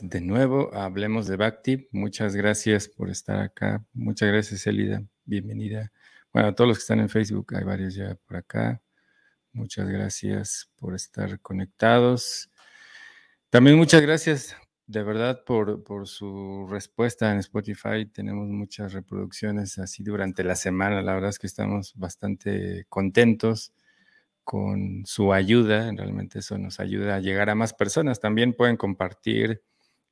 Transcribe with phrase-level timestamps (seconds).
[0.00, 1.88] de nuevo Hablemos de Bhakti.
[1.92, 3.84] Muchas gracias por estar acá.
[3.92, 5.02] Muchas gracias, Elida.
[5.24, 5.92] Bienvenida.
[6.32, 8.80] Bueno, a todos los que están en Facebook, hay varios ya por acá.
[9.52, 12.50] Muchas gracias por estar conectados.
[13.50, 18.06] También muchas gracias de verdad por, por su respuesta en Spotify.
[18.06, 21.02] Tenemos muchas reproducciones así durante la semana.
[21.02, 23.72] La verdad es que estamos bastante contentos
[24.44, 28.20] con su ayuda, realmente eso nos ayuda a llegar a más personas.
[28.20, 29.62] También pueden compartir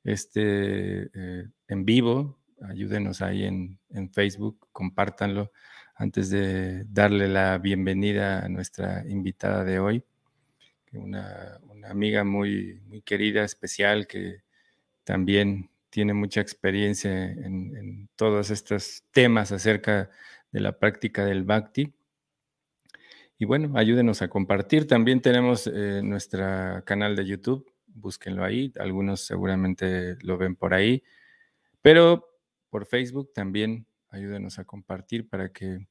[0.03, 3.79] este eh, en vivo, ayúdenos ahí en,
[4.13, 5.51] Facebook, compártanlo
[5.95, 10.03] antes de darle la bienvenida a nuestra invitada de hoy,
[10.93, 14.43] una, una amiga muy, muy querida, especial, que
[15.03, 20.09] también tiene mucha experiencia en, en todos estos temas acerca
[20.51, 21.93] de la práctica del bhakti
[23.41, 24.85] y bueno, ayúdenos a compartir.
[24.85, 26.45] También tenemos eh, nuestro
[26.85, 28.71] canal de YouTube, búsquenlo ahí.
[28.79, 31.03] Algunos seguramente lo ven por ahí.
[31.81, 32.27] Pero
[32.69, 35.87] por Facebook también ayúdenos a compartir para que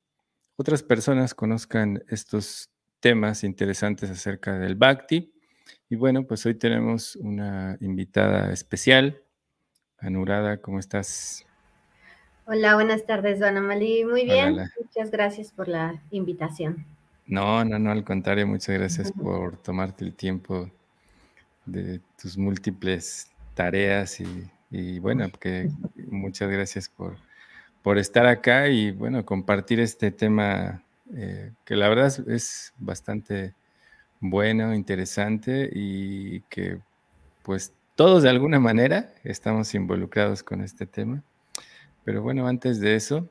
[0.56, 5.32] otras personas conozcan estos temas interesantes acerca del Bhakti.
[5.88, 9.22] Y bueno, pues hoy tenemos una invitada especial.
[9.98, 11.46] Anurada, ¿cómo estás?
[12.46, 14.04] Hola, buenas tardes, Ana Mali.
[14.04, 16.84] Muy bien, muchas gracias por la invitación.
[17.26, 20.70] No, no, no, al contrario, muchas gracias por tomarte el tiempo
[21.72, 24.18] de tus múltiples tareas
[24.70, 25.70] y, bueno, que
[26.10, 27.16] muchas gracias por,
[27.82, 30.82] por estar acá y bueno, compartir este tema
[31.14, 33.54] eh, que la verdad es, bastante
[34.20, 36.78] bueno, interesante y que
[37.42, 41.22] pues todos de alguna manera estamos involucrados con este tema.
[42.04, 43.28] Pero bueno, antes de eso,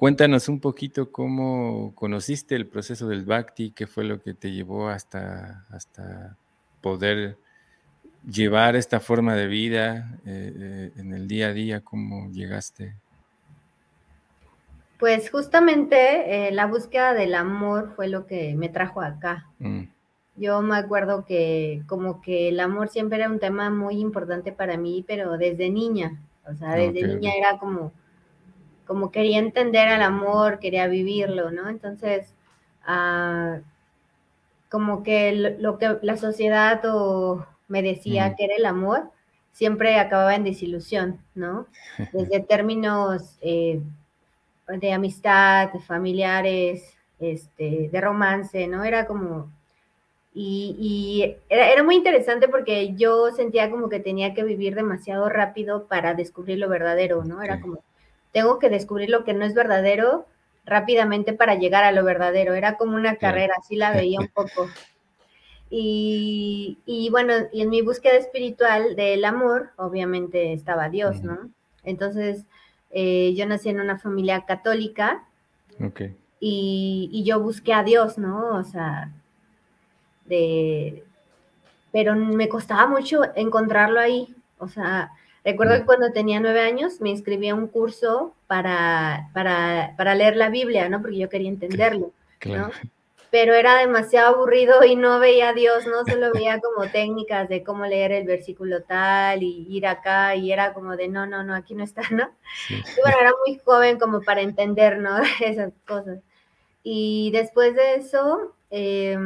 [0.00, 4.88] Cuéntanos un poquito cómo conociste el proceso del Bhakti, qué fue lo que te llevó
[4.88, 6.38] hasta, hasta
[6.80, 7.36] poder
[8.28, 12.94] llevar esta forma de vida eh, eh, en el día a día, cómo llegaste.
[14.98, 19.46] Pues justamente eh, la búsqueda del amor fue lo que me trajo acá.
[19.58, 19.84] Mm.
[20.36, 24.76] Yo me acuerdo que como que el amor siempre era un tema muy importante para
[24.76, 27.92] mí, pero desde niña, o sea, desde niña era como
[28.90, 31.68] como quería entender al amor, quería vivirlo, ¿no?
[31.68, 32.34] Entonces,
[32.84, 33.60] ah,
[34.70, 39.10] como que lo, que la sociedad o me decía que era el amor,
[39.52, 41.66] siempre acababa en desilusión, ¿no?
[42.12, 43.80] Desde términos eh,
[44.68, 48.84] de amistad, familiares, este, de romance, ¿no?
[48.84, 49.50] Era como...
[50.32, 55.86] Y, era, era, muy interesante porque yo sentía como que tenía que vivir demasiado rápido
[55.88, 57.42] para descubrir lo verdadero, ¿no?
[57.42, 57.82] Era como,
[58.32, 60.26] tengo que descubrir lo que no es verdadero
[60.70, 62.54] rápidamente para llegar a lo verdadero.
[62.54, 64.66] Era como una carrera, así la veía un poco.
[65.72, 71.48] Y, bueno, y en mi búsqueda espiritual del amor, obviamente estaba Dios, ¿no?
[71.84, 72.44] Entonces,
[72.90, 75.28] eh, yo nací en una familia católica.
[76.40, 78.56] Y, y, yo busqué a Dios, ¿no?
[78.56, 79.12] O sea,
[80.24, 81.04] de...
[81.92, 84.34] Pero me costaba mucho encontrarlo ahí.
[84.58, 85.12] O sea,
[85.44, 90.50] Recuerdo que cuando tenía nueve años me inscribí a un curso para, para, leer la
[90.50, 91.00] Biblia, ¿no?
[91.00, 92.12] Porque yo quería entenderlo,
[92.44, 92.70] ¿no?
[93.30, 96.04] Pero era demasiado aburrido y no veía a Dios, ¿no?
[96.04, 100.74] Solo veía como técnicas de cómo leer el versículo tal y ir acá y era
[100.74, 102.28] como de no, no, no, aquí no está, ¿no?
[102.68, 105.16] Y bueno, era muy joven como para entender, ¿no?
[105.40, 106.18] Esas cosas.
[106.82, 109.16] Y después de eso, eh,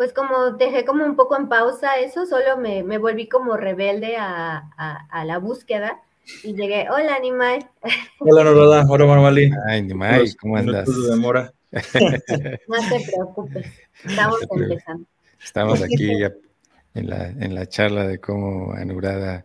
[0.00, 5.04] pues como dejé como un poco en pausa eso, solo me, volví como rebelde a,
[5.26, 6.00] la búsqueda
[6.42, 7.68] y llegué, hola Animal.
[8.20, 9.50] Hola Norada, hola Marmali.
[9.68, 10.88] Ay, Animal, ¿cómo andas?
[10.88, 13.66] no te preocupes,
[14.02, 15.06] estamos empezando.
[15.44, 16.12] Estamos aquí
[16.94, 19.44] en la, en la charla de cómo Anurada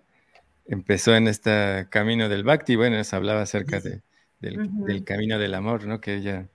[0.68, 4.04] empezó en este camino del Bhakti, bueno, nos hablaba acerca de,
[4.40, 6.00] del, camino del amor, ¿no?
[6.00, 6.48] Que ella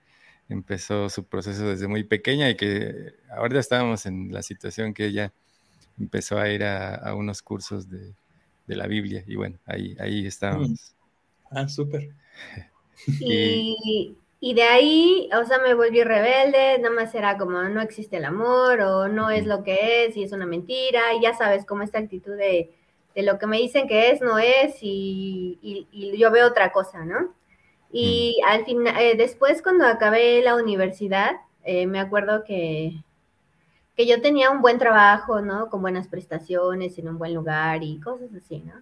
[0.49, 5.33] empezó su proceso desde muy pequeña y que ahora estábamos en la situación que ella
[5.99, 8.13] empezó a ir a, unos cursos de,
[8.67, 10.69] la Biblia y bueno, ahí, ahí estábamos.
[10.69, 11.57] Mm.
[11.57, 12.09] Ah, súper.
[13.19, 18.17] y, y de ahí, o sea, me volví rebelde, nada más era como no existe
[18.17, 21.63] el amor o no es lo que es y es una mentira y ya sabes,
[21.63, 22.73] como esta actitud de,
[23.15, 27.35] lo que me dicen que es, no es y, yo veo otra cosa, ¿no?
[27.91, 31.31] Y al final, eh, después cuando acabé la universidad,
[31.63, 32.93] eh, me acuerdo que,
[33.95, 35.69] que yo tenía un buen trabajo, ¿no?
[35.69, 38.73] Con buenas prestaciones, en un buen lugar y cosas así, ¿no?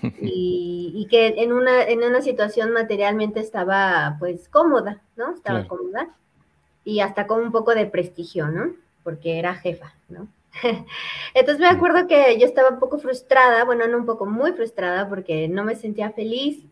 [0.20, 5.32] y, que en una, en una situación materialmente estaba pues cómoda, ¿no?
[5.32, 6.10] Estaba cómoda
[6.84, 8.72] y hasta con un poco de prestigio, ¿no?
[9.02, 10.28] Porque era jefa, ¿no?
[11.34, 15.08] Entonces me acuerdo que yo estaba un poco frustrada, bueno, no un poco muy frustrada
[15.08, 16.64] porque no me sentía feliz.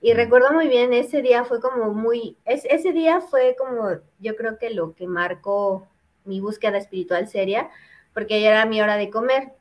[0.00, 4.58] Y recuerdo muy bien, ese día fue como muy, ese día fue como, yo creo
[4.58, 5.86] que lo que marcó
[6.24, 7.68] mi búsqueda espiritual seria,
[8.14, 9.52] porque ya era mi hora de comer.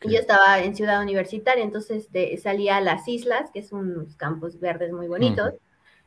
[0.00, 2.08] Yo estaba en Ciudad Universitaria, entonces
[2.42, 5.54] salía a las islas, que son unos campos verdes muy bonitos,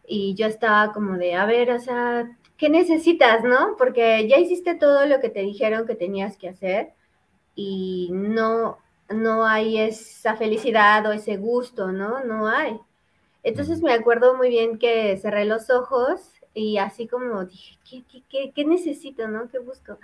[0.08, 3.76] y yo estaba como de, a ver, o sea, ¿qué necesitas, no?
[3.78, 6.94] Porque ya hiciste todo lo que te dijeron que tenías que hacer
[7.54, 8.78] y no,
[9.10, 12.24] no hay esa felicidad o ese gusto, ¿no?
[12.24, 12.80] No hay.
[13.44, 18.24] Entonces me acuerdo muy bien que cerré los ojos y así como dije, ¿qué, qué,
[18.30, 19.48] qué, qué necesito, no?
[19.50, 20.00] ¿Qué busco?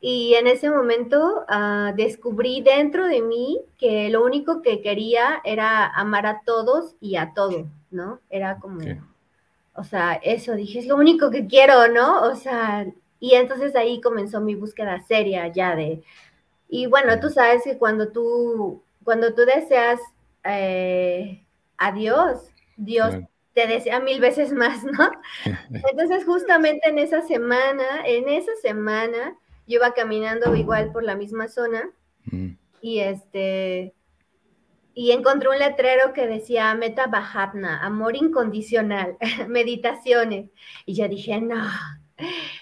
[0.00, 5.86] Y en ese momento ah, descubrí dentro de mí que lo único que quería era
[5.86, 8.20] amar a todos y a todo, ¿no?
[8.30, 8.80] Era como,
[9.74, 12.22] o sea, eso, dije, es lo único que quiero, ¿no?
[12.22, 12.86] O sea,
[13.20, 16.02] y entonces ahí comenzó mi búsqueda seria ya de,
[16.68, 20.00] y bueno, tú sabes que cuando tú, cuando tú deseas
[20.44, 21.44] eh,
[21.78, 23.14] a Dios, Dios
[23.54, 25.10] te desea mil veces más, ¿no?
[25.90, 29.36] Entonces justamente en esa semana, en esa semana,
[29.66, 31.90] yo iba caminando igual por la misma zona
[32.26, 32.50] mm.
[32.80, 33.94] y este
[34.98, 40.48] y encontré un letrero que decía Meta Bahatna, amor incondicional, meditaciones.
[40.86, 41.62] Y yo dije, no,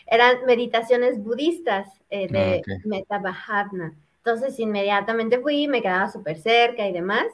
[0.07, 3.95] eran meditaciones budistas eh, de ah, Meta Bahatna.
[4.17, 7.27] Entonces inmediatamente fui, me quedaba súper cerca y demás.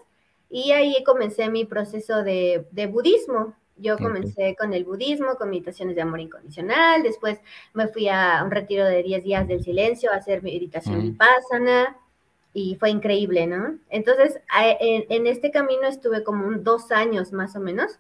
[0.51, 3.55] Y ahí comencé mi proceso de, de budismo.
[3.77, 7.39] Yo comencé con el budismo, con meditaciones de amor incondicional, después
[7.73, 11.97] me fui a un retiro de 10 días del silencio a hacer meditación vipassana
[12.53, 13.79] y fue increíble, ¿no?
[13.89, 14.41] Entonces,
[14.81, 17.99] en, este camino estuve como dos años más o menos.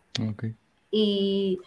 [0.91, 1.61] Y,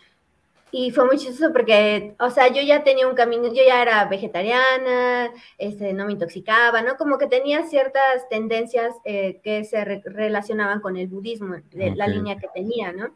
[0.75, 4.05] y, fue muy chistoso porque, o sea, yo ya tenía un camino, yo ya era
[4.05, 6.97] vegetariana, este, no me intoxicaba, ¿no?
[6.97, 12.37] Como que tenía ciertas tendencias eh, que se relacionaban con el budismo, de la línea
[12.37, 13.13] que tenía, ¿no?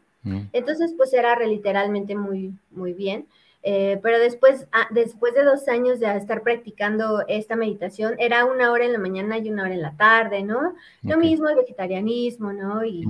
[0.52, 3.26] Entonces, pues era literalmente muy, muy bien.
[3.64, 8.70] Eh, pero después, ah, después de dos años de estar practicando esta meditación, era una
[8.70, 10.74] hora en la mañana y una hora en la tarde, ¿no?
[11.02, 12.84] Lo mismo el vegetarianismo, ¿no?
[12.84, 13.04] Y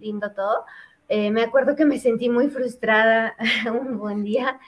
[0.00, 0.64] lindo todo.
[1.16, 3.36] Eh, me acuerdo que me sentí muy frustrada
[3.70, 4.58] un buen día.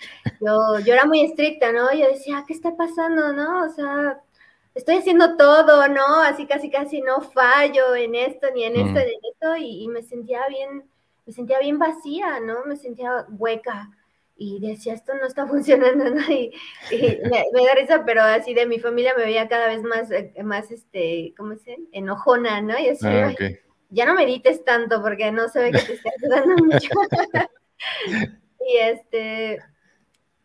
[0.40, 1.92] Yo, yo era muy estricta, ¿no?
[1.92, 3.64] Yo decía, ¿qué está pasando, no?
[3.64, 4.20] O sea,
[4.72, 6.20] estoy haciendo todo, ¿no?
[6.22, 10.04] Así casi casi no fallo en esto, ni en esto, ni en esto, y me
[10.04, 10.84] sentía bien
[11.26, 12.64] me sentía bien vacía, ¿no?
[12.64, 13.90] Me sentía hueca
[14.36, 16.20] y decía, esto no está funcionando, ¿no?
[16.30, 16.52] Y,
[16.92, 20.70] me, da risa, pero así de mi familia me veía cada vez más, eh, más
[20.70, 21.76] este, ¿cómo se?
[21.90, 22.78] Enojona, ¿no?
[22.78, 23.34] Y así, ah,
[23.90, 26.90] ya no medites tanto porque no se ve que te esté ayudando mucho.
[28.60, 29.58] y este,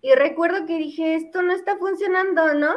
[0.01, 2.75] y recuerdo que dije, esto no está funcionando, ¿no?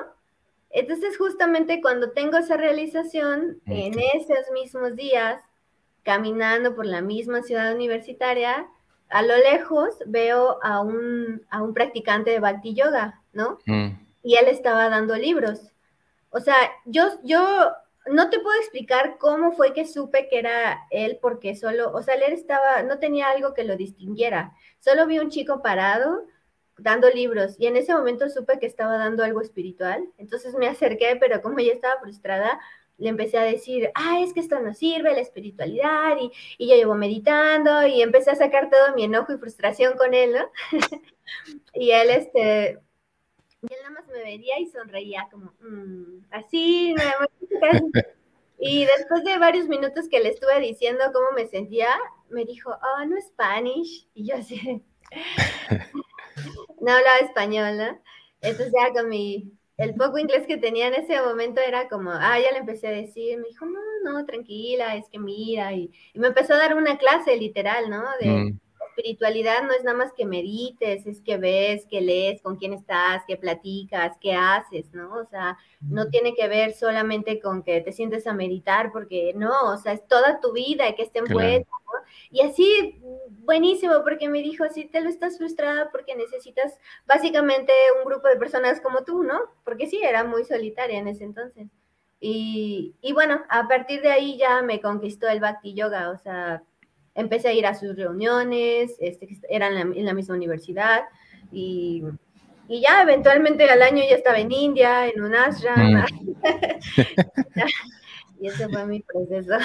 [0.70, 5.40] Entonces justamente cuando tengo esa realización, en esos mismos días,
[6.02, 8.66] caminando por la misma ciudad universitaria,
[9.08, 13.58] a lo lejos veo a un, a un practicante de Bhakti Yoga, ¿no?
[13.66, 13.90] Mm.
[14.24, 15.72] Y él estaba dando libros.
[16.30, 17.70] O sea, yo, yo
[18.06, 22.14] no te puedo explicar cómo fue que supe que era él, porque solo, o sea,
[22.14, 24.52] él estaba, no tenía algo que lo distinguiera.
[24.80, 26.26] Solo vi un chico parado
[26.76, 30.06] dando libros y en ese momento supe que estaba dando algo espiritual.
[30.18, 32.60] Entonces me acerqué, pero como ya estaba frustrada,
[32.98, 36.76] le empecé a decir, ah, es que esto no sirve, la espiritualidad, y, y yo
[36.76, 40.50] llevo meditando, y empecé a sacar todo mi enojo y frustración con él, ¿no?
[41.74, 42.78] y él, este,
[43.62, 46.94] y él nada más me veía y sonreía como, mm, así.
[48.66, 51.88] Y después de varios minutos que le estuve diciendo cómo me sentía,
[52.30, 54.08] me dijo, oh, no Spanish.
[54.14, 54.82] Y yo así,
[56.80, 58.00] no hablaba español, ¿no?
[58.40, 62.38] Entonces ya con mi el poco inglés que tenía en ese momento era como, ah,
[62.38, 66.28] ya le empecé a decir, me dijo, no, no, tranquila, es que mira, y, me
[66.28, 68.04] empezó a dar una clase literal, ¿no?
[68.20, 68.60] De mm.
[68.94, 73.24] Espiritualidad no es nada más que medites, es que ves, que lees, con quién estás,
[73.26, 75.12] que platicas, qué haces, ¿no?
[75.14, 79.72] O sea, no tiene que ver solamente con que te sientes a meditar, porque no,
[79.72, 82.06] o sea, es toda tu vida y que esté envuelta, ¿no?
[82.30, 83.00] Y así,
[83.40, 88.36] buenísimo, porque me dijo, si te lo estás frustrada porque necesitas básicamente un grupo de
[88.36, 89.40] personas como tú, ¿no?
[89.64, 91.68] Porque sí, era muy solitaria en ese entonces.
[92.20, 96.62] Y, y bueno, a partir de ahí ya me conquistó el Bhakti Yoga, o sea,
[97.14, 101.02] empecé a ir a sus reuniones, este, eran en la, misma universidad,
[101.52, 102.02] y,
[102.68, 106.04] y, ya eventualmente al año ya estaba en India, en un ashram, mm.
[108.40, 109.56] y ese fue mi proceso.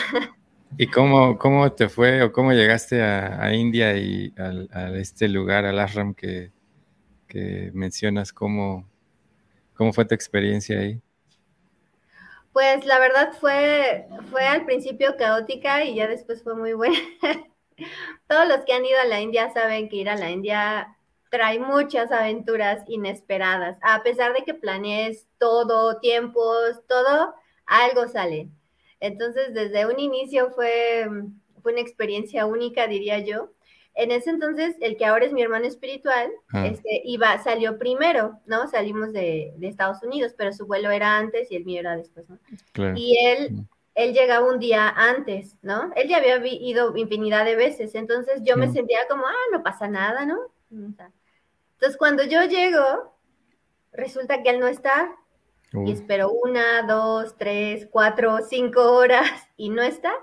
[0.77, 5.79] ¿Y cómo, cómo te fue o cómo llegaste a, India y a este lugar, al
[5.79, 6.51] ashram que,
[7.73, 8.31] mencionas?
[8.31, 8.87] ¿Cómo,
[9.73, 11.01] ¿Cómo fue tu experiencia ahí?
[12.59, 16.97] Pues la verdad fue, fue al principio caótica y ya después fue muy buena.
[18.27, 20.97] Todos los que han ido a la India saben que ir a la India
[21.29, 23.77] trae muchas aventuras inesperadas.
[23.81, 27.33] A pesar de que planees todo, tiempos, todo,
[27.65, 28.49] algo sale.
[28.99, 31.07] Entonces, desde un inicio fue,
[31.63, 33.51] fue una experiencia única, diría yo.
[33.99, 36.65] En ese entonces, el que ahora es mi hermano espiritual, ah.
[36.67, 38.65] este, iba, salió primero, ¿no?
[38.69, 42.39] Salimos de, Estados Unidos, pero su vuelo era antes y el mío era después, ¿no?
[42.95, 43.67] Y él, mm.
[43.95, 45.91] él llegaba un día antes, ¿no?
[45.97, 48.73] Él ya había ido infinidad de veces, entonces yo me mm.
[48.73, 50.37] sentía como, ah, no pasa nada, ¿no?
[50.71, 53.13] Entonces, cuando yo llego,
[53.91, 55.13] resulta que él no está,
[55.73, 60.13] y espero una, dos, tres, cuatro, cinco horas y no está.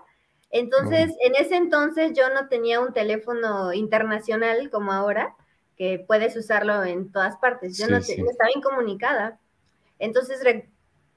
[0.51, 5.35] Entonces, en ese entonces yo no tenía un teléfono internacional como ahora,
[5.77, 7.77] que puedes usarlo en todas partes.
[7.77, 9.39] Yo no, estaba incomunicada.
[9.99, 10.41] Entonces,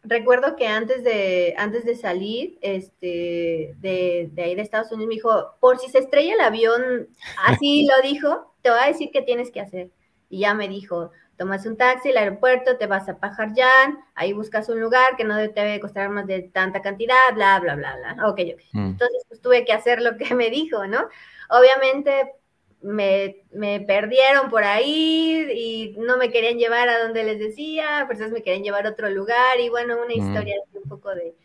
[0.04, 5.16] recuerdo que antes de, antes de salir este, de, de ahí de Estados Unidos, me
[5.16, 7.08] dijo, por si se estrella el avión,
[7.46, 9.92] así lo dijo, te voy a decir qué tienes que hacer.
[10.30, 14.68] Y ya me dijo, tomas un taxi al aeropuerto, te vas a Pajaryan, ahí buscas
[14.68, 18.28] un lugar que no te debe costar más de tanta cantidad, bla, bla, bla, bla.
[18.28, 18.62] Ok, ok.
[18.74, 18.88] Mm.
[18.88, 21.08] Entonces, pues tuve que hacer lo que me dijo, ¿no?
[21.50, 22.34] Obviamente
[22.82, 28.20] me, me, perdieron por ahí y no me querían llevar a donde les decía, pues
[28.20, 30.28] me querían llevar a otro lugar y bueno, una mm.
[30.28, 31.36] historia un poco de,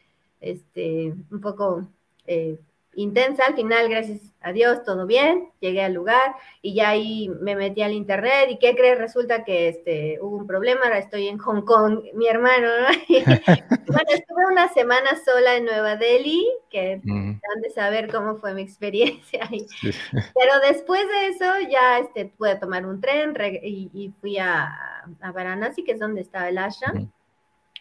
[0.41, 1.89] este, un poco...
[2.27, 2.59] Eh,
[2.97, 3.45] intensa.
[3.47, 5.51] Al final, gracias a Dios, todo bien.
[5.61, 8.49] Llegué al lugar y ya ahí me metí al internet.
[8.51, 8.99] ¿Y qué crees?
[8.99, 10.83] Resulta que este, hubo un problema.
[10.85, 12.69] Ahora estoy en Hong Kong, mi hermano.
[13.09, 17.41] bueno, estuve una semana sola en Nueva Delhi, que mm.
[17.55, 19.67] han de saber cómo fue mi experiencia ahí.
[20.13, 25.85] Pero después de eso ya este, pude tomar un tren y, fui a, a, Varanasi,
[25.85, 27.11] que es donde estaba el ashram.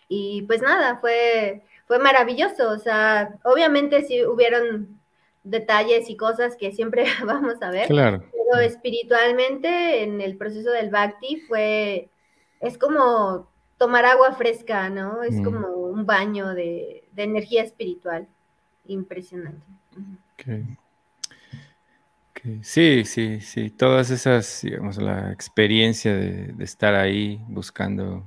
[0.07, 2.69] Y pues nada, fue fue maravilloso.
[2.69, 4.99] O sea, obviamente si hubieron
[5.43, 7.87] detalles y cosas que siempre vamos a ver.
[7.87, 8.23] Claro.
[8.31, 12.09] Pero espiritualmente en el proceso del Bhakti fue,
[12.59, 15.23] es como tomar agua fresca, ¿no?
[15.23, 15.43] Es mm.
[15.43, 18.27] como un baño de, energía espiritual.
[18.85, 19.61] Impresionante.
[22.61, 23.69] Sí, sí, sí.
[23.69, 28.25] Todas esas, digamos, la experiencia de, de estar ahí buscando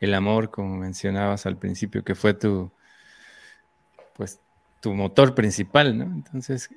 [0.00, 2.72] el amor, como mencionabas al principio, que fue tu,
[4.14, 4.40] pues,
[4.82, 6.04] tu motor principal, ¿no?
[6.04, 6.68] Entonces,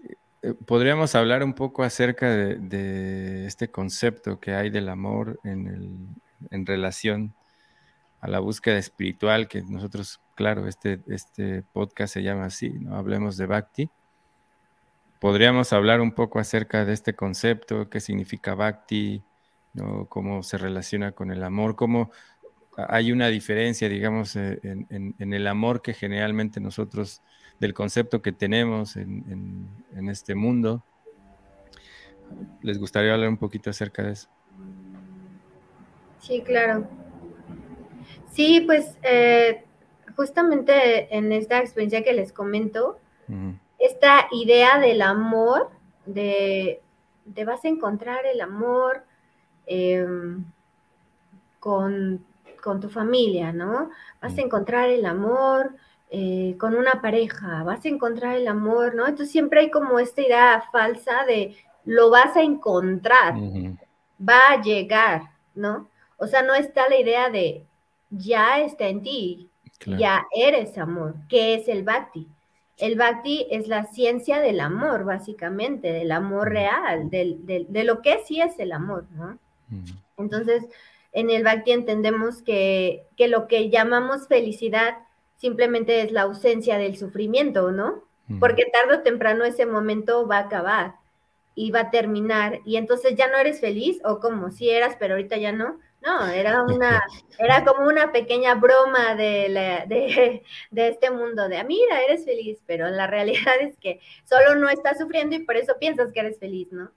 [0.44, 5.90] eh, podríamos hablar un poco acerca de, este concepto que hay del amor en, el,
[6.52, 7.34] en, relación
[8.22, 12.96] a la búsqueda espiritual, que nosotros, claro, este, este podcast se llama así, ¿no?
[12.96, 13.90] Hablemos de Bhakti.
[15.20, 19.24] Podríamos hablar un poco acerca de este concepto, qué significa Bhakti,
[19.74, 20.06] ¿no?
[20.06, 22.12] cómo se relaciona con el amor, cómo
[22.78, 27.22] hay una diferencia, digamos, eh, en, el amor que generalmente nosotros,
[27.60, 29.68] del concepto que tenemos en,
[30.10, 30.84] este mundo.
[32.62, 34.28] ¿Les gustaría hablar un poquito acerca de eso?
[36.20, 36.88] Sí, claro.
[38.32, 39.64] Sí, pues eh,
[40.16, 43.00] justamente en esta experiencia que les comento,
[43.80, 45.70] esta idea del amor,
[46.06, 46.82] de,
[47.26, 49.04] de, vas a encontrar el amor
[49.66, 50.46] em,
[51.60, 52.24] con
[52.66, 53.92] con tu familia, ¿no?
[54.20, 55.76] Vas a encontrar el amor
[56.10, 59.08] eh, con una pareja, vas a encontrar el amor, ¿no?
[59.08, 63.36] Entonces siempre hay como esta idea falsa de lo vas a encontrar,
[64.20, 65.90] va a llegar, ¿no?
[66.18, 67.66] O sea, no está la idea de
[68.10, 69.50] ya está en ti,
[69.86, 72.28] ya eres amor, ¿qué es el bhakti?
[72.78, 78.20] El bhakti es la ciencia del amor, básicamente, del amor real, del, de lo que
[78.26, 79.38] sí es el amor, ¿no?
[80.18, 80.66] Entonces,
[81.16, 84.98] en el Bhakti entendemos que, que lo que llamamos felicidad
[85.38, 88.04] simplemente es la ausencia del sufrimiento, ¿no?
[88.40, 90.96] Porque tarde o temprano ese momento va a acabar
[91.54, 95.14] y va a terminar y entonces ya no eres feliz o como si eras, pero
[95.14, 95.80] ahorita ya no.
[96.02, 97.04] No, era una,
[97.40, 102.60] era como una pequeña broma de, de, de, este mundo de, ah, mira, eres feliz,
[102.68, 106.38] pero la realidad es que solo no estás sufriendo y por eso piensas que eres
[106.38, 106.92] feliz, ¿no?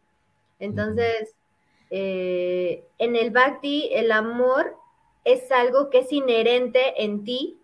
[0.59, 1.35] Entonces,
[1.90, 4.76] eh, en el bhakti, el amor
[5.25, 7.59] es algo que es inherente en ti,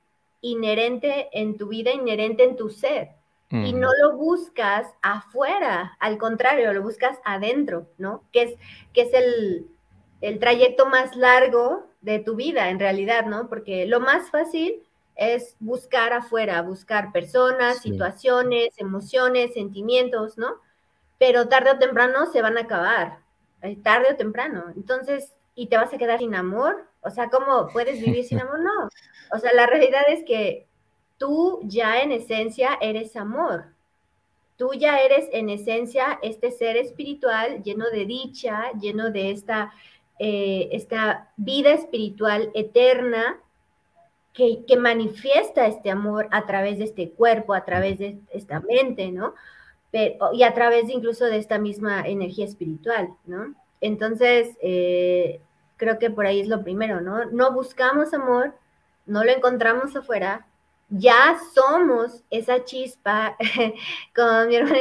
[0.45, 3.09] inherente en tu vida, inherente en tu ser.
[3.51, 8.25] Y no lo buscas afuera, al contrario, lo buscas adentro, ¿no?
[8.33, 8.55] Que es,
[8.93, 9.69] que es el,
[10.21, 13.49] el trayecto más largo de tu vida, en realidad, ¿no?
[13.49, 14.83] Porque lo más fácil
[15.15, 20.57] es buscar afuera, buscar personas, situaciones, emociones, sentimientos, ¿no?
[21.19, 23.21] Pero tarde o temprano se van a acabar,
[23.63, 24.65] eh, tarde o temprano.
[24.75, 26.89] Entonces, ¿y te vas a quedar sin amor?
[27.03, 28.59] O sea, ¿cómo puedes vivir sin amor?
[28.59, 28.89] No.
[29.33, 30.67] O sea, la realidad es que
[31.19, 33.67] tú ya en esencia eres amor.
[34.57, 39.73] Tú ya eres en esencia este ser espiritual lleno de dicha, lleno de esta,
[40.19, 43.41] eh, esta vida espiritual eterna
[44.33, 49.11] que, que, manifiesta este amor a través de este cuerpo, a través de esta mente,
[49.11, 49.35] ¿no?
[49.91, 53.55] Pero, y a través incluso de esta misma energía espiritual, ¿no?
[53.81, 55.41] Entonces, eh,
[55.77, 57.27] creo que por ahí es lo primero, ¿no?
[57.27, 58.55] No buscamos amor,
[59.07, 60.47] no lo encontramos afuera,
[60.91, 63.37] ya somos esa chispa,
[64.15, 64.79] con mi hermana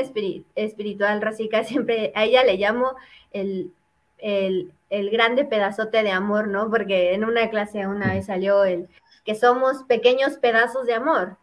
[0.56, 2.96] espiritual, Rasica, siempre a ella le llamo
[3.32, 3.72] el,
[4.18, 6.70] el, el, grande pedazote de amor, ¿no?
[6.70, 8.90] Porque en una clase una vez salió el
[9.26, 11.38] que somos pequeños pedazos de amor,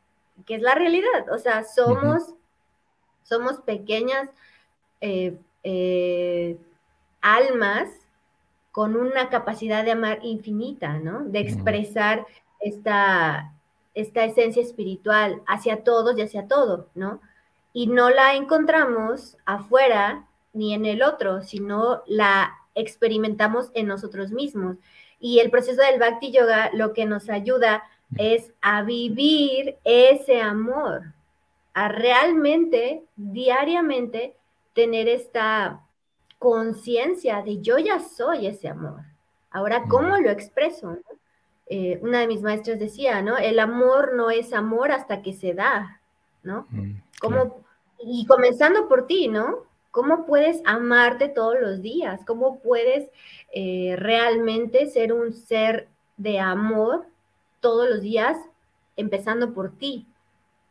[0.46, 2.34] que es la realidad, o sea, somos,
[3.22, 4.28] somos pequeñas
[5.00, 6.58] eh, eh,
[7.20, 7.88] almas
[8.72, 11.24] con una capacidad de amar infinita, ¿no?
[11.24, 12.26] De expresar
[12.60, 13.52] esta
[13.94, 17.20] esta esencia espiritual hacia todos y hacia todo, ¿no?
[17.72, 24.76] Y no la encontramos afuera ni en el otro, sino la experimentamos en nosotros mismos.
[25.18, 27.84] Y el proceso del Bhakti Yoga lo que nos ayuda
[28.16, 31.12] es a vivir ese amor,
[31.74, 34.34] a realmente, diariamente,
[34.72, 35.80] tener esta
[36.38, 39.02] conciencia de yo ya soy ese amor.
[39.50, 40.96] Ahora, ¿cómo lo expreso?
[41.72, 43.38] Eh, una de mis maestras decía, ¿no?
[43.38, 46.00] El amor no es amor hasta que se da,
[46.42, 46.66] ¿no?
[46.70, 46.96] Mm,
[48.00, 49.66] y comenzando por ti, ¿no?
[49.92, 52.22] ¿Cómo puedes amarte todos los días?
[52.26, 53.08] ¿Cómo puedes
[53.54, 57.06] eh, realmente ser un ser de amor
[57.60, 58.36] todos los días,
[58.96, 60.08] empezando por ti?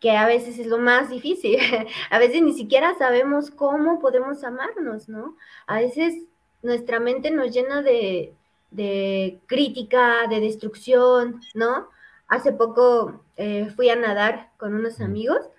[0.01, 1.59] Que a veces es lo más difícil.
[2.09, 5.37] a veces ni siquiera sabemos cómo podemos amarnos, ¿no?
[5.65, 6.25] A veces
[6.61, 8.33] nuestra mente nos llena de,
[8.71, 11.89] de crítica, de destrucción, ¿no?
[12.27, 15.49] Hace poco eh, fui a nadar con unos amigos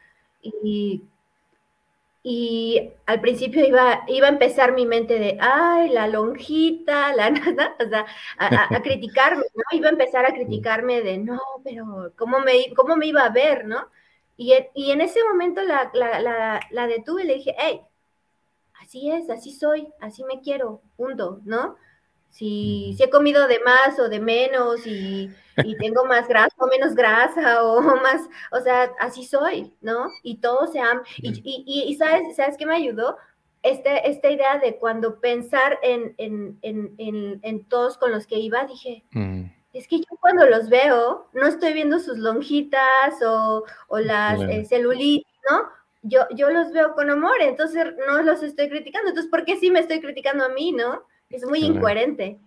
[0.43, 1.03] y,
[2.23, 7.77] y al principio iba, iba a empezar mi mente de, ay, la lonjita, la nada,
[7.85, 8.07] o sea,
[8.39, 9.63] a, criticarme, ¿no?
[9.77, 13.67] Iba a empezar a criticarme de, no, pero ¿cómo me, cómo me iba a ver,
[13.67, 13.89] ¿no?
[14.37, 17.81] Y, y en ese momento la, la, la, la detuve y le dije, hey,
[18.81, 21.77] así es, así soy, así me quiero, punto, ¿no?
[22.31, 25.31] Si, si he comido de más o de menos y,
[25.79, 30.09] tengo más grasa o menos grasa o más, o sea, así soy, ¿no?
[30.23, 31.03] Y todo se ama.
[31.19, 33.19] Y, y, ¿sabes, ¿sabes qué me ayudó?
[33.63, 38.65] Este, esta idea de cuando pensar en, en, en, en todos con los que iba,
[38.65, 39.45] dije, mm.
[39.75, 44.65] es que yo cuando los veo, no estoy viendo sus lonjitas o, o las eh,
[44.65, 45.69] celulitis, ¿no?
[46.03, 49.11] Yo, yo los veo con amor, entonces no los estoy criticando.
[49.11, 51.03] Entonces, ¿por qué sí me estoy criticando a mí, no?
[51.31, 52.39] Es muy incoherente.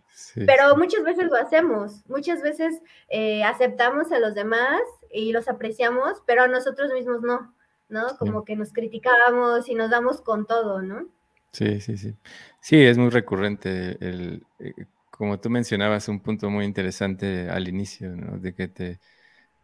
[0.46, 6.22] pero muchas veces lo hacemos, muchas veces eh, aceptamos a los demás y los apreciamos,
[6.28, 7.56] pero a nosotros mismos no,
[7.90, 8.18] ¿no?
[8.20, 11.08] Como que nos criticamos y nos damos con todo, ¿no?
[11.52, 12.16] Sí, sí, sí.
[12.60, 13.98] Sí, es muy recurrente.
[14.00, 14.74] El, eh,
[15.12, 18.40] como tú mencionabas, un punto muy interesante al inicio, ¿no?
[18.40, 19.00] De que te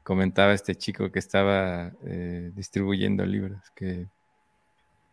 [0.04, 4.08] comentaba este chico que estaba eh, distribuyendo libros, que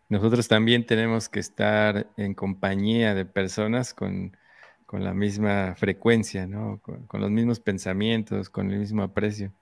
[0.08, 4.36] nosotros también tenemos que estar en compañía de personas con,
[4.92, 6.80] la misma frecuencia, ¿no?
[6.80, 9.52] Con, los mismos pensamientos, con el mismo aprecio.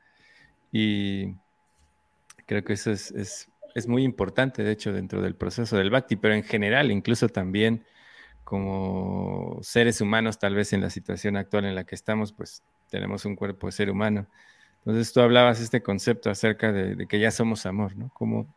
[0.71, 1.35] Y
[2.47, 3.49] creo que eso es,
[3.89, 7.85] muy importante, de hecho, dentro del proceso del Bhakti, pero en general, incluso también
[8.45, 13.25] como seres humanos, tal vez en la situación actual en la que estamos, pues tenemos
[13.25, 14.27] un cuerpo de ser humano.
[14.81, 18.11] Entonces tú hablabas este concepto acerca de, de que ya somos amor, ¿no?
[18.11, 18.55] Como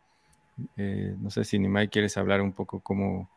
[0.76, 3.30] eh, no sé si Nimai quieres hablar un poco cómo,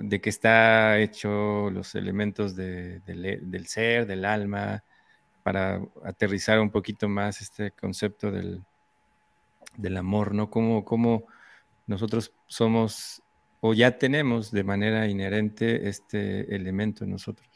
[0.00, 4.82] de qué está hecho los elementos del ser, del alma,
[5.42, 8.64] para aterrizar un poquito más este concepto del,
[9.76, 10.50] del amor, ¿no?
[10.50, 11.26] Cómo, cómo
[11.86, 13.22] nosotros somos
[13.60, 17.48] o ya tenemos de manera inherente este elemento en nosotros.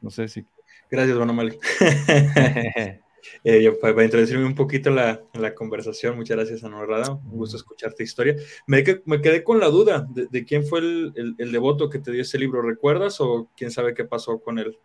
[0.00, 0.46] No sé si.
[0.90, 1.58] Gracias, Bueno Mali.
[3.42, 7.12] eh, para, introducirme un poquito la, la conversación, muchas gracias, Anorrada.
[7.12, 8.36] Un gusto escucharte historia.
[8.66, 12.22] Me, me quedé con la duda de, quién fue el, el, devoto que te dio
[12.22, 12.62] ese libro.
[12.62, 14.78] ¿Recuerdas o quién sabe qué pasó con él?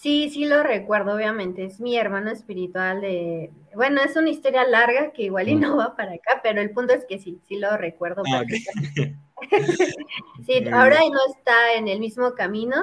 [0.00, 1.66] Sí, sí lo recuerdo, obviamente.
[1.66, 3.50] Es mi hermano espiritual de...
[3.74, 6.94] Bueno, es una historia larga que igual y no va para acá, pero el punto
[6.94, 8.22] es que sí, sí lo recuerdo.
[8.32, 8.42] Ah,
[10.46, 12.76] sí, ahora no está en el mismo camino,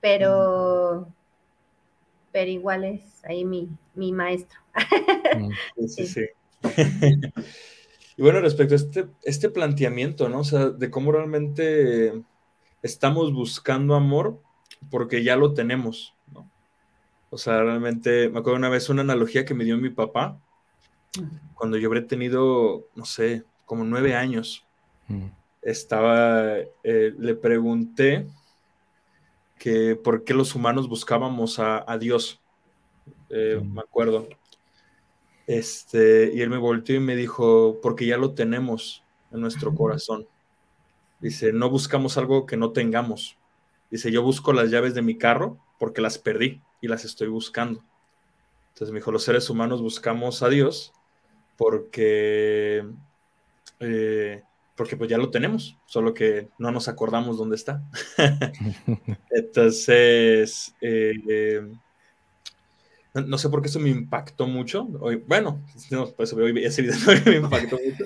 [0.00, 1.08] pero,
[2.34, 4.58] pero igual es ahí mi, mi maestro.
[5.86, 6.26] sí, sí.
[8.16, 10.40] y bueno, respecto a este, este planteamiento, ¿no?
[10.40, 12.12] O sea, de cómo realmente
[12.82, 14.40] estamos buscando amor
[14.90, 16.50] porque ya lo tenemos, ¿no?
[17.30, 20.36] O sea, realmente, me acuerdo una vez una analogía que me dio mi papá,
[21.54, 24.66] cuando yo habré tenido, no sé, como nueve años.
[25.62, 28.26] Estaba, eh, le pregunté,
[29.58, 32.40] que por qué los humanos buscábamos a, Dios.
[33.30, 34.28] Eh, me acuerdo.
[35.46, 40.26] Este, y él me volteó y me dijo, porque ya lo tenemos en nuestro corazón.
[41.20, 43.38] Dice, no buscamos algo que no tengamos.
[43.90, 47.82] Dice, yo busco las llaves de mi carro porque las perdí y las estoy buscando.
[48.68, 50.92] Entonces me dijo, los seres humanos buscamos a Dios
[51.56, 52.84] porque
[53.80, 54.42] eh,
[54.76, 57.82] porque pues ya lo tenemos, solo que no nos acordamos dónde está.
[59.30, 61.62] Entonces, eh,
[63.14, 64.88] no, sé por qué eso me impactó mucho.
[65.00, 65.62] Hoy, bueno,
[66.16, 68.04] pues, ese video me impactó mucho.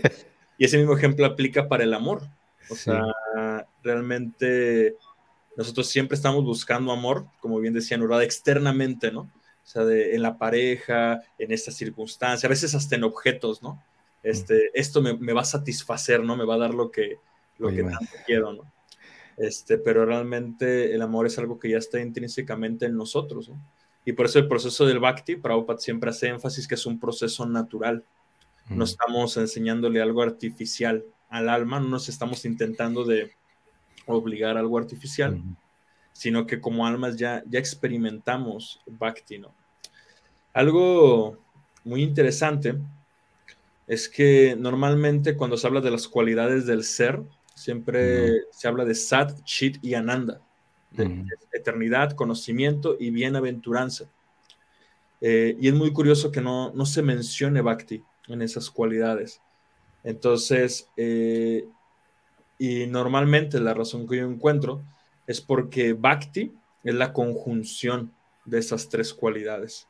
[0.59, 2.23] Y ese mismo ejemplo aplica para el amor.
[2.69, 3.03] O sea,
[3.83, 4.97] realmente
[5.57, 9.21] nosotros siempre estamos buscando amor, como bien decía Nurada, externamente, ¿no?
[9.21, 13.83] O sea, en la pareja, en esta circunstancia, a veces hasta en objetos, ¿no?
[14.23, 16.37] Este, esto me, va a satisfacer, ¿no?
[16.37, 17.19] Me va a dar lo que,
[17.59, 18.73] lo que tanto quiero, ¿no?
[19.37, 23.61] Este, pero realmente el amor es algo que ya está intrínsecamente en nosotros, ¿no?
[24.05, 27.47] Y por eso el proceso del Bhakti, Prabhupada siempre hace énfasis que es un proceso
[27.47, 28.05] natural.
[28.71, 33.33] No estamos enseñándole algo artificial al alma, no nos estamos intentando de
[34.07, 35.43] obligar algo artificial,
[36.13, 39.55] sino que como almas ya, ya experimentamos Bhakti, ¿no?
[40.53, 41.39] Algo
[41.85, 42.79] muy interesante
[43.89, 47.23] es que normalmente cuando se habla de las cualidades del ser,
[47.55, 50.41] siempre se habla de Sat, Chit y Ananda,
[50.91, 54.11] de eternidad, conocimiento y bienaventuranza.
[55.21, 59.41] Eh, y es muy curioso que no, se mencione Bhakti en esas cualidades.
[60.05, 61.67] Entonces, eh,
[62.59, 64.83] y normalmente la razón que yo encuentro
[65.27, 66.53] es porque Bhakti
[66.85, 68.13] es la conjunción
[68.45, 69.89] de esas tres cualidades.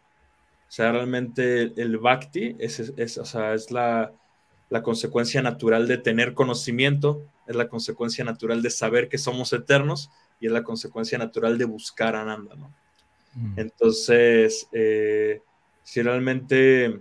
[0.69, 4.13] O sea, realmente el bhakti es, es, la,
[4.83, 10.47] consecuencia natural de tener conocimiento, es la consecuencia natural de saber que somos eternos y
[10.47, 12.75] es la consecuencia natural de buscar a Ananda, ¿no?
[13.35, 13.61] Mm.
[13.61, 15.41] Entonces, eh,
[15.83, 17.01] si realmente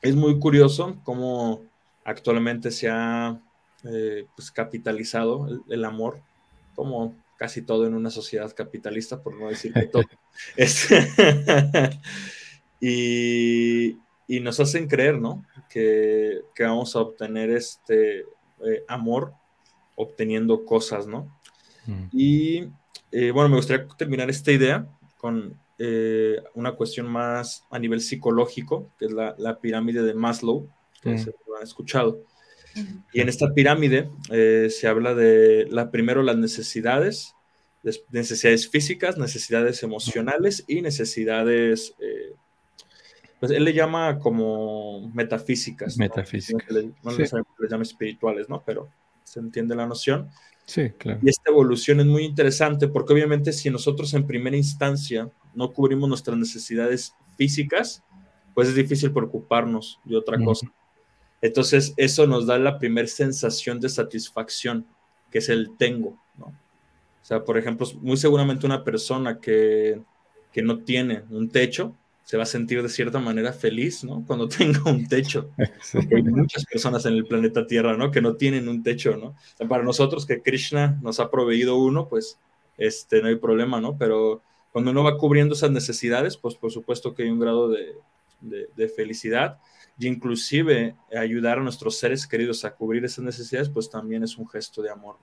[0.00, 1.62] es muy curioso cómo
[2.04, 3.38] actualmente se ha
[3.84, 6.22] eh, pues, capitalizado el, amor,
[6.74, 10.04] como casi todo en una sociedad capitalista, por no decir que todo.
[12.80, 13.96] y,
[14.40, 15.44] nos hacen creer, ¿no?
[15.68, 19.34] Que, vamos a obtener este eh, amor
[19.96, 21.36] obteniendo cosas, ¿no?
[21.86, 22.04] Mm.
[22.12, 22.58] Y
[23.12, 24.86] eh, bueno, me gustaría terminar esta idea
[25.18, 30.68] con eh, una cuestión más a nivel psicológico, que es la, pirámide de Maslow,
[31.02, 31.18] que mm.
[31.18, 32.22] se lo han escuchado.
[33.12, 34.08] Y en esta pirámide
[34.70, 37.34] se habla de la primero las necesidades,
[38.10, 41.96] necesidades físicas, necesidades emocionales y necesidades
[43.40, 45.96] pues él le llama como metafísicas.
[45.96, 46.68] Metafísicas.
[47.02, 48.62] No, le, llama espirituales, ¿no?
[48.64, 48.90] Pero
[49.24, 50.28] se entiende la noción.
[50.66, 51.20] Sí, claro.
[51.22, 56.08] Y esta evolución es muy interesante porque obviamente si nosotros en primera instancia no cubrimos
[56.08, 58.04] nuestras necesidades físicas,
[58.54, 60.70] pues es difícil preocuparnos de otra cosa.
[61.40, 64.86] Entonces eso nos da la primera sensación de satisfacción,
[65.30, 66.46] que es el tengo, ¿no?
[66.46, 70.02] O sea, por ejemplo, muy seguramente una persona que,
[70.52, 71.96] que no tiene un techo,
[72.30, 74.22] se va a sentir de cierta manera feliz, ¿no?
[74.24, 75.50] Cuando tenga un techo.
[75.58, 78.12] hay muchas personas en el planeta Tierra, ¿no?
[78.12, 79.34] Que no tienen un techo, ¿no?
[79.66, 82.38] para nosotros que Krishna nos ha proveído uno, pues,
[82.78, 83.98] este, no hay problema, ¿no?
[83.98, 87.96] Pero cuando uno va cubriendo esas necesidades, pues por supuesto que hay un grado de,
[88.40, 89.58] de, felicidad
[89.98, 94.48] y inclusive ayudar a nuestros seres queridos a cubrir esas necesidades, pues también es un
[94.48, 95.16] gesto de amor.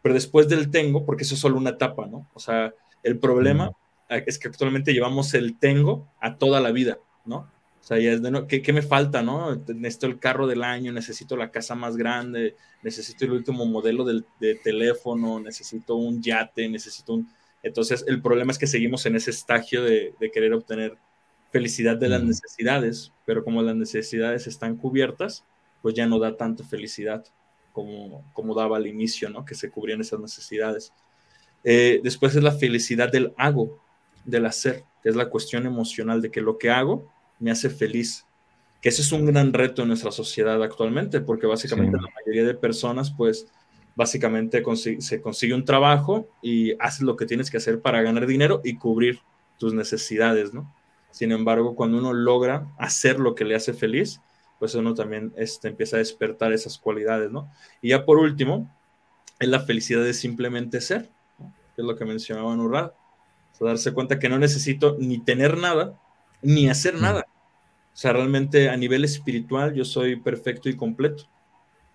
[0.00, 2.28] Pero después del tengo, porque eso es solo una etapa, ¿no?
[2.34, 2.72] O sea,
[3.02, 3.72] el problema
[4.08, 7.50] es que actualmente llevamos el tengo a toda la vida, ¿no?
[7.80, 9.56] O sea, ya es de, no, ¿qué, ¿qué, me falta, no?
[9.68, 14.24] Necesito el carro del año, necesito la casa más grande, necesito el último modelo del,
[14.40, 17.28] de teléfono, necesito un yate, necesito un...
[17.62, 20.96] Entonces, el problema es que seguimos en ese estagio de, de querer obtener
[21.50, 25.44] felicidad de las necesidades, pero como las necesidades están cubiertas,
[25.82, 27.24] pues ya no da tanta felicidad
[27.74, 29.44] como, como daba al inicio, ¿no?
[29.44, 30.92] Que se cubrían esas necesidades.
[31.64, 33.83] Eh, después es la felicidad del hago,
[34.24, 38.26] del hacer, que es la cuestión emocional de que lo que hago me hace feliz.
[38.80, 42.54] Que ese es un gran reto en nuestra sociedad actualmente, porque básicamente la mayoría de
[42.54, 43.46] personas, pues,
[43.96, 44.62] básicamente
[44.98, 48.76] se consigue un trabajo y haces lo que tienes que hacer para ganar dinero y
[48.76, 49.20] cubrir
[49.58, 50.74] tus necesidades, ¿no?
[51.10, 54.20] Sin embargo, cuando uno logra hacer lo que le hace feliz,
[54.58, 57.48] pues uno también este, empieza a despertar esas cualidades, ¿no?
[57.80, 58.68] Y ya por último,
[59.38, 62.92] es la felicidad de simplemente ser, que es lo que mencionaba Nurrad.
[63.58, 65.98] O darse cuenta que no necesito ni tener nada
[66.42, 67.26] ni hacer nada.
[67.92, 71.24] O sea, realmente a nivel espiritual yo soy perfecto y completo.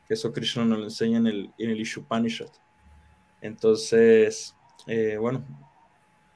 [0.07, 2.49] Eso Krishna nos lo enseña en el, en el Ishupanishad.
[3.41, 4.55] Entonces,
[4.87, 5.45] eh, bueno,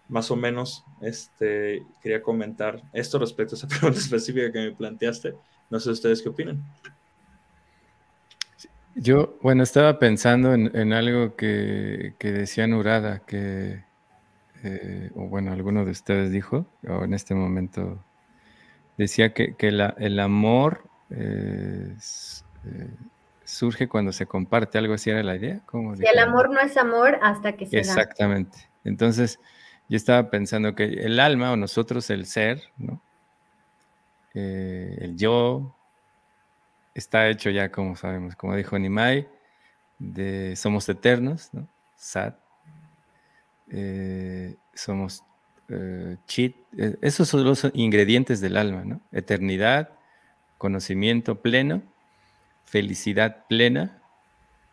[0.07, 5.33] más o menos este, quería comentar esto respecto a esa pregunta específica que me planteaste.
[5.69, 6.63] No sé ustedes qué opinan.
[8.95, 13.83] Yo, bueno, estaba pensando en, algo que, que, decía Nurada, que,
[14.63, 18.01] eh, o bueno, alguno de ustedes dijo, o en este momento
[18.97, 21.95] decía que, el amor eh,
[22.65, 22.89] eh,
[23.43, 25.59] surge cuando se comparte, algo así era la idea.
[25.65, 28.69] ¿Cómo el amor no es amor hasta que se Exactamente.
[28.85, 29.39] Entonces,
[29.89, 33.01] yo estaba pensando que el alma o nosotros, el ser, ¿no?
[34.33, 35.75] el yo,
[36.95, 39.27] está hecho ya, como sabemos, como dijo Nimai,
[39.99, 41.67] de somos eternos, ¿no?
[41.95, 42.35] Sat,
[43.75, 45.23] eh, somos
[45.67, 49.01] eh, chit, eh, esos son los ingredientes del alma, ¿no?
[49.11, 49.89] Eternidad,
[50.59, 51.81] conocimiento pleno,
[52.65, 53.99] felicidad plena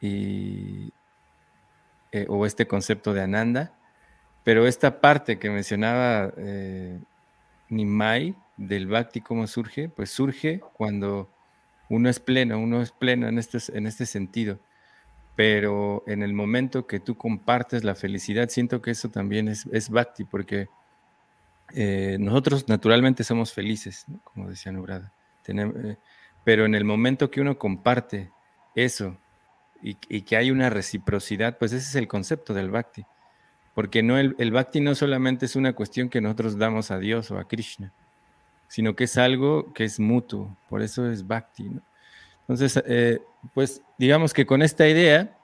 [0.03, 0.93] y,
[2.29, 3.73] o este concepto de Ananda,
[4.45, 6.33] pero esta parte que mencionaba
[7.69, 9.89] Nimai del Bhakti, ¿cómo surge?
[9.89, 11.31] Pues surge cuando
[11.89, 14.59] uno es pleno, uno es pleno en este, en este sentido
[15.40, 20.24] pero en el momento que tú compartes la felicidad, siento que eso también es, bhakti,
[20.24, 20.68] porque
[21.72, 25.14] eh, nosotros naturalmente somos felices, como decía Nubrada,
[25.46, 25.96] eh,
[26.44, 28.31] pero en el momento que uno comparte
[28.74, 29.16] eso
[29.81, 33.07] y, que hay una reciprocidad, pues ese es el concepto del bhakti,
[33.74, 37.31] porque no el, el bhakti no solamente es una cuestión que nosotros damos a Dios
[37.31, 37.94] o a Krishna,
[38.68, 41.62] sino que es algo que es mutuo, por eso es bhakti.
[41.62, 41.81] ¿no?
[42.51, 43.23] Entonces, eh,
[43.55, 45.39] pues digamos que con esta idea,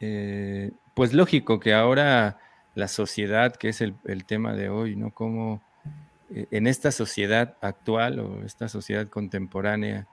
[0.00, 2.38] eh, pues lógico que ahora
[2.74, 3.94] la sociedad, que es el,
[4.26, 5.12] tema de hoy, ¿no?
[5.12, 5.62] Como
[6.30, 10.06] eh, en esta sociedad actual o esta sociedad contemporánea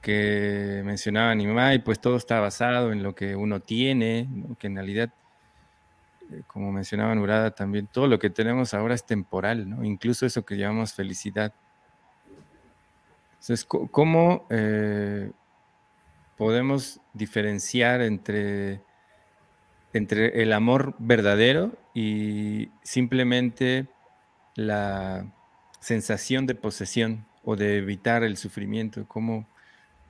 [0.00, 4.28] que mencionaba Nimai, pues todo está basado en lo que uno tiene,
[4.60, 5.10] que en realidad,
[6.46, 9.82] como mencionaba Nurada también, todo lo que tenemos ahora es temporal, ¿no?
[9.82, 11.52] Incluso eso que llamamos felicidad
[13.48, 15.30] entonces, ¿cómo eh,
[16.36, 18.80] podemos diferenciar entre,
[19.92, 23.86] entre el amor verdadero y simplemente
[24.56, 25.32] la
[25.78, 29.06] sensación de posesión o de evitar el sufrimiento?
[29.06, 29.46] ¿Cómo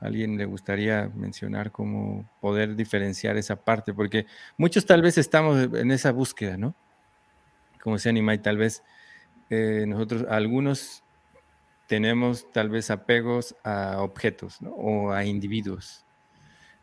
[0.00, 3.92] a alguien le gustaría mencionar cómo poder diferenciar esa parte?
[3.92, 4.24] Porque
[4.56, 6.74] muchos tal vez estamos en esa búsqueda, ¿no?
[7.82, 8.82] Como se anima y tal vez
[9.50, 11.02] eh, nosotros, algunos
[11.86, 16.04] tenemos tal vez apegos a objetos o a individuos.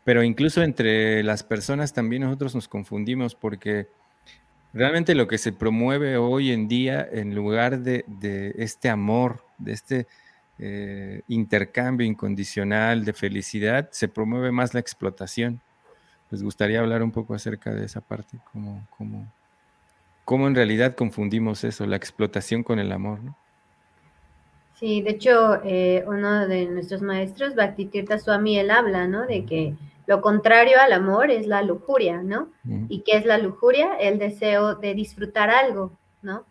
[0.04, 3.88] Pero incluso entre las personas también nosotros nos confundimos porque
[4.72, 8.04] realmente lo que se promueve hoy en día en lugar de,
[8.58, 10.06] este amor, de este
[10.58, 15.60] eh, intercambio incondicional de felicidad, se promueve más la explotación.
[16.30, 19.32] Les gustaría hablar un poco acerca de esa parte, cómo, cómo,
[20.24, 23.22] cómo en realidad confundimos eso, la explotación con el amor.
[23.22, 23.36] ¿no?
[24.74, 29.26] Sí, de hecho, eh, uno de nuestros maestros, Bhaktitirtha Swami, él habla, ¿no?
[29.26, 29.74] De que
[30.06, 32.48] lo contrario al amor es la lujuria, ¿no?
[32.88, 33.96] ¿Y qué es la lujuria?
[33.98, 36.44] El deseo de disfrutar algo, ¿no?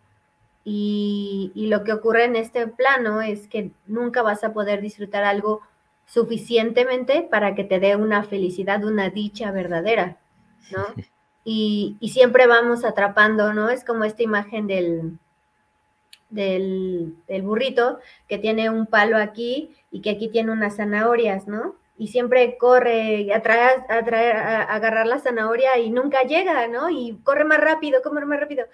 [0.64, 5.22] Y, y, lo que ocurre en este plano es que nunca vas a poder disfrutar
[5.22, 5.60] algo
[6.06, 10.16] suficientemente para que te dé una felicidad, una dicha verdadera,
[10.72, 10.86] ¿no?
[11.44, 13.68] Y, y siempre vamos atrapando, ¿no?
[13.68, 15.18] Es como esta imagen del,
[16.34, 21.76] del, burrito que tiene un palo aquí y que aquí tiene unas zanahorias, ¿no?
[21.96, 26.90] y siempre corre a, traer, a, traer, a agarrar la zanahoria y nunca llega, ¿no?
[26.90, 28.66] Y corre más rápido, corre más rápido.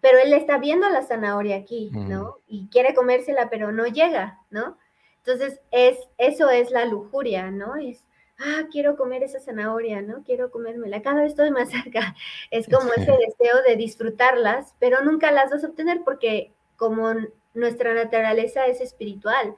[0.00, 2.38] Pero él está viendo la zanahoria aquí, ¿no?
[2.48, 4.78] Y quiere comérsela, pero no llega, ¿no?
[5.18, 7.76] Entonces, es, eso es la lujuria, ¿no?
[7.76, 8.04] Es,
[8.38, 10.24] ah, quiero comer esa zanahoria, ¿no?
[10.24, 12.16] Quiero comérmela, cada vez estoy más cerca.
[12.50, 17.12] Es como ese deseo de disfrutarlas, pero nunca las vas a obtener porque como
[17.52, 19.54] nuestra naturaleza es espiritual,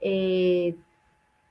[0.00, 0.76] eh,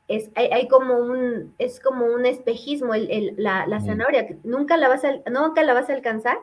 [0.08, 5.18] es, hay, como un, es como un espejismo la, la, zanahoria, nunca la, vas a,
[5.30, 6.40] nunca la vas a alcanzar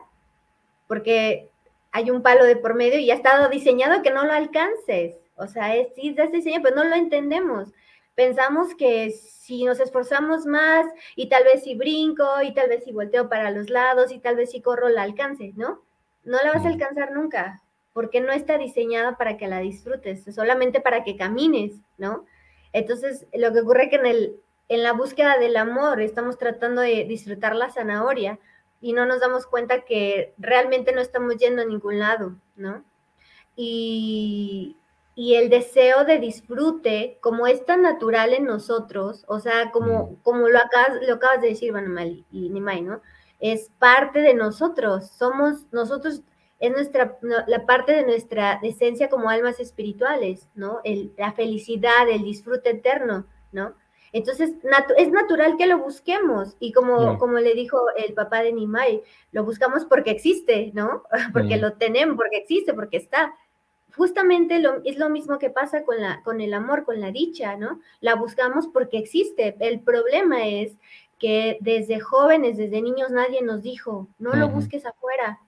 [0.87, 1.49] porque
[1.91, 5.15] hay un palo de por medio y ha estado diseñado que no lo alcances.
[5.35, 7.73] O sea, es, sí, está diseñado, pero no lo entendemos.
[8.15, 10.85] Pensamos que si nos esforzamos más
[11.15, 14.35] y tal vez si brinco y tal vez si volteo para los lados y tal
[14.35, 15.81] vez si corro la alcance, ¿no?
[16.23, 17.63] No la vas a alcanzar nunca
[17.97, 22.27] porque no está diseñada para que la disfrutes, solamente para que camines, ¿no?
[22.71, 24.35] Entonces, lo que ocurre es que en, el,
[24.69, 28.37] en la búsqueda del amor estamos tratando de disfrutar la zanahoria
[28.81, 32.83] y no nos damos cuenta que realmente no estamos yendo a ningún lado, ¿no?
[33.55, 34.77] Y,
[35.15, 40.59] el deseo de disfrute, como es tan natural en nosotros, o sea, como, como lo,
[40.59, 43.01] acabas, lo acabas de decir, Manuel y Nimai, ¿no?
[43.39, 46.21] Es parte de nosotros, somos nosotros,
[46.59, 50.81] es nuestra, la parte de nuestra esencia como almas espirituales, ¿no?
[50.83, 53.75] El, la felicidad, el disfrute eterno, ¿no?
[54.13, 54.51] Entonces,
[54.97, 59.43] es natural que lo busquemos y como, como le dijo el papá de Nimai, lo
[59.43, 61.03] buscamos porque existe, ¿no?
[61.33, 63.35] Porque lo tenemos, porque existe, porque está.
[63.95, 67.57] Justamente lo, es lo mismo que pasa con, la, con el amor, con la dicha,
[67.57, 67.79] ¿no?
[67.99, 69.55] La buscamos porque existe.
[69.59, 70.77] El problema es
[71.19, 75.39] que desde jóvenes, desde niños, nadie nos dijo, no lo busques afuera.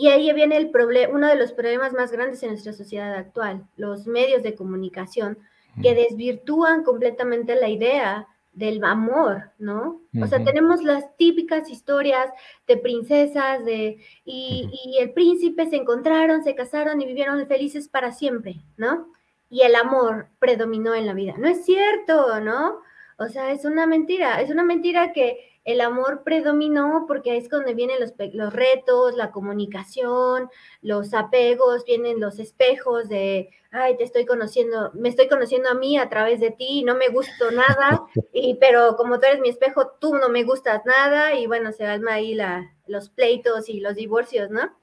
[0.00, 3.66] Y ahí viene el problema, uno de los problemas más grandes en nuestra sociedad actual,
[3.76, 5.38] los medios de comunicación
[5.80, 10.02] que desvirtúan completamente la idea del amor, ¿no?
[10.20, 12.30] O sea, tenemos las típicas historias
[12.66, 18.12] de princesas de y, y, el príncipe se encontraron, se casaron y vivieron felices para
[18.12, 19.10] siempre, ¿no?
[19.48, 21.34] Y el amor predominó en la vida.
[21.38, 22.80] No es cierto, ¿no?
[23.18, 27.74] O sea, es una mentira, es una mentira que el amor predominó porque es donde
[27.74, 34.26] vienen los, los retos, la comunicación, los apegos, vienen los espejos de, ay, te estoy
[34.26, 38.54] conociendo, me estoy conociendo a mí a través de ti, no me gustó nada, y,
[38.56, 42.14] pero como tú eres mi espejo, tú no me gustas nada, y bueno, se alma
[42.14, 44.76] ahí la, los pleitos y los divorcios, ¿no?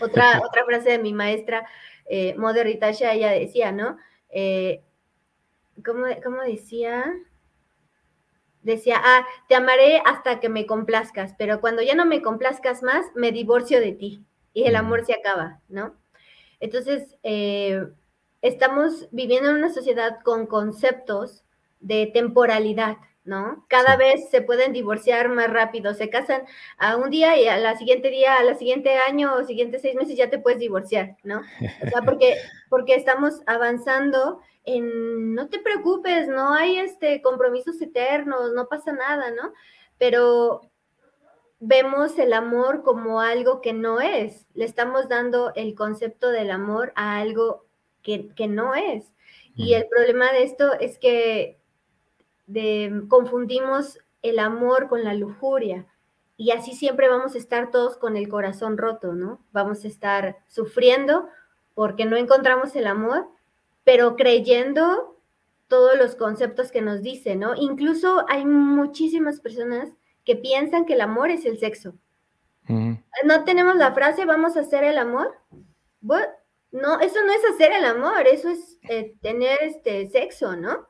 [0.00, 1.66] Otra, otra frase de mi maestra,
[2.06, 3.98] eh, Mother Ritasha, ella decía, ¿no?
[4.30, 4.82] Eh,
[5.84, 7.12] ¿cómo, ¿Cómo decía?
[8.64, 13.06] Decía, ah, te amaré hasta que me complazcas, pero cuando ya no me complazcas más,
[13.14, 15.94] me divorcio de ti y el amor se acaba, ¿no?
[16.60, 17.86] Entonces, eh,
[18.42, 21.44] estamos viviendo en una sociedad con conceptos
[21.80, 23.64] de temporalidad, ¿no?
[23.68, 26.42] Cada vez se pueden divorciar más rápido, se casan
[26.78, 29.94] a un día y a la siguiente día, a la siguiente año o siguientes seis
[29.94, 31.40] meses ya te puedes divorciar, ¿no?
[31.40, 32.36] O sea, porque,
[32.70, 39.52] porque estamos avanzando no te preocupes, no hay este compromisos eternos, no pasa nada, ¿no?
[39.98, 40.70] Pero
[41.60, 46.92] vemos el amor como algo que no es, le estamos dando el concepto del amor
[46.96, 47.66] a algo
[48.02, 49.12] que, no es.
[49.56, 51.58] Y el problema de esto es que
[53.08, 55.86] confundimos el amor con la lujuria.
[56.36, 59.40] Y así siempre vamos a estar todos con el corazón roto, ¿no?
[59.52, 61.28] Vamos a estar sufriendo
[61.74, 63.28] porque no encontramos el amor
[63.84, 65.20] pero creyendo
[65.68, 67.54] todos los conceptos que nos dice, ¿no?
[67.54, 69.92] Incluso hay muchísimas personas
[70.24, 71.94] que piensan que el amor es el sexo.
[72.66, 75.34] No tenemos la frase, vamos a hacer el amor.
[76.72, 80.88] No, eso no es hacer el amor, eso es eh, tener este sexo, ¿no?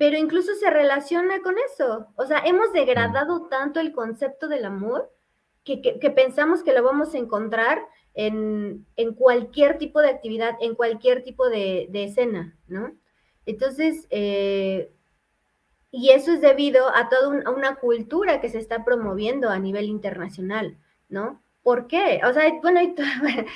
[0.00, 2.06] Pero incluso se relaciona con eso.
[2.16, 5.12] O sea, hemos degradado tanto el concepto del amor
[5.62, 7.82] que, que pensamos que lo vamos a encontrar
[8.14, 8.86] en,
[9.18, 12.96] cualquier tipo de actividad, en cualquier tipo de, escena, ¿no?
[13.44, 14.90] Entonces, eh,
[15.90, 20.78] y eso es debido a toda una cultura que se está promoviendo a nivel internacional,
[21.10, 21.42] ¿no?
[21.62, 22.22] ¿Por qué?
[22.26, 22.94] O sea, bueno, hay,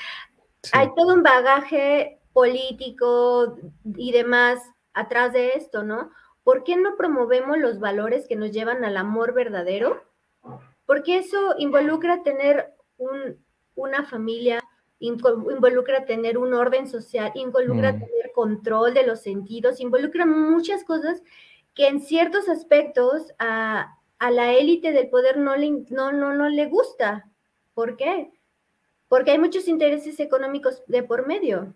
[0.73, 3.57] hay todo un bagaje político
[3.97, 4.61] y demás
[4.93, 6.11] atrás de esto, ¿no?
[6.45, 10.05] ¿Por qué no promovemos los valores que nos llevan al amor verdadero?
[10.87, 13.43] Porque eso involucra tener un,
[13.75, 14.61] una familia,
[14.99, 17.99] involucra tener un orden social, involucra mm.
[17.99, 21.23] tener control de los sentidos, involucra muchas cosas
[21.75, 23.99] que en ciertos aspectos a,
[24.31, 27.31] la élite del poder no le, no, no, no le gusta.
[27.75, 28.33] ¿Por qué?
[29.09, 31.75] Porque hay muchos intereses económicos de por medio.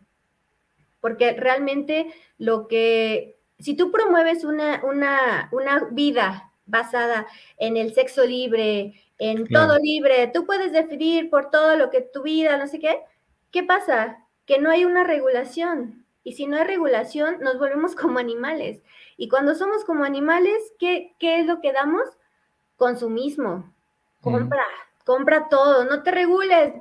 [1.01, 8.25] Porque realmente lo que si tú promueves una, una, una vida basada en el sexo
[8.25, 12.79] libre, en todo libre, tú puedes decidir por todo lo que tu vida, no sé
[12.79, 13.01] qué,
[13.51, 14.25] ¿qué pasa?
[14.47, 16.05] Que no hay una regulación.
[16.23, 18.83] Y si no hay regulación, nos volvemos como animales.
[19.17, 22.07] Y cuando somos como animales, ¿qué, qué es lo que damos?
[22.77, 23.73] Consumismo.
[24.21, 24.65] Compra,
[25.05, 26.75] compra todo, no te regules,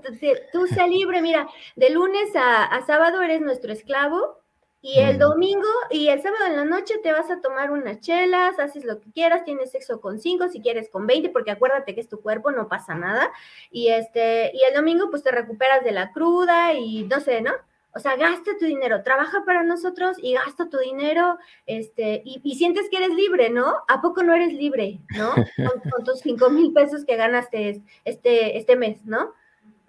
[0.51, 4.37] tú sé libre, mira, de lunes a, a sábado eres nuestro esclavo
[4.81, 8.59] y el domingo y el sábado en la noche te vas a tomar unas chelas,
[8.59, 12.01] haces lo que quieras, tienes sexo con cinco, si quieres con 20, porque acuérdate que
[12.01, 13.31] es tu cuerpo, no pasa nada.
[13.71, 17.51] Y este, y el domingo pues te recuperas de la cruda y no sé, ¿no?
[17.93, 22.89] O sea, gasta tu dinero, trabaja para nosotros y gasta tu dinero, este, y, sientes
[22.91, 23.73] que eres libre, ¿no?
[23.87, 25.33] ¿A poco no eres libre, ¿no?
[25.95, 29.33] Con, tus cinco mil pesos que ganaste este, este mes, ¿no?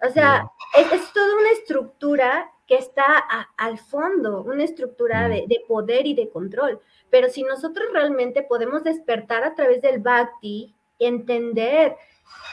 [0.01, 3.03] O sea, es, es, toda una estructura que está
[3.57, 6.79] al fondo, una estructura de, poder y de control.
[7.09, 11.95] Pero si nosotros realmente podemos despertar a través del bhakti, entender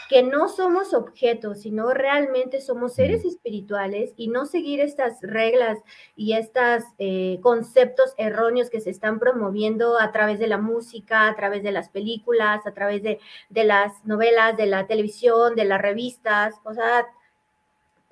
[0.09, 5.81] que no somos objetos, sino realmente somos seres espirituales y no seguir estas reglas
[6.15, 11.37] y estos eh, conceptos erróneos que se están promoviendo a través de la música, a
[11.37, 15.83] través de las películas, a través de, de las novelas, de la televisión, de las
[15.83, 17.07] revistas, o sea,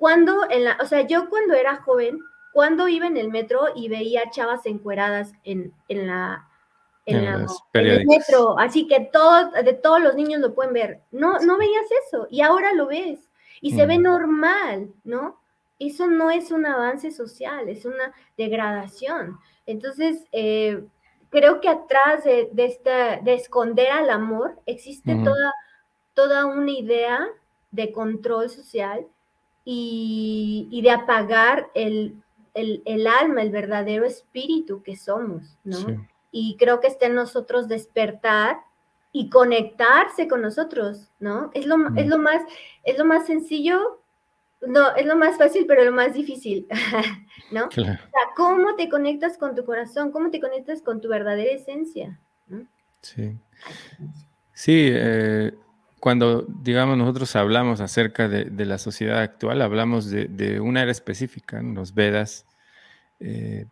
[0.05, 2.19] cuando en la, o sea, yo cuando era joven,
[2.53, 6.47] cuando iba en el metro y veía chavas encueradas en, en la
[7.07, 7.25] en,
[7.73, 11.01] el metro, así que todos, de todos los niños lo pueden ver.
[11.11, 13.31] No, no veías eso y ahora lo ves
[13.63, 15.41] y se ve normal, ¿no?
[15.79, 19.39] Eso no es un avance social, es una degradación.
[19.65, 20.85] Entonces, eh,
[21.31, 25.55] creo que atrás de, de, esta, de esconder al amor existe toda,
[26.13, 27.27] toda una idea
[27.71, 29.07] de control social
[29.65, 32.23] y, de apagar el,
[33.07, 36.07] alma, el verdadero espíritu que somos, ¿no?
[36.31, 38.59] Y creo que está en nosotros despertar
[39.12, 41.51] y conectarse con nosotros, ¿no?
[41.55, 42.43] Es lo, es lo, más,
[42.83, 44.01] es lo más sencillo,
[44.61, 46.67] no, es lo más fácil, pero lo más difícil,
[47.53, 47.67] ¿no?
[47.67, 48.01] O sea,
[48.37, 50.11] ¿cómo te conectas con tu corazón?
[50.11, 52.19] ¿Cómo te conectas con tu verdadera esencia?
[53.03, 53.37] Sí.
[54.53, 55.53] Sí, eh,
[56.05, 61.95] cuando, digamos, nosotros hablamos acerca de, la sociedad actual, hablamos de, una era específica, los
[61.95, 62.45] Vedas,
[63.21, 63.65] eh,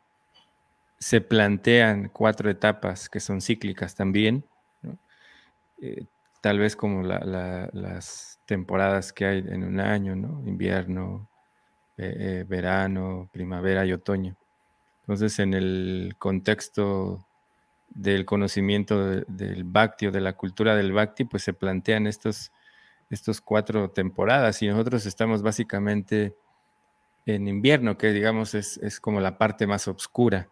[0.99, 4.47] se plantean cuatro etapas que son cíclicas también,
[5.83, 6.07] eh,
[6.41, 10.43] tal vez como las temporadas que hay en un año, ¿no?
[10.49, 11.29] invierno,
[11.99, 14.37] eh, verano, primavera y otoño.
[15.03, 17.27] Entonces, en el contexto
[17.95, 22.53] del conocimiento del Bhakti o de la cultura del Bhakti, pues se plantean estos,
[23.11, 26.35] estos cuatro temporadas y nosotros estamos básicamente
[27.27, 30.49] en invierno, que digamos es, como la parte más oscura.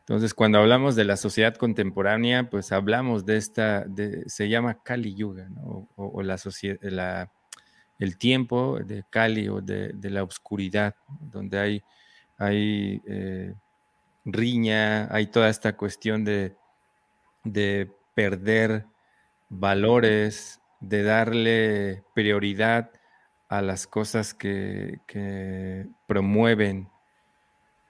[0.00, 3.86] Entonces, cuando hablamos de la sociedad contemporánea, pues hablamos de esta,
[4.26, 5.48] se llama Kali Yuga,
[5.96, 6.22] o,
[7.98, 11.82] el tiempo de Kali o de, la oscuridad, donde hay,
[12.38, 13.54] hay eh,
[14.32, 16.56] riña, hay toda esta cuestión de,
[17.44, 18.86] de perder
[19.48, 22.90] valores, de darle prioridad
[23.48, 25.00] a las cosas que,
[26.06, 26.88] promueven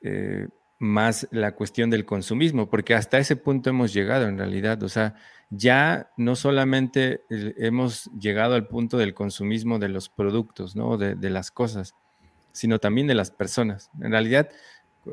[0.02, 4.88] eh, más la cuestión del consumismo, porque hasta ese punto hemos llegado en realidad, o
[4.88, 5.16] sea,
[5.50, 10.96] ya no solamente hemos llegado al punto del consumismo de los productos, ¿no?
[10.98, 11.94] De, de las cosas,
[12.52, 13.90] sino también de las personas.
[14.00, 14.50] En realidad,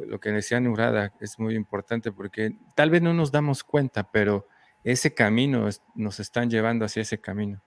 [0.08, 4.48] lo que decía Nurada es muy importante porque tal vez no nos damos cuenta, pero
[4.84, 7.62] ese camino nos están llevando hacia ese camino.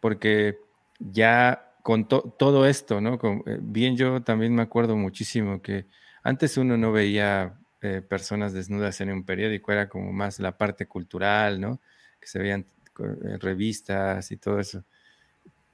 [0.00, 0.58] Porque
[0.98, 3.18] ya con todo esto, ¿no?
[3.46, 5.86] Eh, bien yo también me acuerdo muchísimo que
[6.22, 10.86] antes uno no veía eh, personas desnudas en un periódico, era como más la parte
[10.86, 11.80] cultural, ¿no?
[12.20, 12.66] Que se veían
[12.98, 14.84] eh, revistas y todo eso.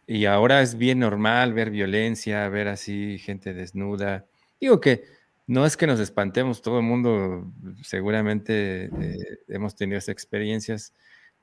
[0.07, 4.27] Y ahora es bien normal ver violencia, ver así gente desnuda.
[4.61, 5.05] Digo que
[5.47, 10.95] no es que nos espantemos, todo el mundo seguramente eh, hemos tenido esas experiencias,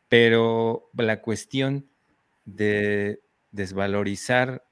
[0.09, 1.87] pero la cuestión
[2.45, 3.21] de
[3.51, 4.65] desvalorizar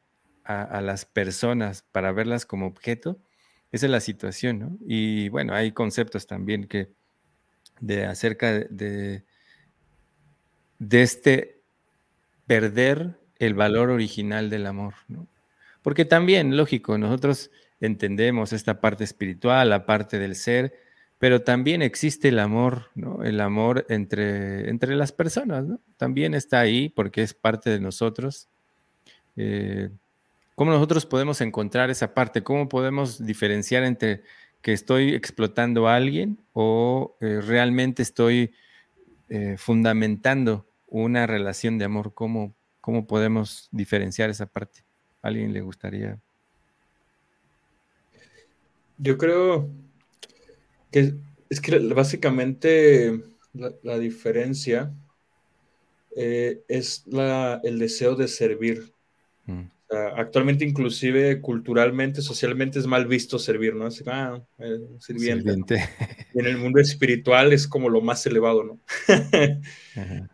[0.43, 3.19] a, las personas para verlas como objeto,
[3.71, 4.77] esa es la situación, ¿no?
[4.83, 6.91] Y bueno, hay conceptos también que
[7.79, 9.23] de acerca de,
[10.79, 11.61] de este
[12.47, 15.27] perder el valor original del amor, ¿no?
[15.83, 17.51] Porque también, lógico, nosotros
[17.81, 20.73] entendemos esta parte espiritual, la parte del ser,
[21.19, 23.23] pero también existe el amor, ¿no?
[23.23, 25.65] El amor entre, entre las personas.
[25.97, 28.47] También está ahí porque es parte de nosotros.
[29.35, 29.89] Eh,
[30.55, 32.41] ¿Cómo nosotros podemos encontrar esa parte?
[32.41, 34.23] ¿Cómo podemos diferenciar entre
[34.61, 38.53] que estoy explotando a alguien o eh, realmente estoy
[39.29, 42.13] eh, fundamentando una relación de amor?
[42.13, 44.83] ¿Cómo, ¿Cómo podemos diferenciar esa parte?
[45.21, 46.17] ¿A alguien le gustaría?
[48.99, 49.67] Yo creo
[50.91, 51.15] que
[51.49, 53.19] es que básicamente
[53.53, 54.93] la, diferencia
[56.15, 58.93] eh, es la, el deseo de servir.
[59.45, 63.87] Mm actualmente, inclusive culturalmente, socialmente es mal visto servir, ¿no?
[63.87, 65.89] Es, ah, eh, sirviente.
[66.33, 68.79] Y en el mundo espiritual es como lo más elevado, ¿no?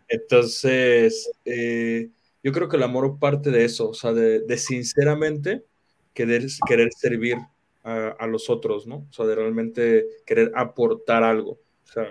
[0.08, 2.10] Entonces, eh,
[2.42, 5.64] yo creo que el amor parte de eso, o sea, de, sinceramente
[6.12, 7.38] querer, querer servir
[7.86, 9.06] a, los otros, ¿no?
[9.08, 11.52] O sea, de realmente querer aportar algo.
[11.52, 12.10] O sea,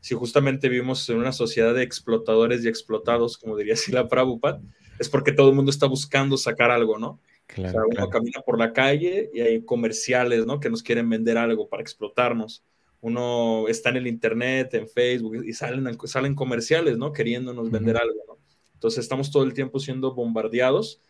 [0.00, 4.60] si justamente vivimos en una sociedad de explotadores y explotados, como diría Sila Prabhupada,
[4.98, 7.20] es porque todo el mundo está buscando sacar algo, ¿no?
[7.46, 10.58] Claro, o sea, uno camina por la calle y hay comerciales, ¿no?
[10.60, 12.64] Que nos quieren vender algo para explotarnos.
[13.00, 17.12] Uno está en el internet, en Facebook y salen, salen comerciales, ¿no?
[17.12, 18.38] Queriéndonos vender algo, ¿no?
[18.74, 21.00] Entonces estamos todo el tiempo siendo bombardeados,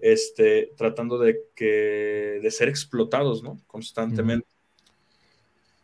[0.00, 3.58] este, tratando de, que, de ser explotados, ¿no?
[3.66, 4.46] Constantemente.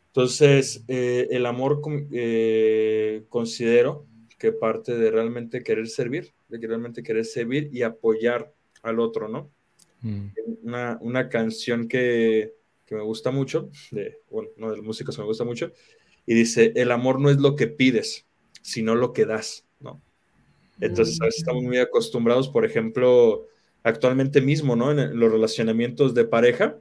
[0.08, 4.06] Entonces, eh, el amor eh, considero
[4.38, 8.52] que parte de realmente querer servir, de realmente querer servir y apoyar
[8.82, 9.50] al otro, ¿no?
[10.00, 10.28] Mm.
[10.62, 12.54] Una, una, canción que,
[12.86, 15.72] que, me gusta mucho, de, bueno, uno de los músicos que me gusta mucho,
[16.26, 18.26] y dice, el amor no es lo que pides,
[18.62, 20.02] sino lo que das, ¿no?
[20.80, 23.46] Entonces, a veces estamos muy acostumbrados, por ejemplo,
[23.86, 24.90] actualmente mismo, ¿no?
[24.90, 26.76] En los relacionamientos de pareja,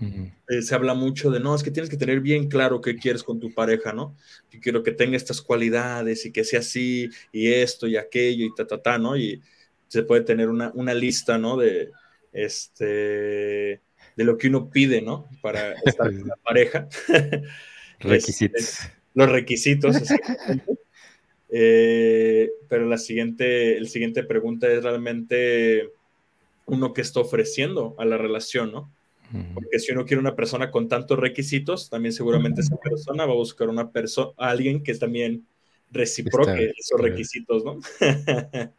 [0.00, 3.22] eh, se habla mucho de, no, es que tienes que tener bien claro qué quieres
[3.22, 4.16] con tu pareja, ¿no?
[4.50, 8.54] Yo quiero que tenga estas cualidades y que sea así y esto y aquello y
[8.54, 9.18] ta, ta, ta, ¿no?
[9.18, 9.42] Y
[9.88, 11.58] se puede tener una, una lista, ¿no?
[11.58, 11.90] De,
[12.32, 15.28] este, de lo que uno pide, ¿no?
[15.42, 16.88] Para estar con la pareja.
[18.00, 18.62] requisitos.
[18.62, 19.96] Este, los requisitos,
[21.50, 25.90] eh, pero la siguiente, el siguiente pregunta es realmente
[26.66, 28.92] uno que está ofreciendo a la relación, ¿no?
[29.54, 33.36] Porque si uno quiere una persona con tantos requisitos, también seguramente esa persona va a
[33.36, 35.46] buscar una persona, alguien que también
[35.90, 37.78] reciproque esos requisitos, ¿no?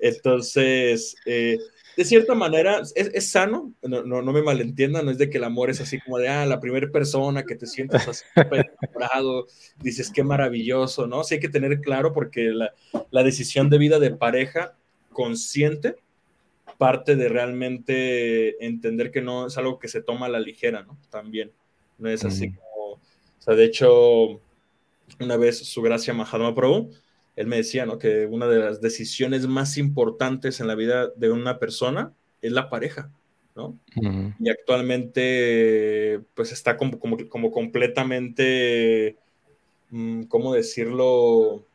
[0.00, 1.58] Entonces, eh,
[1.96, 5.70] de cierta manera, es, sano, no, no, me malentiendan, no es de que el amor
[5.70, 9.46] es así como de, ah, la primera persona que te sientes así enamorado,
[9.82, 11.22] dices, qué maravilloso, ¿no?
[11.22, 12.72] Sí hay que tener claro porque la,
[13.10, 14.76] la decisión de vida de pareja
[15.12, 15.96] consciente
[16.80, 20.96] parte de realmente entender que no es algo que se toma a la ligera, ¿no?
[21.10, 21.52] También,
[21.98, 23.00] no es así como, o
[23.38, 24.40] sea, de hecho,
[25.20, 26.90] una vez su gracia Mahatma Prabhu,
[27.36, 27.98] él me decía, ¿no?
[27.98, 32.70] Que una de las decisiones más importantes en la vida de una persona es la
[32.70, 33.12] pareja,
[33.54, 33.78] ¿no?
[34.38, 39.18] Y actualmente, pues está como, como, como completamente,
[39.90, 41.66] mm, ¿cómo decirlo?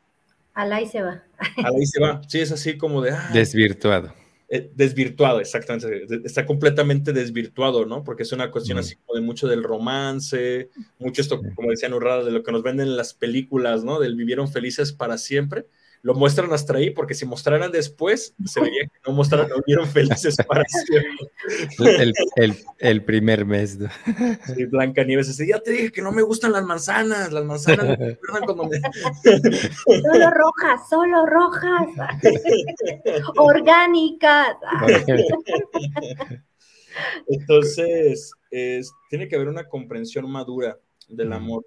[0.56, 1.22] Alá y se va.
[1.58, 2.24] Alá y se va.
[2.28, 3.16] Sí, es así como de...
[3.34, 4.25] Desvirtuado.
[4.48, 8.04] Eh, desvirtuado, exactamente, está completamente desvirtuado, ¿no?
[8.04, 10.70] Porque es una cuestión así como de mucho del romance,
[11.00, 14.00] mucho esto, como decían Urrada, de lo que nos venden en las películas, ¿no?
[14.00, 15.66] Del vivieron felices para siempre.
[16.06, 19.88] Lo muestran hasta ahí, porque si mostraran después, se vería que no mostraron, no vivieron
[19.88, 21.10] felices para siempre.
[22.78, 23.80] El, primer mes.
[24.56, 28.18] Sí, Blanca Nieves ya te dije que no me gustan las manzanas, las manzanas me
[28.46, 28.80] cuando me...
[30.04, 31.88] Solo rojas, solo rojas.
[33.38, 34.58] Orgánicas.
[37.28, 38.32] Entonces,
[39.10, 40.78] tiene que haber una comprensión madura
[41.08, 41.66] del amor.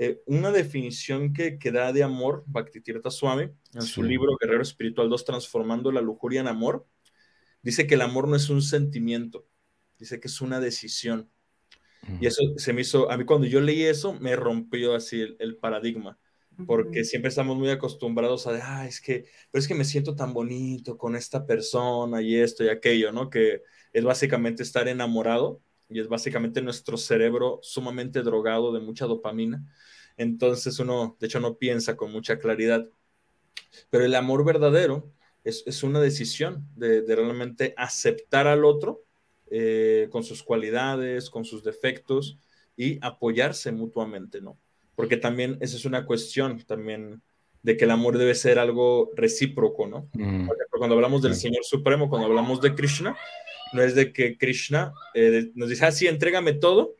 [0.00, 5.10] Eh, una definición que, que, da de amor, Bhaktitirtha Swami, en su libro Guerrero Espiritual
[5.10, 6.86] 2, Transformando la Lujuria en Amor,
[7.62, 9.48] dice que el amor no es un sentimiento,
[9.98, 11.28] dice que es una decisión.
[12.20, 15.56] Y eso se me hizo, a mí cuando yo leí eso, me rompió así el,
[15.56, 16.16] paradigma,
[16.64, 20.32] porque siempre estamos muy acostumbrados a, ah, es que, pero es que me siento tan
[20.32, 23.30] bonito con esta persona y esto y aquello, ¿no?
[23.30, 29.64] Que es básicamente estar enamorado y es básicamente nuestro cerebro sumamente drogado de mucha dopamina.
[30.16, 32.88] Entonces uno, de hecho, no piensa con mucha claridad.
[33.90, 35.10] Pero el amor verdadero
[35.44, 39.04] es, una decisión de, realmente aceptar al otro
[39.50, 42.38] eh, con sus cualidades, con sus defectos
[42.76, 44.58] y apoyarse mutuamente, ¿no?
[44.94, 47.22] Porque también esa es una cuestión también
[47.62, 50.08] de que el amor debe ser algo recíproco, ¿no?
[50.12, 50.48] Mm.
[50.70, 53.16] Cuando hablamos del Señor Supremo, cuando hablamos de Krishna,
[53.72, 56.96] no es de que Krishna eh, nos dice, ah, sí, entrégame todo,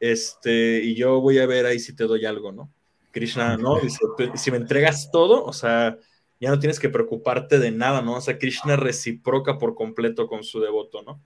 [0.00, 2.72] este, y yo voy a ver ahí si te doy algo, ¿no?
[3.10, 3.78] Krishna, ¿no?
[3.80, 3.98] Dice,
[4.34, 5.98] si me entregas todo, o sea,
[6.40, 8.14] ya no tienes que preocuparte de nada, ¿no?
[8.14, 11.22] O sea, Krishna reciproca por completo con su devoto, ¿no?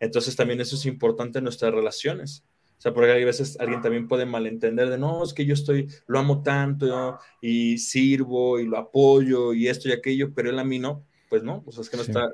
[0.00, 2.44] Entonces también eso es importante en nuestras relaciones,
[2.78, 5.88] O sea, porque hay veces alguien también puede malentender de, no, es que yo estoy,
[6.06, 10.64] lo amo tanto y sirvo y lo apoyo y esto y aquello, pero él a
[10.64, 12.30] mí no, pues no, o sea, es que no está,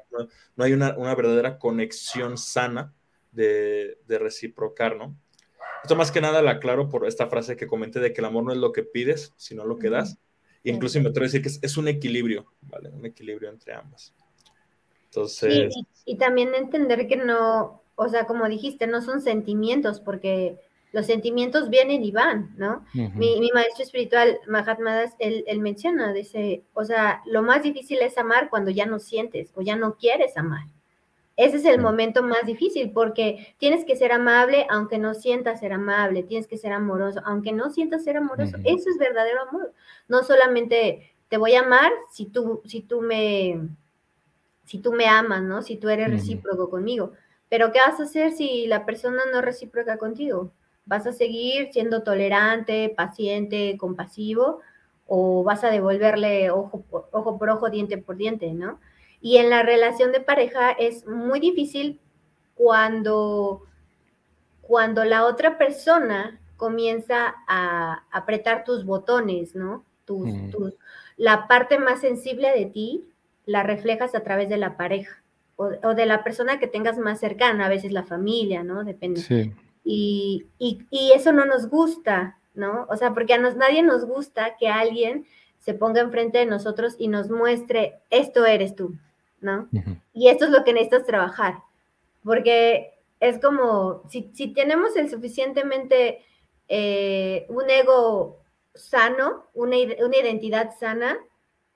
[0.57, 2.93] no, hay una, una, verdadera conexión sana
[3.33, 5.17] de, de, reciprocar, ¿no?
[5.83, 8.45] Esto más que nada lo aclaro por esta frase que comenté de que el amor
[8.45, 10.19] no es lo que pides, sino lo que das.
[10.63, 12.91] incluso me atrevo a decir que es, un equilibrio, ¿vale?
[12.91, 14.15] Un equilibrio entre ambas.
[15.07, 15.75] Entonces...
[16.05, 20.59] y también entender que no, o sea, como dijiste, no son sentimientos, porque
[20.93, 22.85] los sentimientos vienen y van, ¿no?
[22.93, 28.51] mi, maestro espiritual, Mahatma Das, él, menciona, dice, o sea, lo más difícil es amar
[28.51, 30.67] cuando ya no sientes o ya no quieres amar.
[31.35, 35.73] Ese es el momento más difícil porque tienes que ser amable aunque no sientas ser
[35.73, 38.59] amable, tienes que ser amoroso aunque no sientas ser amoroso.
[38.65, 39.73] Eso es verdadero amor.
[40.09, 43.67] No solamente te voy a amar si tú, si tú me,
[44.67, 45.63] si tú me amas, ¿no?
[45.63, 47.13] Si tú eres recíproco conmigo.
[47.49, 50.53] Pero ¿qué vas a hacer si la persona no recíproca contigo?
[50.85, 54.61] ¿Vas a seguir siendo tolerante, paciente, compasivo?
[55.07, 58.79] ¿O vas a devolverle ojo por ojo, por ojo diente por diente, no?
[59.21, 62.01] Y en la relación de pareja es muy difícil
[62.55, 63.63] cuando,
[64.61, 69.85] cuando la otra persona comienza a apretar tus botones, ¿no?
[70.09, 70.51] Mm.
[71.17, 73.05] la parte más sensible de ti
[73.47, 75.23] la reflejas a través de la pareja
[75.57, 78.85] o, de la persona que tengas más cercana, a veces la familia, ¿no?
[78.85, 79.21] Depende.
[79.21, 79.53] Sí.
[79.85, 80.47] Y,
[81.15, 82.87] eso no nos gusta, ¿no?
[82.89, 85.27] O sea, porque a nos, nadie nos gusta que alguien
[85.59, 88.95] se ponga enfrente de nosotros y nos muestre, esto eres tú,
[89.41, 89.69] ¿no?
[90.13, 91.59] Y esto es lo que necesitas trabajar,
[92.25, 94.23] porque es como, si,
[94.55, 96.25] tenemos el suficientemente
[96.69, 98.41] eh, un ego
[98.75, 101.19] sano, una, una identidad sana,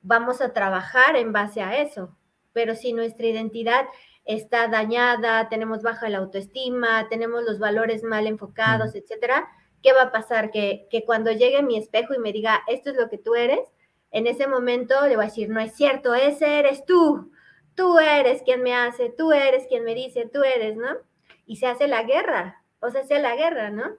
[0.03, 2.17] vamos a trabajar en base a eso,
[2.53, 3.87] pero si nuestra identidad
[4.27, 9.49] está dañada, tenemos baja la autoestima, tenemos los valores mal enfocados, etcétera,
[9.83, 10.51] ¿qué va a pasar?
[10.51, 13.61] Que, cuando llegue mi espejo y me diga, esto es lo que tú eres,
[14.11, 17.31] en ese momento le voy a decir, no es cierto, ese eres tú,
[17.77, 20.89] tú eres quien me hace, tú eres quien me dice, tú eres, ¿no?
[21.47, 23.97] Y se hace la guerra, o se hace la guerra, ¿no?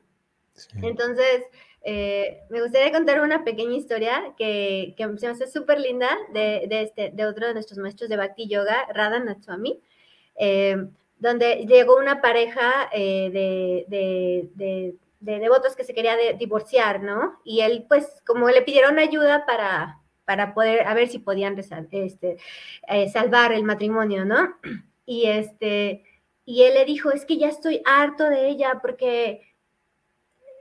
[0.82, 1.46] Entonces,
[1.84, 6.66] eh, me gustaría contar una pequeña historia que, que se me hace súper linda de,
[6.68, 9.82] de, este, de otro de nuestros maestros de Bhakti Yoga, Radha Natswami,
[10.38, 17.40] eh, donde llegó una pareja eh, de, de, devotos que se quería divorciar, ¿no?
[17.44, 21.58] Y él, pues, como le pidieron ayuda para, para poder, a ver si podían
[21.92, 22.38] este,
[23.12, 24.56] salvar el matrimonio, ¿no?
[25.06, 26.04] Y, este,
[26.46, 29.42] y él le dijo, es que ya estoy harto de ella porque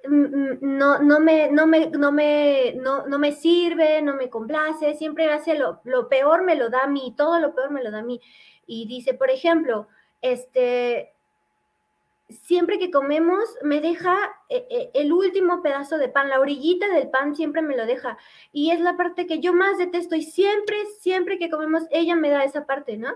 [0.08, 5.30] no, no, me, no, me, no, me, no, no me sirve, no me complace, siempre
[5.30, 7.98] hace lo, lo, peor me lo da a mí, todo lo peor me lo da
[7.98, 8.20] a mí.
[8.66, 9.88] Y dice, por ejemplo,
[10.22, 11.12] este,
[12.28, 14.16] siempre que comemos me deja
[14.48, 18.18] eh, eh, el último pedazo de pan, la orillita del pan siempre me lo deja.
[18.52, 22.30] Y es la parte que yo más detesto y siempre, siempre que comemos, ella me
[22.30, 23.14] da esa parte, ¿no?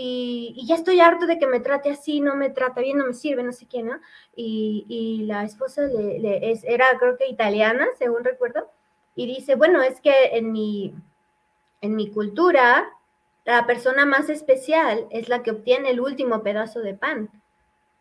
[0.00, 3.14] y, ya estoy harto de que me trate así, no me trata bien, no me
[3.14, 3.98] sirve, no sé qué, ¿no?
[4.36, 8.70] Y, la esposa le, es, era, creo que italiana, según recuerdo,
[9.16, 10.94] y dice, bueno, es que en mi,
[11.80, 12.88] en mi cultura,
[13.48, 17.30] la persona más especial es la que obtiene el último pedazo de pan.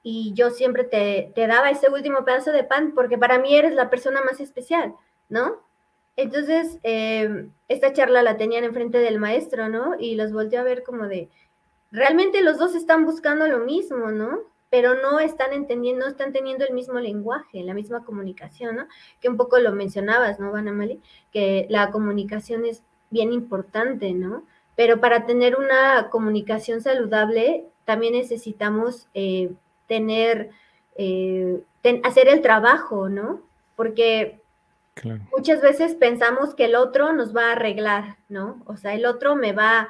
[0.03, 3.73] Y yo siempre te, te daba ese último pedazo de pan porque para mí eres
[3.73, 4.93] la persona más especial,
[5.29, 5.61] ¿no?
[6.17, 9.95] Entonces, eh, esta charla la tenían enfrente del maestro, ¿no?
[9.97, 11.29] Y los volteó a ver como de,
[11.91, 14.39] realmente los dos están buscando lo mismo, ¿no?
[14.69, 18.87] Pero no están entendiendo, no están teniendo el mismo lenguaje, la misma comunicación, ¿no?
[19.21, 21.01] Que un poco lo mencionabas, ¿no, Vanamali?
[21.31, 24.43] Que la comunicación es bien importante, ¿no?
[24.77, 29.51] Pero para tener una comunicación saludable, también necesitamos eh,
[29.87, 30.51] tener,
[30.95, 31.59] eh,
[32.03, 33.41] hacer el trabajo, ¿no?
[33.75, 34.39] Porque
[35.35, 38.61] muchas veces pensamos que el otro nos va a arreglar, ¿no?
[38.65, 39.89] O sea, el otro me va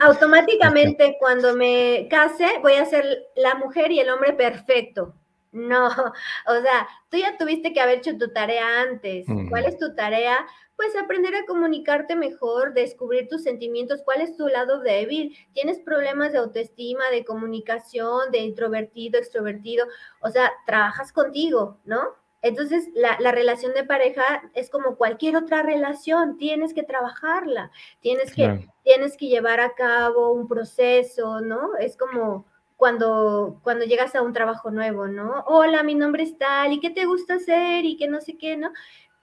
[0.00, 3.04] automáticamente cuando me case voy a ser
[3.36, 5.14] la mujer y el hombre perfecto.
[5.52, 9.26] No, o sea, tú ya tuviste que haber hecho tu tarea antes.
[9.50, 10.46] ¿Cuál es tu tarea?
[10.76, 15.36] Pues aprender a comunicarte mejor, descubrir tus sentimientos, cuál es tu lado débil.
[15.52, 19.86] Tienes problemas de autoestima, de comunicación, de introvertido, extrovertido.
[20.22, 22.00] O sea, trabajas contigo, ¿no?
[22.40, 28.68] Entonces, la, relación de pareja es como cualquier otra relación, tienes que trabajarla, tienes que,
[28.82, 31.76] tienes que llevar a cabo un proceso, ¿no?
[31.76, 32.46] Es como
[32.82, 35.44] cuando, cuando llegas a un trabajo nuevo, ¿no?
[35.46, 37.84] Hola, mi nombre es tal, ¿y qué te gusta hacer?
[37.84, 38.72] Y que no sé qué, ¿no?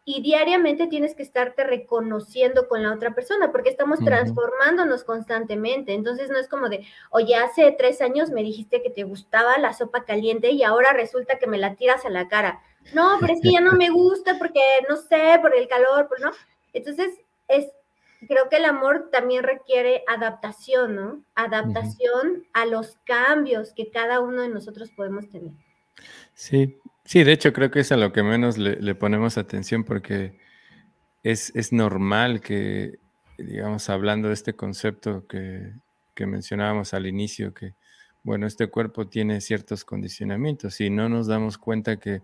[0.05, 5.93] y diariamente tienes que estarte reconociendo con la otra persona porque estamos transformándonos constantemente.
[5.93, 9.73] Entonces no es como de, oye, hace tres años me dijiste que te gustaba la
[9.73, 12.63] sopa caliente y ahora resulta que me la tiras a la cara.
[12.93, 16.21] No, pero es que ya no me gusta porque no sé, por el calor, por
[16.21, 16.31] no.
[16.71, 17.13] Entonces
[17.49, 17.67] es
[18.27, 21.23] creo que el amor también requiere adaptación, ¿no?
[21.35, 25.53] Adaptación a los cambios que cada uno de nosotros podemos tener.
[26.33, 30.37] Sí, sí, de hecho creo que es a lo que menos le, ponemos atención porque
[31.23, 32.99] es, es, normal que,
[33.37, 35.73] digamos, hablando de este concepto que,
[36.13, 37.73] que, mencionábamos al inicio, que,
[38.23, 42.21] bueno, este cuerpo tiene ciertos condicionamientos y no nos damos cuenta que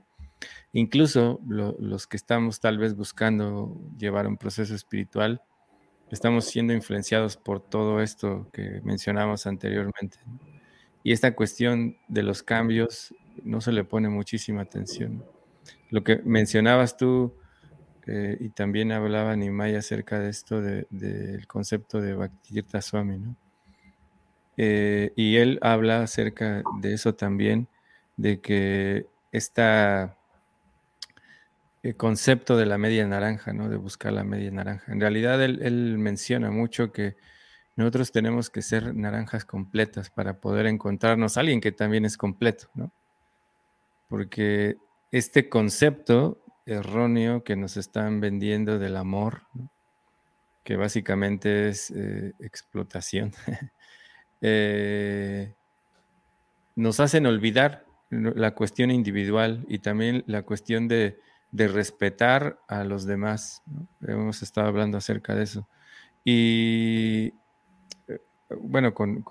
[0.73, 5.41] incluso los que estamos tal vez buscando llevar un proceso espiritual,
[6.11, 10.17] estamos siendo influenciados por todo esto que mencionamos anteriormente.
[11.03, 15.23] Y esta cuestión de los cambios no se le pone muchísima atención.
[15.89, 17.35] Lo que mencionabas tú,
[18.07, 23.35] eh, y también hablaba Nimai acerca de esto, del concepto de Bhaktirtha Swami, ¿no?
[24.57, 27.67] Eh, y él habla acerca de eso también,
[28.15, 30.17] de que esta
[31.85, 33.69] el concepto de la media naranja, ¿no?
[33.69, 34.91] De buscar la media naranja.
[34.91, 37.15] En realidad él, menciona mucho que
[37.75, 42.69] nosotros tenemos que ser naranjas completas para poder encontrarnos a alguien que también es completo,
[42.73, 42.91] ¿no?
[44.07, 44.77] Porque
[45.11, 49.43] este concepto erróneo que nos están vendiendo del amor,
[50.63, 53.31] que básicamente es eh, explotación,
[54.41, 55.53] eh,
[56.75, 61.19] nos hacen olvidar la cuestión individual y también la cuestión de
[61.55, 63.63] de respetar a los demás.
[64.05, 65.69] Hemos estado hablando acerca de eso.
[66.25, 67.27] Y
[68.09, 68.19] eh,
[68.59, 69.23] bueno, con,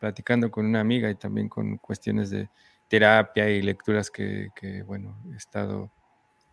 [0.00, 2.48] platicando con una amiga y también con cuestiones de
[2.88, 4.50] terapia y lecturas que,
[4.86, 5.92] bueno, he estado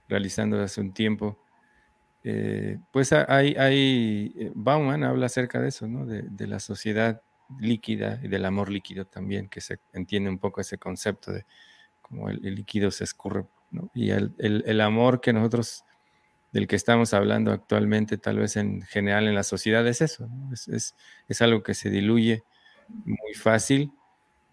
[0.08, 1.40] realizando hace un tiempo.
[2.24, 6.06] Eh, pues hay, hay, eh, Bauman habla acerca de eso, ¿no?
[6.06, 7.20] De, la sociedad
[7.60, 11.48] líquida y del amor líquido también, que se entiende un poco ese concepto de
[12.00, 13.46] cómo el líquido se escurre
[13.94, 15.84] y el, amor que nosotros,
[16.52, 21.42] del que estamos hablando actualmente, tal vez en general en la sociedad, es eso, es,
[21.42, 22.44] algo que se diluye
[23.06, 23.92] muy fácil,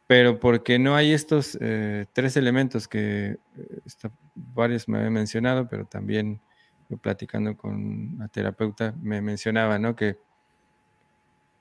[0.06, 5.84] pero porque no hay estos eh, tres elementos que eh, varios me habían mencionado, pero
[5.84, 6.40] también
[6.88, 9.94] yo platicando con una terapeuta me mencionaba, ¿no?
[9.94, 10.18] Que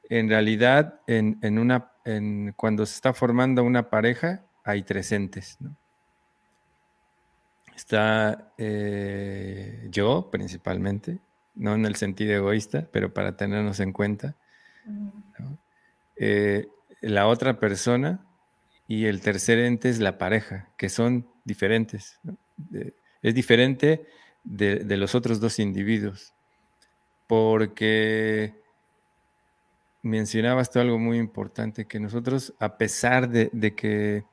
[0.10, 5.76] en realidad en, una, en, cuando se está formando una pareja hay tres entes, ¿no?
[7.80, 11.20] Está eh, yo principalmente,
[11.56, 14.36] no en el sentido egoísta, pero para tenernos en cuenta.
[16.18, 16.68] Eh,
[17.00, 18.20] la otra persona
[18.86, 22.20] y el tercer ente es la pareja, que son diferentes.
[23.22, 24.06] es diferente
[24.44, 26.34] de, los otros dos individuos,
[27.28, 28.56] porque
[30.02, 34.26] mencionabas tú algo muy importante, que nosotros, a pesar de que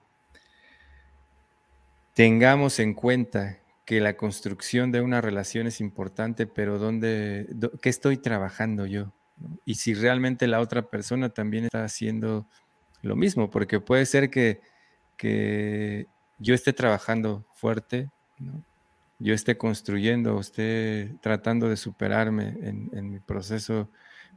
[2.17, 7.47] tengamos en cuenta que la construcción de una relación es importante, pero ¿dónde,
[7.83, 9.13] ¿qué estoy trabajando yo?
[9.67, 12.49] Y si realmente la otra persona también está haciendo
[13.03, 14.63] lo mismo, porque puede ser que,
[15.19, 16.07] que
[16.39, 18.09] yo esté trabajando fuerte,
[19.19, 23.91] yo esté construyendo, esté tratando de superarme en, en mi proceso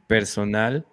[0.06, 0.86] personal,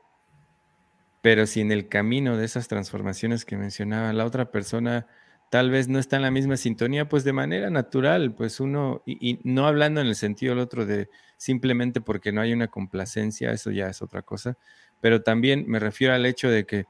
[1.21, 5.05] pero si en el camino de esas transformaciones que mencionaba la otra persona
[5.50, 9.39] tal vez no está en la misma sintonía, pues de manera natural, pues uno, y,
[9.43, 13.72] no hablando en el sentido del otro de simplemente porque no hay una complacencia, eso
[13.72, 14.58] ya es otra cosa,
[15.00, 16.86] pero también me refiero al hecho de que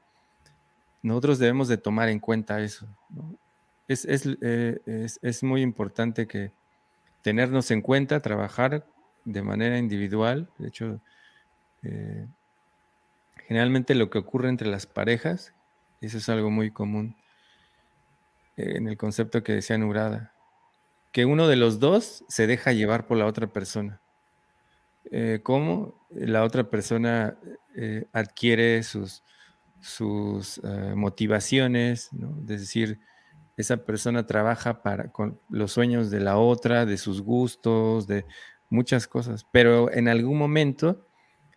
[1.02, 2.88] nosotros debemos de tomar en cuenta eso.
[3.88, 4.78] Eh,
[5.22, 6.52] es, muy importante que
[7.22, 8.84] tenernos en cuenta, trabajar
[9.24, 11.00] de manera individual, de hecho,
[11.84, 12.26] eh,
[13.46, 15.54] generalmente lo que ocurre entre las parejas,
[16.00, 17.14] eso es algo muy común
[18.58, 20.34] en el concepto que decía Nurada,
[21.12, 24.00] que uno de los dos se deja llevar por la otra persona.
[25.10, 27.38] Eh, ¿Cómo la otra persona
[27.74, 29.22] eh, adquiere sus,
[29.80, 32.10] sus eh, motivaciones?
[32.48, 33.00] Es decir,
[33.56, 38.26] esa persona trabaja para, con los sueños de la otra, de sus gustos, de
[38.68, 41.06] muchas cosas, pero en algún momento,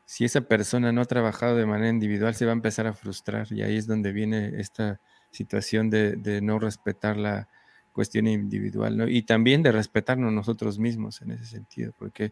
[0.06, 3.52] si esa persona no ha trabajado de manera individual, se va a empezar a frustrar
[3.52, 7.48] y ahí es donde viene esta situación de, no respetar la
[7.94, 9.08] cuestión individual, ¿no?
[9.08, 12.32] Y también de respetarnos nosotros mismos en ese sentido, porque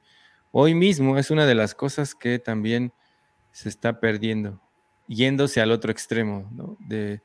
[0.51, 2.93] hoy mismo es una de las cosas que también
[3.51, 4.61] se está perdiendo,
[5.07, 6.49] yéndose al otro extremo.
[6.79, 7.21] De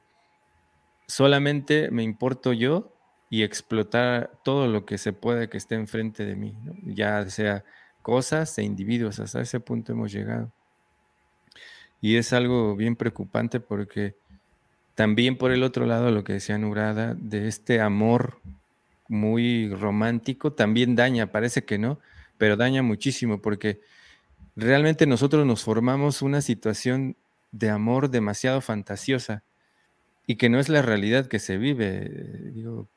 [1.06, 2.92] solamente me importo yo
[3.30, 7.64] y explotar todo lo que se puede que esté enfrente de mí, ya sea
[8.02, 10.52] cosas e individuos, hasta ese punto hemos llegado.
[12.00, 14.14] Y es algo bien preocupante porque
[14.94, 18.38] también por el otro lado, lo que decía Nurada, de este amor
[19.08, 21.98] muy romántico, también daña, parece que no,
[22.38, 23.80] pero daña muchísimo porque
[24.56, 27.16] realmente nosotros nos formamos una situación
[27.52, 29.42] de amor demasiado fantasiosa
[30.26, 32.08] y que no es la realidad que se vive.
[32.52, 32.88] Digo,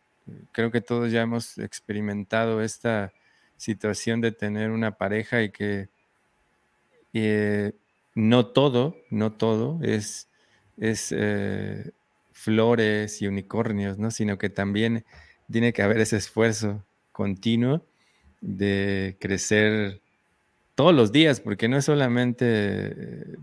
[0.52, 3.12] creo que todos ya hemos experimentado esta
[3.58, 5.90] situación de tener una pareja y que
[7.14, 7.74] eh,
[8.16, 10.27] no todo, no todo es,
[10.78, 11.92] es eh,
[12.32, 14.12] flores y unicornios, ¿no?
[14.12, 15.06] Sino que también
[15.52, 17.86] tiene que haber ese esfuerzo continuo
[18.42, 20.02] de crecer
[20.76, 23.36] todos los días, porque no es solamente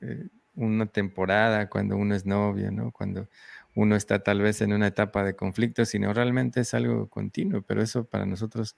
[0.00, 2.90] eh, una temporada cuando uno es novio, ¿no?
[2.90, 3.28] Cuando
[3.74, 7.82] uno está tal vez en una etapa de conflicto, sino realmente es algo continuo, pero
[7.82, 8.76] eso para nosotros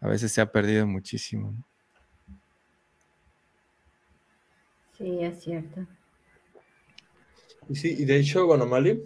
[0.00, 1.54] a veces se ha perdido muchísimo.
[4.96, 5.86] Sí, es cierto.
[7.72, 9.02] Sí, y de hecho, bueno, Mali,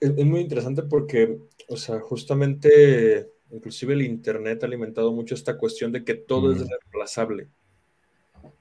[0.00, 1.38] es, muy interesante porque,
[1.68, 6.66] o sea, justamente, inclusive el Internet ha alimentado mucho esta cuestión de que todo es
[6.68, 7.48] reemplazable.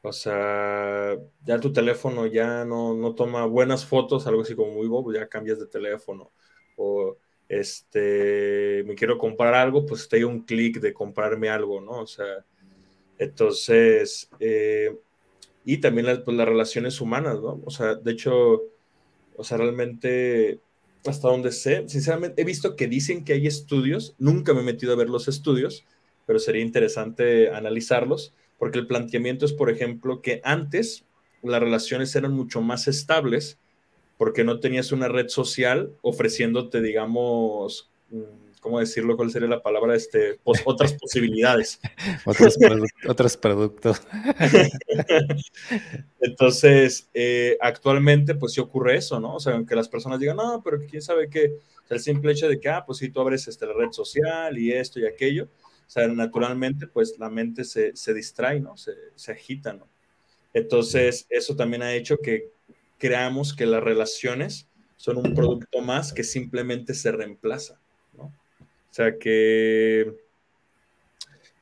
[0.03, 4.87] O sea, ya tu teléfono ya no, no, toma buenas fotos, algo así como muy
[4.87, 6.31] bobo, ya cambias de teléfono.
[6.75, 7.17] O
[7.47, 11.99] este, me quiero comprar algo, pues estoy un clic de comprarme algo, ¿no?
[11.99, 12.45] O sea,
[13.17, 14.97] entonces, eh,
[15.65, 17.61] y también las, pues, las relaciones humanas, ¿no?
[17.65, 18.63] O sea, de hecho,
[19.41, 20.59] o sea, realmente,
[21.03, 24.93] hasta donde sé, sinceramente, he visto que dicen que hay estudios, nunca me he metido
[24.93, 25.83] a ver los estudios,
[26.27, 31.05] pero sería interesante analizarlos porque el planteamiento es, por ejemplo, que antes
[31.41, 33.57] las relaciones eran mucho más estables
[34.19, 37.89] porque no tenías una red social ofreciéndote, digamos,
[38.61, 39.17] ¿cómo decirlo?
[39.17, 39.95] ¿Cuál sería la palabra?
[39.95, 41.81] Este, otras posibilidades.
[43.05, 44.01] otros, productos.
[46.21, 49.35] Entonces, eh, actualmente, pues sí ocurre eso, ¿no?
[49.35, 51.57] O sea, aunque las personas digan, no, pero quién sabe qué,
[51.89, 54.71] el simple hecho de que, ah, pues sí, tú abres este, la red social y
[54.71, 58.77] esto y aquello, o sea, naturalmente, pues la mente se, se distrae, ¿no?
[58.77, 59.89] Se, se, agita, ¿no?
[60.53, 62.51] Entonces, eso también ha hecho que
[62.97, 67.80] creamos que las relaciones son un producto más que simplemente se reemplaza.
[68.91, 70.13] O sea, que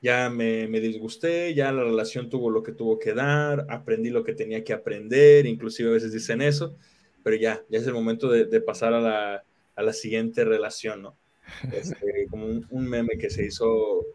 [0.02, 4.24] ya me, me, disgusté, ya la relación tuvo lo que tuvo que dar, aprendí lo
[4.24, 6.76] que tenía que aprender, inclusive a veces dicen eso,
[7.24, 9.44] pero ya, ya es el momento de, pasar a la,
[9.76, 11.18] a la, siguiente relación, ¿no?
[11.72, 14.08] Este, como un, un, meme que se hizo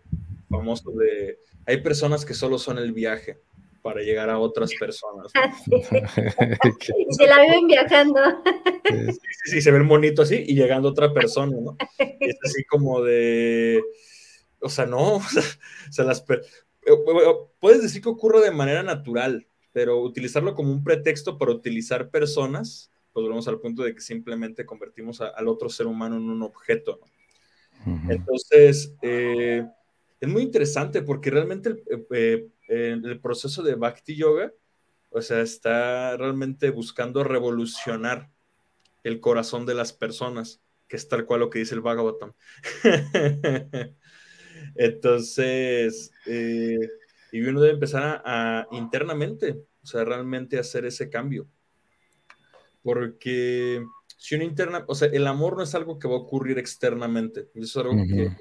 [0.48, 3.38] famoso de, hay personas que solo son el viaje
[3.84, 5.30] para llegar a otras personas.
[7.10, 8.18] se la viven viajando.
[8.88, 11.76] Sí, sí, se ven bonito así y llegando a otra persona, ¿no?
[11.98, 13.84] es así como de,
[14.58, 15.22] o sea, no, o
[15.90, 16.94] sea, las, eh,
[17.60, 22.90] puedes decir que ocurre de manera natural, pero utilizarlo como un pretexto para utilizar personas,
[23.12, 27.00] pues volvemos al punto de que simplemente convertimos al otro ser humano en un objeto,
[27.02, 28.10] ¿no?
[28.10, 29.62] Entonces, eh,
[30.18, 34.52] es muy interesante porque realmente eh, eh, el, proceso de Bhakti Yoga,
[35.10, 38.30] o sea, está realmente buscando revolucionar
[39.02, 42.32] el corazón de las personas, que es tal cual lo que dice el Bhagavatam.
[44.76, 46.78] Entonces, eh,
[47.32, 51.46] y uno debe empezar a, internamente, o sea, realmente hacer ese cambio.
[52.82, 53.84] Porque
[54.16, 57.48] si uno interna, o sea, el amor no es algo que va a ocurrir externamente,
[57.54, 58.36] es algo que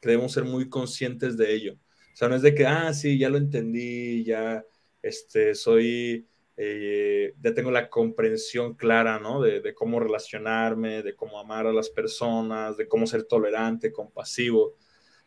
[0.00, 1.78] debemos ser muy conscientes de ello.
[2.16, 4.64] O sea, no es de que, ah, sí, ya lo entendí, ya
[5.02, 9.42] este, soy, eh, ya tengo la comprensión clara, ¿no?
[9.42, 14.62] De, cómo relacionarme, de cómo amar a las personas, de cómo ser tolerante, compasivo.
[14.68, 14.76] O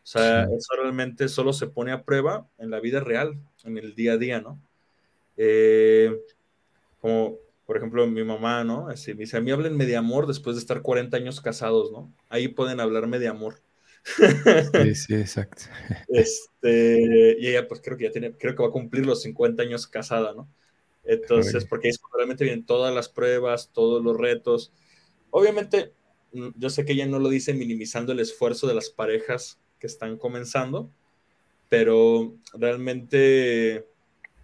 [0.02, 4.14] sea, eso realmente solo se pone a prueba en la vida real, en el día
[4.14, 4.60] a día, ¿no?
[5.36, 6.20] Eh,
[7.00, 7.36] como,
[7.66, 8.88] por ejemplo, mi mamá, ¿no?
[8.88, 12.12] Así, me dice, a mí háblenme de amor después de estar 40 años casados, ¿no?
[12.28, 13.62] Ahí pueden hablarme de amor.
[14.04, 14.14] Sí,
[14.94, 15.64] sí, exacto.
[16.08, 19.62] Este, y ella, pues creo que ya tiene, creo que va a cumplir los 50
[19.62, 20.48] años casada, ¿no?
[21.04, 24.72] Entonces, porque ahí realmente vienen todas las pruebas, todos los retos.
[25.30, 25.92] Obviamente,
[26.32, 29.86] mm, yo sé que ella no lo dice minimizando el esfuerzo de las parejas que
[29.86, 30.90] están comenzando,
[31.68, 33.86] pero realmente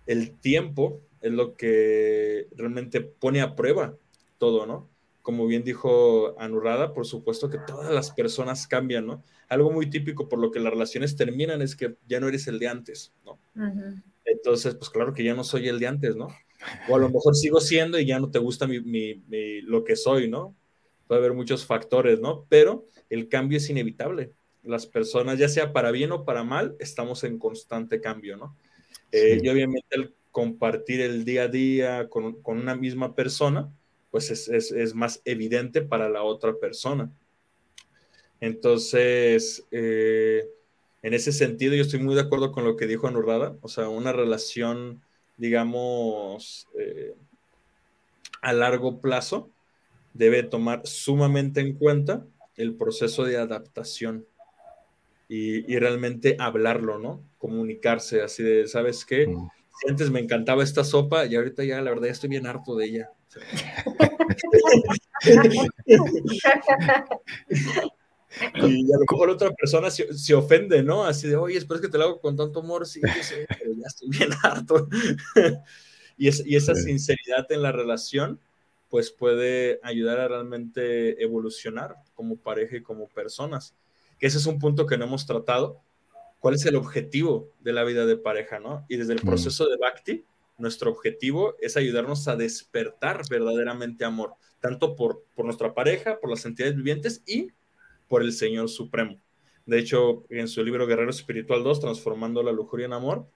[0.06, 3.96] el tiempo es lo que realmente pone a prueba
[4.38, 4.88] todo, ¿no?
[5.26, 9.24] Como bien dijo Anurrada, por supuesto que todas las personas cambian, ¿no?
[9.48, 12.60] Algo muy típico por lo que las relaciones terminan es que ya no eres el
[12.60, 13.36] de antes, ¿no?
[14.24, 16.28] Entonces, pues claro que ya no soy el de antes, ¿no?
[16.88, 19.96] O a lo mejor sigo siendo y ya no te gusta mi, mi, lo que
[19.96, 20.54] soy, ¿no?
[21.08, 22.46] puede haber muchos factores, ¿no?
[22.48, 24.30] Pero el cambio es inevitable.
[24.62, 28.56] Las personas, ya sea para bien o para mal, estamos en constante cambio, ¿no?
[29.10, 33.72] Eh, y obviamente el compartir el día a día con, una misma persona,
[34.16, 37.12] pues es, más evidente para la otra persona.
[38.40, 40.48] Entonces, eh,
[41.02, 43.90] en ese sentido, yo estoy muy de acuerdo con lo que dijo Anurrada, o sea,
[43.90, 45.02] una relación,
[45.36, 47.14] digamos, eh,
[48.40, 49.50] a largo plazo
[50.14, 52.24] debe tomar sumamente en cuenta
[52.56, 54.24] el proceso de adaptación
[55.28, 57.22] y, realmente hablarlo, ¿no?
[57.36, 59.26] Comunicarse así de, ¿sabes qué?
[59.26, 59.50] Mm.
[59.90, 63.10] antes me encantaba esta sopa y ahorita ya la verdad estoy bien harto de ella.
[68.54, 71.04] Y a lo mejor otra persona se, ofende, ¿no?
[71.04, 74.08] Así de, oye, espero que te lo hago con tanto amor, sí, pero ya estoy
[74.10, 74.88] bien harto.
[76.16, 78.40] y, y, esa sinceridad en la relación,
[78.88, 83.74] pues puede ayudar a realmente evolucionar como pareja y como personas.
[84.18, 85.80] Que ese es un punto que no hemos tratado.
[86.40, 88.84] ¿Cuál es el objetivo de la vida de pareja, no?
[88.88, 89.26] Y desde el mm.
[89.26, 90.24] proceso de Bhakti,
[90.58, 96.44] nuestro objetivo es ayudarnos a despertar verdaderamente amor, tanto por, por nuestra pareja, por las
[96.44, 97.52] entidades vivientes y
[98.08, 99.20] por el Señor Supremo.
[99.66, 103.28] De hecho, en su libro Guerrero Espiritual 2, Transformando la Lujuria en Amor,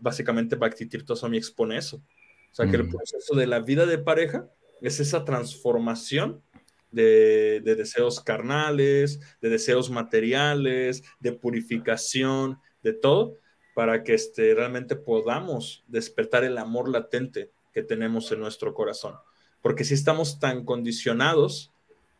[0.00, 1.96] básicamente Bhakti Tirtoswami expone eso.
[1.96, 2.90] O sea, que el mm.
[2.90, 4.48] proceso de la vida de pareja
[4.80, 6.42] es esa transformación
[6.90, 13.36] de, deseos carnales, de deseos materiales, de purificación, de todo,
[13.80, 19.14] para que este, realmente podamos despertar el amor latente que tenemos en nuestro corazón.
[19.62, 21.72] Porque si estamos tan condicionados,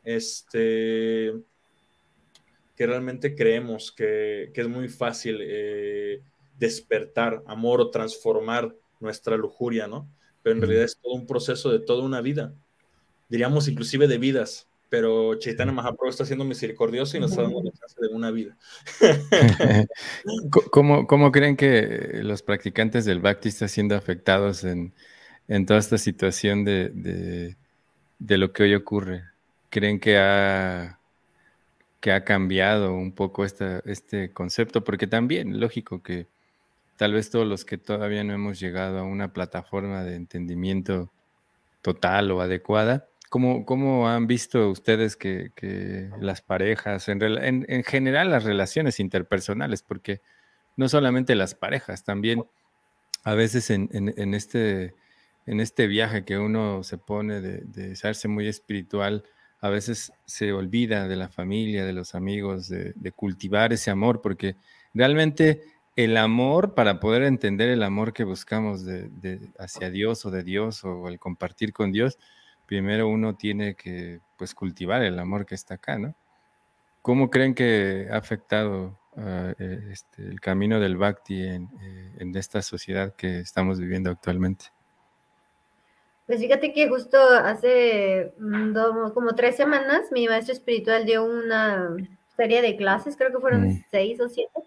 [0.02, 1.34] este,
[2.74, 6.22] que realmente creemos que, es muy fácil eh,
[6.58, 10.10] despertar amor o transformar nuestra lujuria, ¿no?
[10.42, 12.54] Pero en realidad es todo un proceso de toda una vida,
[13.28, 17.70] diríamos inclusive de vidas, pero Chaitanya Mahaprabhu está siendo misericordioso y nos está dando la
[17.70, 18.56] chance de una vida.
[20.72, 24.92] ¿Cómo, ¿Cómo, creen que los practicantes del Bhakti están siendo afectados en,
[25.46, 27.56] en toda esta situación de, de,
[28.18, 29.22] de, lo que hoy ocurre?
[29.70, 30.98] ¿Creen que ha,
[32.00, 34.82] que ha cambiado un poco esta, este concepto?
[34.82, 36.26] Porque también, lógico que
[36.96, 41.12] tal vez todos los que todavía no hemos llegado a una plataforma de entendimiento
[41.80, 47.22] total o adecuada, ¿cómo, cómo han visto ustedes que, las parejas, en,
[47.66, 50.20] en, general las relaciones interpersonales, porque
[50.76, 52.44] no solamente las parejas, también
[53.24, 54.94] a veces en, en este,
[55.46, 59.24] en este viaje que uno se pone de, de serse muy espiritual,
[59.62, 64.20] a veces se olvida de la familia, de los amigos, de, de cultivar ese amor,
[64.20, 64.56] porque
[64.92, 65.62] realmente
[65.96, 70.84] el amor, para poder entender el amor que buscamos de, hacia Dios o de Dios
[70.84, 72.18] o el compartir con Dios,
[72.70, 76.14] primero uno tiene que pues cultivar el amor que está acá, ¿no?
[77.02, 82.62] ¿Cómo creen que ha afectado eh, este, el camino del Bhakti en, eh, en, esta
[82.62, 84.66] sociedad que estamos viviendo actualmente?
[86.28, 88.76] Pues fíjate que justo hace mm,
[89.14, 91.96] como tres semanas mi maestro espiritual dio una
[92.36, 93.84] serie de clases, creo que fueron mm.
[93.90, 94.60] seis o siete,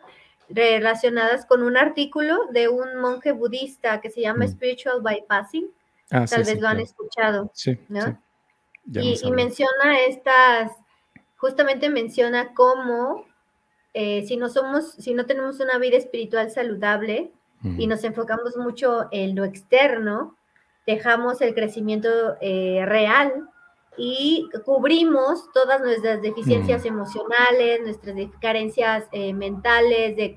[0.49, 4.49] relacionadas con un artículo de un monje budista que se llama mm.
[4.49, 5.69] Spiritual Bypassing.
[6.11, 7.51] Ah, Tal vez lo han escuchado.
[7.53, 8.19] Sí, ¿no?
[8.85, 10.71] Y, menciona estas,
[11.37, 13.25] justamente menciona cómo
[13.93, 17.31] eh, si no somos, si no tenemos una vida espiritual saludable
[17.77, 20.35] y nos enfocamos mucho en lo externo,
[20.85, 22.09] dejamos el crecimiento
[22.41, 23.47] eh, real
[23.95, 26.87] y cubrimos todas nuestras deficiencias mm.
[26.87, 30.35] emocionales, nuestras carencias eh, mentales, de,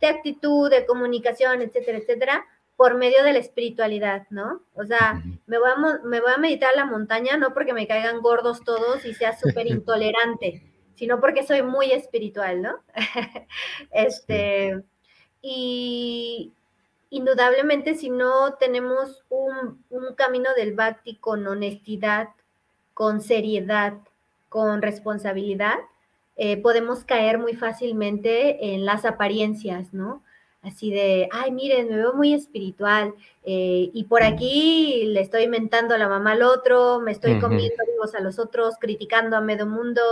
[0.00, 2.44] de, actitud, de comunicación, etcétera, etcétera,
[2.80, 4.62] por medio de la espiritualidad, ¿no?
[4.72, 7.86] O sea, me voy a, me voy a meditar a la montaña no porque me
[7.86, 10.62] caigan gordos todos y sea súper intolerante,
[10.94, 12.76] sino porque soy muy espiritual, ¿no?
[13.90, 14.82] este,
[15.42, 16.54] y
[17.10, 22.30] indudablemente si no tenemos un, un camino del bhakti con honestidad,
[22.94, 23.92] con seriedad,
[24.48, 25.76] con responsabilidad,
[26.36, 30.22] eh, podemos caer muy fácilmente en las apariencias, ¿no?
[30.62, 35.94] Así de, ay, miren, me veo muy espiritual eh, y por aquí le estoy mentando
[35.94, 39.66] a la mamá al otro, me estoy comiendo vivos a los otros, criticando a medio
[39.66, 40.02] mundo,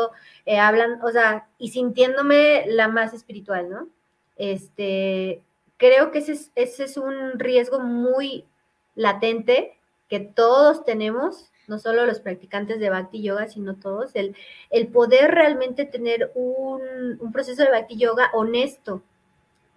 [0.47, 3.89] eh, hablan, o sea, y sintiéndome la más espiritual, ¿no?
[4.37, 5.43] Este,
[5.77, 8.47] creo que ese es, ese es un riesgo muy
[8.95, 9.77] latente
[10.09, 14.35] que todos tenemos no solo los practicantes de Bhakti Yoga, sino todos, el,
[14.71, 19.03] el poder realmente tener un, proceso de Bhakti Yoga honesto,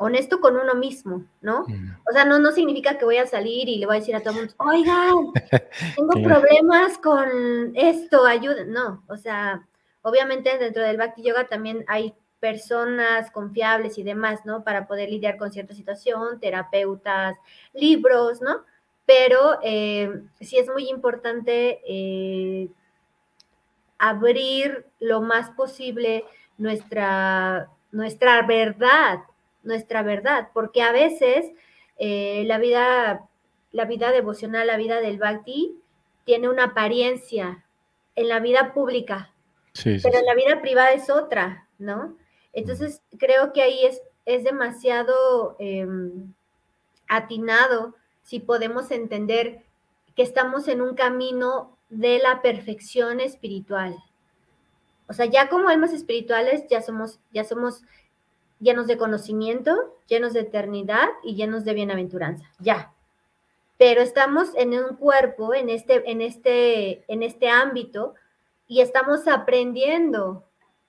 [0.02, 1.62] honesto con uno mismo, ¿no?
[2.10, 4.22] O sea, no, no significa que voy a salir y le voy a decir a
[4.22, 5.32] todo el mundo, oigan,
[5.96, 8.66] tengo problemas con esto, ayuda.
[8.66, 9.68] No, o sea,
[10.02, 14.64] obviamente dentro del Bhakti Yoga también hay personas confiables y demás, ¿no?
[14.64, 17.38] Para poder lidiar con cierta situación, terapeutas,
[17.74, 18.66] libros, ¿no?
[19.06, 22.70] Pero eh, sí es muy importante eh,
[24.00, 26.26] abrir lo más posible
[26.58, 29.20] nuestra, nuestra verdad,
[29.64, 31.52] nuestra verdad, porque a veces
[31.98, 33.28] eh, la vida,
[33.72, 35.78] la vida devocional, la vida del bhakti,
[36.26, 37.66] tiene una apariencia
[38.16, 39.34] en la vida pública,
[39.84, 42.16] pero en la vida privada es otra, ¿no?
[42.54, 46.34] Entonces, creo que ahí es, es demasiado em,
[47.08, 49.64] atinado si podemos entender
[50.16, 53.98] que estamos en un camino de la perfección espiritual.
[55.08, 57.84] O sea, ya como almas espirituales ya somos, ya somos
[58.62, 62.94] llenos de conocimiento, llenos de eternidad y llenos de bienaventuranza, ya.
[63.78, 68.14] Pero estamos en un cuerpo, en este, en este, en este ámbito,
[68.68, 70.46] y estamos aprendiendo.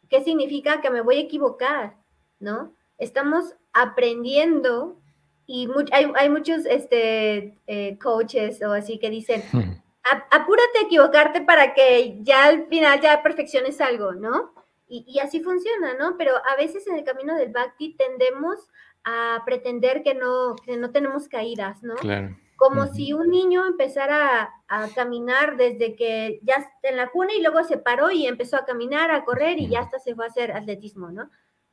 [0.08, 1.96] ¿Qué significa que me voy a equivocar?
[2.38, 2.72] ¿No?
[2.98, 4.98] Estamos aprendiendo
[5.46, 9.42] y hay, muchos este, eh, coaches o así que dicen,
[10.30, 14.52] apúrate a equivocarte para que ya al final ya perfecciones algo, ¿no?
[14.94, 16.16] Y, así funciona, ¿no?
[16.18, 18.68] Pero a veces en el camino del bhakti tendemos
[19.04, 21.94] a pretender que no, que no tenemos caídas, ¿no?
[21.94, 22.36] Claro.
[22.56, 27.40] Como si un niño empezara a, caminar desde que ya está en la cuna y
[27.40, 30.28] luego se paró y empezó a caminar, a correr y ya hasta se fue a
[30.28, 31.30] hacer atletismo, ¿no?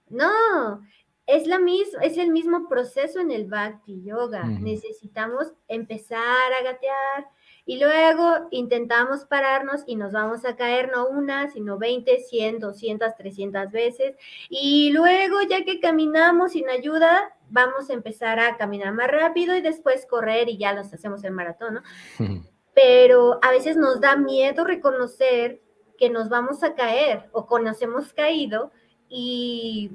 [0.07, 0.81] No,
[1.27, 4.45] es, la misma, es el mismo proceso en el bhakti yoga.
[4.45, 7.27] Necesitamos empezar a gatear,
[7.69, 13.15] y luego intentamos pararnos y nos vamos a caer no una, sino 20, 100, 200,
[13.15, 14.15] 300 veces.
[14.49, 19.61] Y luego, ya que caminamos sin ayuda, vamos a empezar a caminar más rápido y
[19.61, 21.83] después correr y ya los hacemos el maratón, ¿no?
[22.73, 25.61] Pero a veces nos da miedo reconocer
[25.95, 28.71] que nos vamos a caer o que nos hemos caído
[29.09, 29.91] y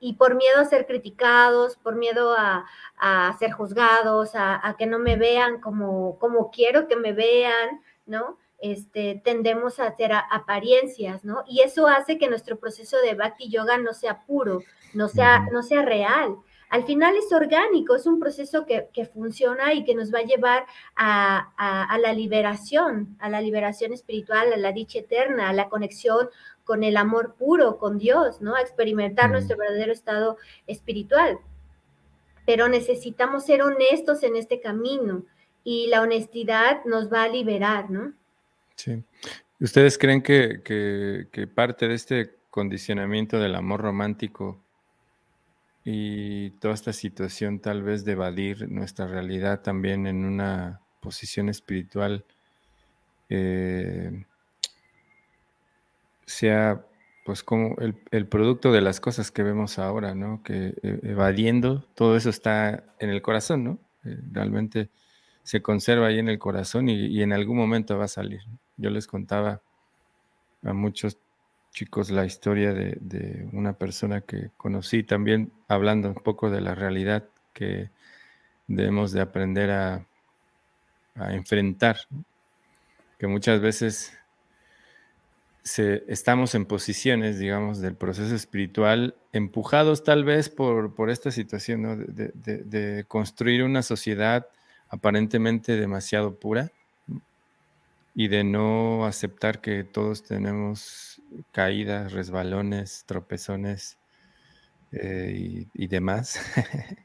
[0.00, 2.66] y por miedo a ser criticados, por miedo a,
[3.38, 8.38] ser juzgados, a, que no me vean como, como quiero que me vean, ¿no?
[8.58, 11.44] Este, tendemos a hacer apariencias, ¿no?
[11.46, 14.62] Y eso hace que nuestro proceso de Bhakti Yoga no sea puro,
[14.94, 16.36] no sea, no sea real.
[16.68, 20.66] Al final es orgánico, es un proceso que, funciona y que nos va a llevar
[20.96, 26.28] a, a, la liberación, a la liberación espiritual, a la dicha eterna, a la conexión
[26.66, 28.56] con el amor puro, con Dios, ¿no?
[28.56, 30.36] A experimentar nuestro verdadero estado
[30.66, 31.38] espiritual.
[32.44, 35.24] Pero necesitamos ser honestos en este camino
[35.62, 38.12] y la honestidad nos va a liberar, ¿no?
[38.74, 39.02] Sí.
[39.60, 44.60] ¿Ustedes creen que, que, parte de este condicionamiento del amor romántico
[45.84, 52.24] y toda esta situación tal vez de evadir nuestra realidad también en una posición espiritual
[53.28, 54.24] eh,
[56.26, 56.84] sea
[57.26, 60.44] pues como el, producto de las cosas que vemos ahora, ¿no?
[60.44, 63.78] Que eh, evadiendo, todo eso está en el corazón, ¿no?
[64.04, 64.90] Eh, realmente
[65.42, 68.42] se conserva ahí en el corazón y, en algún momento va a salir.
[68.76, 69.60] Yo les contaba
[70.62, 71.18] a muchos
[71.72, 77.24] chicos la historia de, una persona que conocí también hablando un poco de la realidad
[77.52, 77.90] que
[78.68, 80.06] debemos de aprender a,
[81.16, 81.96] a enfrentar,
[83.18, 84.16] que muchas veces
[85.66, 93.04] estamos en posiciones, digamos, del proceso espiritual, empujados tal vez por, por esta situación de,
[93.08, 94.46] construir una sociedad
[94.88, 96.70] aparentemente demasiado pura
[98.14, 101.20] y de no aceptar que todos tenemos
[101.50, 103.98] caídas, resbalones, tropezones
[104.92, 106.40] eh, y, demás.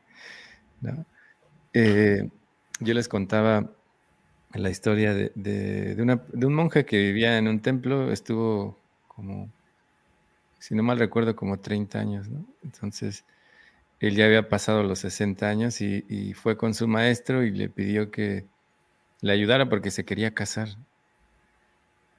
[1.74, 2.28] Eh,
[2.82, 3.72] yo les contaba
[4.54, 9.50] la historia de, un monje que vivía en un templo, estuvo como,
[10.60, 12.46] si no mal recuerdo, como 30 años, ¿no?
[12.64, 13.24] Entonces,
[14.00, 18.12] él ya había pasado los 60 años y, fue con su maestro y le pidió
[18.12, 18.46] que
[19.22, 20.70] le ayudara porque se quería casar.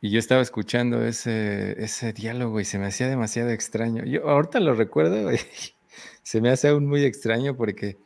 [0.01, 4.05] Y yo estaba escuchando ese, ese diálogo y se me hacía demasiado extraño.
[4.05, 5.39] Yo ahorita lo recuerdo y
[6.23, 7.99] se me hace aún muy extraño porque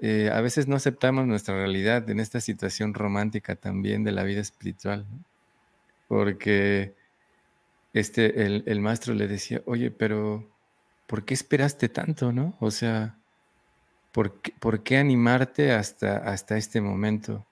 [0.00, 4.40] eh, a veces no aceptamos nuestra realidad en esta situación romántica también de la vida
[4.40, 5.06] espiritual,
[6.06, 6.94] porque
[7.92, 10.48] este, el, maestro le decía, oye, pero
[11.06, 12.56] ¿por qué esperaste tanto, no?
[12.60, 13.16] O sea,
[14.12, 17.44] ¿por qué, por qué animarte hasta, hasta este momento?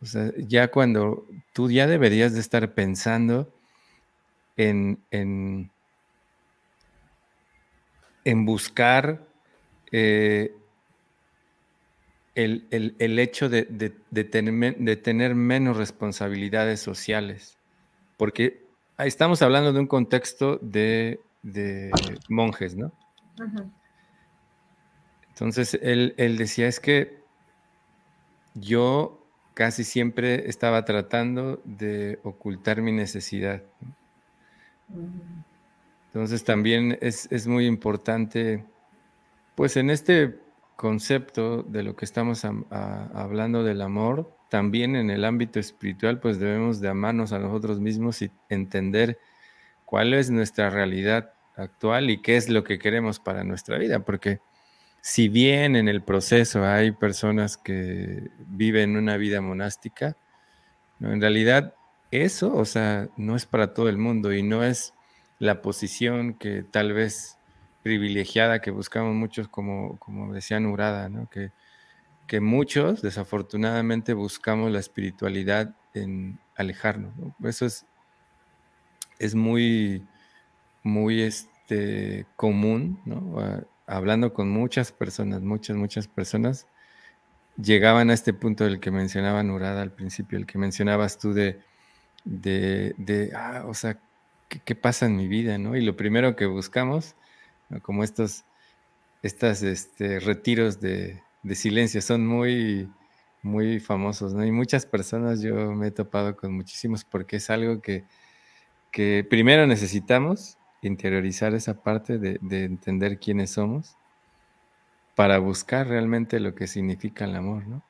[0.00, 3.52] O sea, ya cuando tú ya deberías de estar pensando
[4.56, 5.70] en, en,
[8.24, 9.26] en buscar
[9.90, 10.54] eh,
[12.34, 17.58] el, hecho de, tener, de, tener, menos responsabilidades sociales,
[18.16, 18.64] porque
[18.98, 21.20] estamos hablando de un contexto de,
[22.28, 22.92] monjes, ¿no?
[25.28, 27.22] Entonces, él, decía, es que
[28.54, 29.24] yo
[29.54, 33.62] casi siempre estaba tratando de ocultar mi necesidad.
[36.08, 38.64] Entonces, también es, es muy importante,
[39.54, 40.43] pues en este
[40.76, 46.80] concepto de lo que estamos hablando del amor, también en el ámbito espiritual, pues debemos
[46.80, 49.18] de amarnos a nosotros mismos y entender
[49.84, 54.40] cuál es nuestra realidad actual y qué es lo que queremos para nuestra vida, porque
[55.00, 60.16] si bien en el proceso hay personas que viven una vida monástica,
[61.00, 61.74] en realidad
[62.10, 64.94] eso, o sea, no es para todo el mundo y no es
[65.38, 67.38] la posición que tal vez
[67.84, 71.28] privilegiada que buscamos muchos, como, como decía Nurada, ¿no?
[71.28, 71.52] que,
[72.26, 77.12] que muchos desafortunadamente buscamos la espiritualidad en alejarnos.
[77.44, 77.84] Eso es,
[79.18, 80.02] es muy,
[80.82, 83.36] muy este, común, ¿no?
[83.86, 86.66] hablando con muchas personas, muchas, muchas personas,
[87.58, 91.60] llegaban a este punto del que mencionaba Nurada al principio, el que mencionabas tú de,
[92.24, 93.98] de, de ah, o sea,
[94.48, 95.58] ¿qué, ¿qué, pasa en mi vida?
[95.58, 95.76] ¿no?
[95.76, 97.14] Y lo primero que buscamos
[97.82, 98.44] como estos,
[99.22, 101.22] estas, este, retiros de,
[101.54, 102.88] silencio, son muy,
[103.42, 104.44] muy famosos, ¿no?
[104.44, 108.04] Y muchas personas yo me he topado con muchísimos porque es algo que,
[108.90, 113.96] que primero necesitamos interiorizar esa parte de, entender quiénes somos
[115.14, 117.82] para buscar realmente lo que significa el amor, ¿no?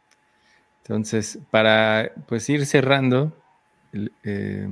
[0.83, 3.35] Entonces, para pues ir cerrando,
[4.23, 4.69] eh,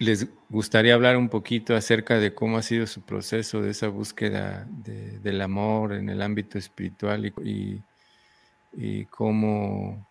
[0.00, 4.66] les gustaría hablar un poquito acerca de cómo ha sido su proceso de esa búsqueda
[4.66, 7.82] del amor en el ámbito espiritual y,
[9.10, 10.06] cómo,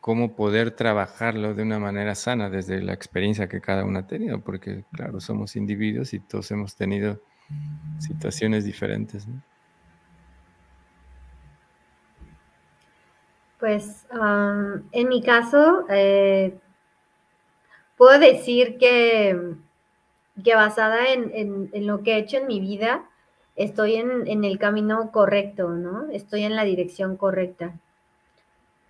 [0.00, 4.40] cómo poder trabajarlo de una manera sana desde la experiencia que cada uno ha tenido,
[4.40, 7.20] porque claro, somos individuos y todos hemos tenido
[7.98, 9.26] situaciones diferentes.
[13.58, 14.06] Pues
[14.92, 16.56] en mi caso, eh,
[17.98, 19.36] puedo decir que,
[20.42, 23.10] que basada en, lo que he hecho en mi vida,
[23.56, 26.08] estoy en, el camino correcto, ¿no?
[26.10, 27.74] Estoy en la dirección correcta.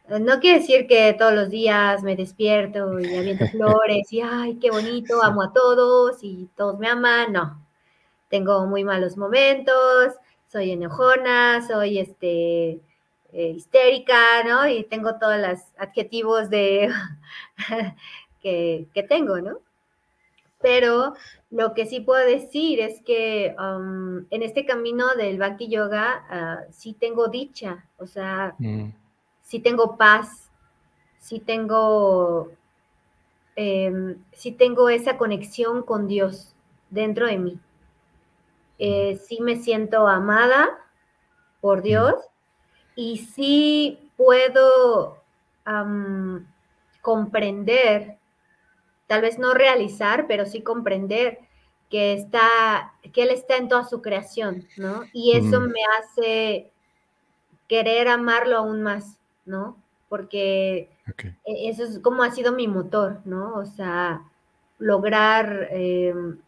[0.09, 4.71] No quiere decir que todos los días me despierto y aviento flores y, ay, qué
[4.71, 7.65] bonito, amo a todos y todos me aman, no.
[8.29, 10.15] Tengo muy malos momentos,
[10.53, 12.81] soy enojona, soy este,
[13.33, 14.67] eh, histérica, ¿no?
[14.69, 16.91] Y tengo todos los adjetivos de
[18.43, 19.59] que, tengo, ¿no?
[20.61, 21.15] Pero
[21.51, 26.25] lo que sí puedo decir es que um, en este camino del Bhakti Yoga
[26.69, 28.93] uh, sí tengo dicha, o sea, mm.
[29.43, 30.51] sí tengo paz,
[31.21, 32.51] sí tengo,
[33.55, 36.55] em, sí tengo esa conexión con Dios
[36.91, 37.59] dentro de mí.
[38.79, 39.19] Eh, mm.
[39.27, 40.69] sí me siento amada
[41.61, 41.83] por mm.
[41.83, 42.15] Dios
[42.97, 45.23] y sí puedo
[45.67, 46.45] um,
[47.01, 48.19] comprender
[49.09, 51.41] tal vez no realizar, pero sí comprender
[51.91, 55.05] que está, que Él está en toda su creación, ¿no?
[55.13, 56.71] Y eso me hace
[57.67, 59.77] querer amarlo aún más, ¿no?
[60.09, 60.91] Porque
[61.45, 63.55] e, eso es como ha sido mi motor, ¿no?
[63.55, 64.23] O sea,
[64.79, 66.39] lograr em,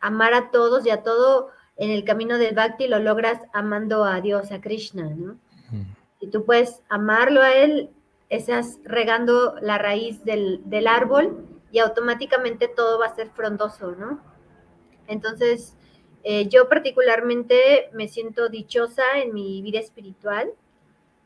[0.00, 4.20] amar a todos y a todo en el camino del Bhakti lo logras amando a
[4.20, 5.36] Dios, a Krishna, ¿no?
[6.20, 7.88] Y tú puedes amarlo a Él,
[8.28, 14.20] estás regando la raíz del, del árbol y automáticamente todo va a ser frondoso, ¿no?
[15.08, 15.74] Entonces,
[16.22, 20.52] eh, yo particularmente me siento dichosa en mi vida espiritual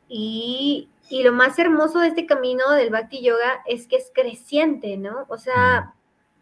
[0.08, 5.26] y, lo más hermoso de este camino del Bhakti Yoga es que es creciente, ¿no?
[5.28, 5.94] O sea,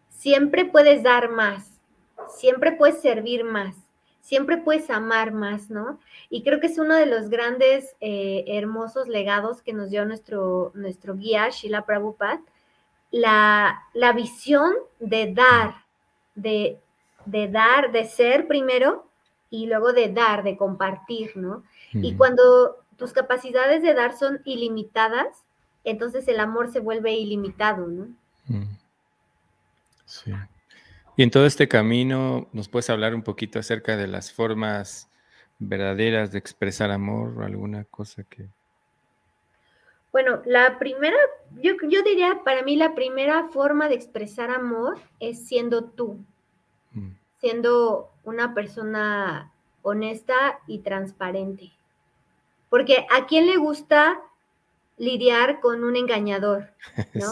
[0.09, 1.81] siempre puedes dar más,
[2.29, 3.75] siempre puedes servir más,
[4.21, 5.99] siempre puedes amar más, ¿no?
[6.29, 10.71] Y creo que es uno de los grandes, eh, hermosos legados que nos dio nuestro,
[10.75, 12.41] nuestro guía, Shila Prabhupada,
[13.11, 13.81] la,
[14.15, 15.75] visión de dar,
[16.35, 16.79] de,
[17.25, 19.07] dar, de ser primero
[19.49, 21.63] y luego de dar, de compartir, ¿no?
[21.93, 25.45] Y cuando tus capacidades de dar son ilimitadas,
[25.83, 28.07] entonces el amor se vuelve ilimitado, ¿no?
[30.05, 30.33] Sí.
[31.17, 35.09] Y en todo este camino, ¿nos puedes hablar un poquito acerca de las formas
[35.59, 38.49] verdaderas de expresar amor o alguna cosa que
[40.15, 41.17] bueno, la primera,
[41.61, 41.73] yo,
[42.05, 46.23] diría, para mí la primera forma de expresar amor es siendo tú.
[46.93, 47.09] Mm.
[47.41, 49.51] siendo una persona
[49.81, 51.73] honesta y transparente.
[52.69, 54.21] Porque a quién le gusta
[54.95, 56.71] lidiar con un engañador,
[57.13, 57.27] ¿no?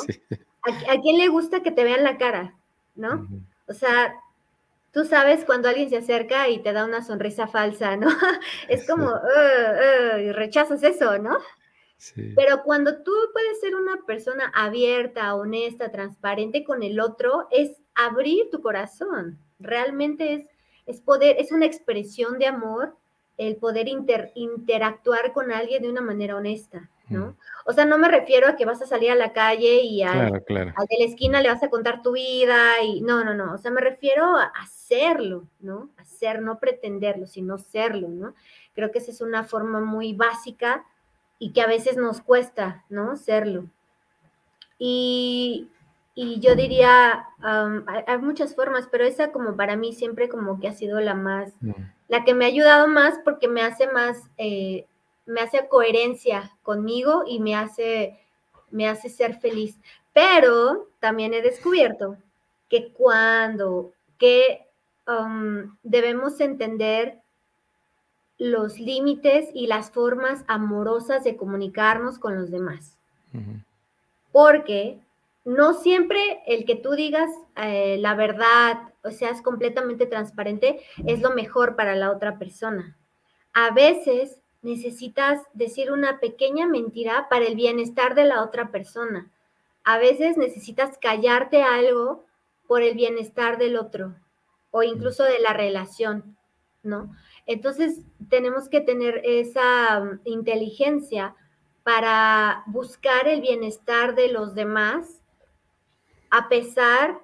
[0.64, 2.54] ¿A, quién le gusta que te vean la cara,
[2.96, 3.30] ¿no?
[3.66, 4.14] O sea,
[4.92, 8.10] tú sabes cuando alguien se acerca y te da una sonrisa falsa, ¿no?
[8.68, 9.10] es como,
[10.34, 11.38] rechazas eso, ¿no?
[12.04, 12.34] Sí.
[12.36, 18.50] Pero cuando tú puedes ser una persona abierta, honesta, transparente con el otro, es abrir
[18.52, 19.40] tu corazón.
[19.58, 20.46] Realmente es,
[20.86, 22.98] es poder, es una expresión de amor
[23.38, 27.28] el poder interactuar con alguien de una manera honesta, ¿no?
[27.28, 27.38] Mm.
[27.68, 30.30] O sea, no me refiero a que vas a salir a la calle y a,
[30.30, 33.72] de la esquina le vas a contar tu vida y no, no, no, o sea,
[33.72, 35.90] me refiero a hacerlo, ¿no?
[35.96, 38.36] Hacer, no pretenderlo, sino serlo, ¿no?
[38.74, 40.86] Creo que esa es una forma muy básica
[41.40, 43.18] y que a veces nos cuesta, ¿no?
[43.18, 43.66] Serlo.
[44.78, 45.70] Y,
[46.16, 50.74] y yo diría, hay, muchas formas, pero esa como para mí siempre como que ha
[50.74, 51.72] sido la más, mm.
[52.08, 54.86] la que me ha ayudado más porque me hace más, eh,
[55.26, 58.20] me hace coherencia conmigo y me hace,
[58.70, 59.80] me hace ser feliz.
[60.14, 62.18] Pero también he descubierto
[62.70, 64.68] que cuando, que
[65.82, 67.23] debemos entender
[68.38, 72.98] los límites y las formas amorosas de comunicarnos con los demás.
[74.32, 75.00] Porque
[75.46, 81.32] no siempre el que tú digas eh, la verdad o seas completamente transparente es lo
[81.32, 82.96] mejor para la otra persona.
[83.54, 89.30] A veces necesitas decir una pequeña mentira para el bienestar de la otra persona.
[89.84, 92.26] A veces necesitas callarte algo
[92.68, 94.16] por el bienestar del otro
[94.72, 96.38] o incluso de la relación,
[96.82, 97.14] ¿no?
[97.46, 98.00] Entonces
[98.30, 101.36] tenemos que tener esa mm, inteligencia
[101.84, 105.22] para buscar el bienestar de los demás
[106.30, 107.20] a pesar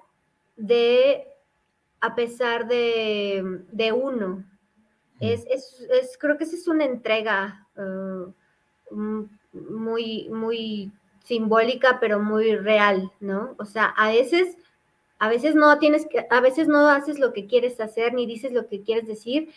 [0.56, 1.26] de,
[2.00, 4.44] a pesar de, uno.
[5.18, 5.24] Mm.
[5.24, 8.32] Es, creo que esa es una entrega uh,
[9.52, 10.92] muy, muy
[11.24, 13.54] simbólica, pero muy real, ¿no?
[13.58, 14.56] O sea, a veces,
[15.18, 18.52] a veces no tienes que, a veces no haces lo que quieres hacer ni dices
[18.52, 19.50] lo que quieres decir,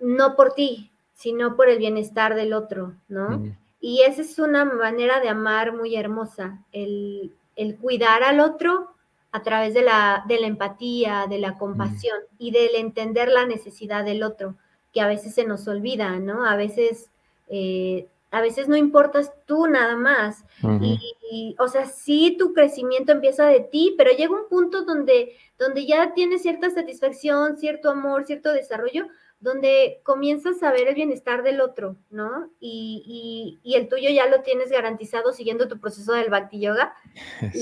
[0.00, 3.38] no por ti, sino por el bienestar del otro, ¿no?
[3.38, 3.56] Mm.
[3.80, 8.94] Y esa es una manera de amar muy hermosa, el, el cuidar al otro
[9.30, 14.04] a través de la, de la empatía, de la compasión y del entender la necesidad
[14.04, 14.56] del otro,
[14.92, 16.46] que a veces se nos olvida, ¿no?
[16.46, 17.10] A veces,
[17.48, 20.44] eh, a veces no importas tú nada más.
[20.80, 25.84] y, o sea, sí tu crecimiento empieza de ti, pero llega un punto donde, donde
[25.86, 29.08] ya tienes cierta satisfacción, cierto amor, cierto desarrollo,
[29.40, 32.50] donde comienzas a ver el bienestar del otro, ¿no?
[32.60, 36.94] Y, el tuyo ya lo tienes garantizado siguiendo tu proceso del Bhakti Yoga.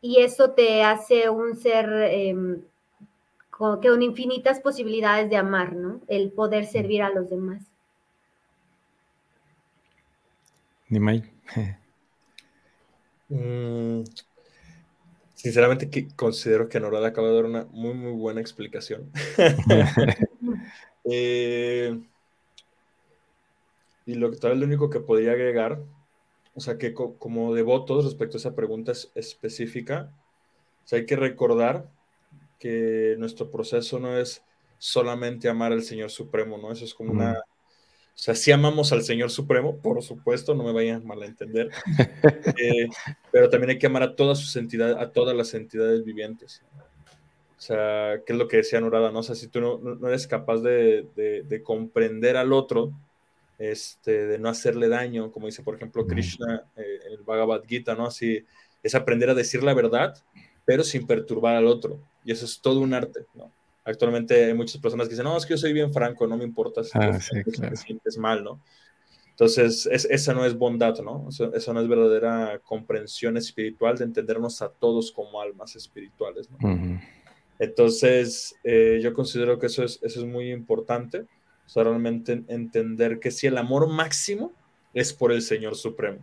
[0.00, 2.62] Y, eso te hace un ser em,
[3.50, 6.00] con, infinitas posibilidades de amar, ¿no?
[6.06, 7.64] El poder servir a los demás.
[10.88, 11.24] Nimai.
[13.28, 14.04] mm,
[15.38, 19.08] Sinceramente que considero que Norada acaba de dar una muy, muy buena explicación.
[21.10, 21.98] Eh,
[24.06, 25.80] y lo, tal lo único que podría agregar,
[26.54, 30.12] o sea que como devotos respecto a esa pregunta específica,
[30.90, 31.88] hay que recordar
[32.58, 34.42] que nuestro proceso no es
[34.78, 36.72] solamente amar al Señor Supremo, ¿no?
[36.72, 37.38] Eso es como una
[38.18, 41.70] o sea, sí amamos al Señor Supremo, por supuesto, no me vayan mal a entender,
[42.58, 42.88] eh,
[43.30, 46.60] pero también hay que amar a todas sus entidades, a todas las entidades vivientes.
[47.58, 49.10] O sea, ¿qué es lo que decía Nurada?
[49.10, 49.18] ¿no?
[49.18, 52.92] O sea, si tú no, eres capaz de, comprender al otro,
[53.58, 57.96] este, de no hacerle daño, como dice, por ejemplo, Krishna eh, en el Bhagavad Gita,
[57.96, 58.06] ¿no?
[58.06, 58.44] Así,
[58.84, 60.16] es aprender a decir la verdad,
[60.64, 61.98] pero sin perturbar al otro.
[62.24, 63.50] Y eso es todo un arte, ¿no?
[63.84, 66.44] Actualmente hay muchas personas que dicen, no, es que yo soy bien franco, no me
[66.44, 68.60] importa si ah, te sientes mal, ¿no?
[69.30, 71.28] Entonces, esa no es bondad, ¿no?
[71.28, 76.58] Eso, no es verdadera comprensión espiritual de entendernos a todos como almas espirituales, ¿no?
[77.58, 81.20] Entonces, eh, yo considero que eso es, eso es muy importante,
[81.66, 84.52] o sea, realmente entender que si el amor máximo
[84.94, 86.18] es por el Señor Supremo,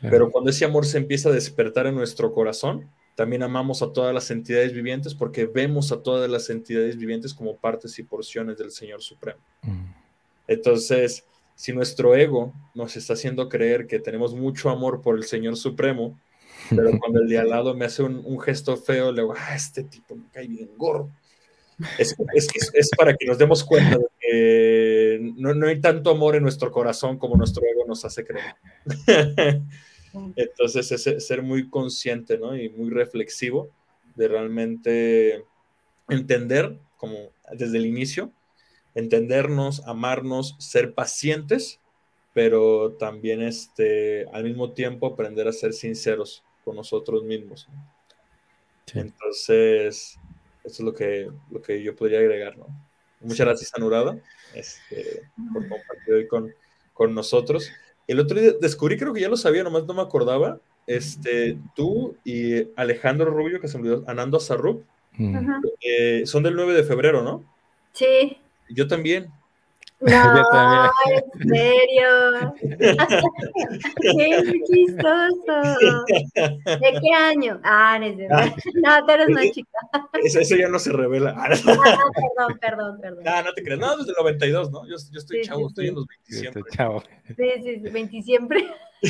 [0.00, 4.14] pero cuando ese amor se empieza a despertar en nuestro corazón, también amamos a todas
[4.14, 8.70] las entidades vivientes porque vemos a todas las entidades vivientes como partes y porciones del
[8.70, 9.40] Señor Supremo.
[9.62, 9.86] Mm.
[10.46, 11.24] Entonces,
[11.56, 16.16] si nuestro ego nos está haciendo creer que tenemos mucho amor por el Señor Supremo,
[16.74, 19.84] pero cuando el de al lado me hace un, gesto feo, le digo, ah, este
[19.84, 21.10] tipo me cae bien gordo.
[21.96, 22.16] Es,
[22.74, 26.72] es, para que nos demos cuenta de que no, no, hay tanto amor en nuestro
[26.72, 28.56] corazón como nuestro ego nos hace creer.
[30.34, 32.56] Entonces, es ser muy consciente ¿no?
[32.56, 33.70] y muy reflexivo
[34.16, 35.44] de realmente
[36.08, 38.32] entender, como desde el inicio,
[38.96, 41.78] entendernos, amarnos, ser pacientes,
[42.34, 47.66] pero también este, al mismo tiempo aprender a ser sinceros con nosotros mismos.
[48.92, 50.18] Entonces,
[50.62, 52.66] eso es lo que, lo que yo podría agregar, ¿no?
[53.20, 54.18] Muchas gracias, Anurada,
[54.54, 56.54] este, por compartir hoy con,
[56.92, 57.72] con nosotros.
[58.06, 62.18] El otro día descubrí, creo que ya lo sabía, nomás no me acordaba, este, tú
[62.22, 64.84] y Alejandro Rubio, que se me olvidó, Anando Azarrup,
[65.80, 67.44] eh, son del 9 de febrero, ¿no?
[67.94, 68.36] Sí.
[68.68, 69.32] Yo también.
[70.08, 72.54] No, en serio.
[74.00, 76.04] Qué chistoso.
[76.34, 77.60] ¿De qué año?
[77.64, 79.78] Ah, no, no tú eres una chica.
[80.22, 81.34] Eso, eso, ya no se revela.
[81.36, 83.24] Ah, perdón, perdón, perdón.
[83.26, 83.80] Ah, no te creas.
[83.80, 84.86] No, desde el 92, ¿no?
[84.86, 86.62] Yo, yo estoy chavo, estoy en los 20 siempre.
[86.76, 87.02] chavo.
[87.26, 88.64] Sí, sí, sí, 20 siempre.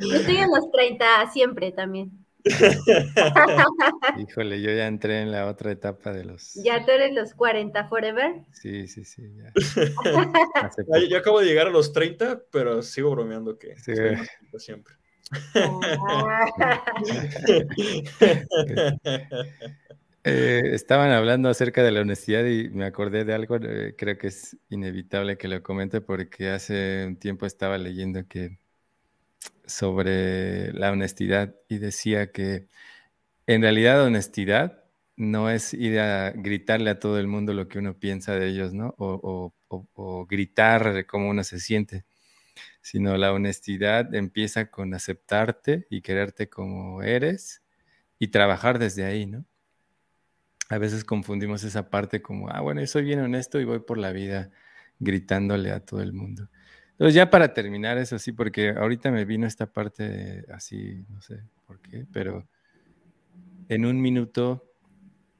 [0.00, 2.27] yo estoy en los 30 siempre también.
[4.18, 6.54] Híjole, yo ya entré en la otra etapa de los.
[6.54, 8.42] ¿Ya tú eres los 40 forever?
[8.52, 9.22] Sí, sí, sí.
[9.36, 9.52] Ya.
[11.10, 13.92] yo acabo de llegar a los 30, pero sigo bromeando que sí.
[14.58, 14.94] siempre.
[20.24, 24.28] eh, estaban hablando acerca de la honestidad y me acordé de algo, eh, creo que
[24.28, 28.58] es inevitable que lo comente porque hace un tiempo estaba leyendo que
[29.66, 32.68] sobre la honestidad y decía que
[33.46, 34.84] en realidad honestidad
[35.16, 38.72] no es ir a gritarle a todo el mundo lo que uno piensa de ellos,
[38.72, 38.94] ¿no?
[38.98, 39.54] O,
[40.28, 42.04] gritar cómo uno se siente,
[42.82, 47.62] sino la honestidad empieza con aceptarte y quererte como eres
[48.18, 49.44] y trabajar desde ahí, ¿no?
[50.70, 53.98] A veces confundimos esa parte como, ah, bueno, yo soy bien honesto y voy por
[53.98, 54.50] la vida
[54.98, 56.48] gritándole a todo el mundo.
[56.98, 61.44] Entonces, ya para terminar, eso sí, porque ahorita me vino esta parte así, no sé
[61.64, 62.44] por qué, pero
[63.68, 64.68] en un minuto,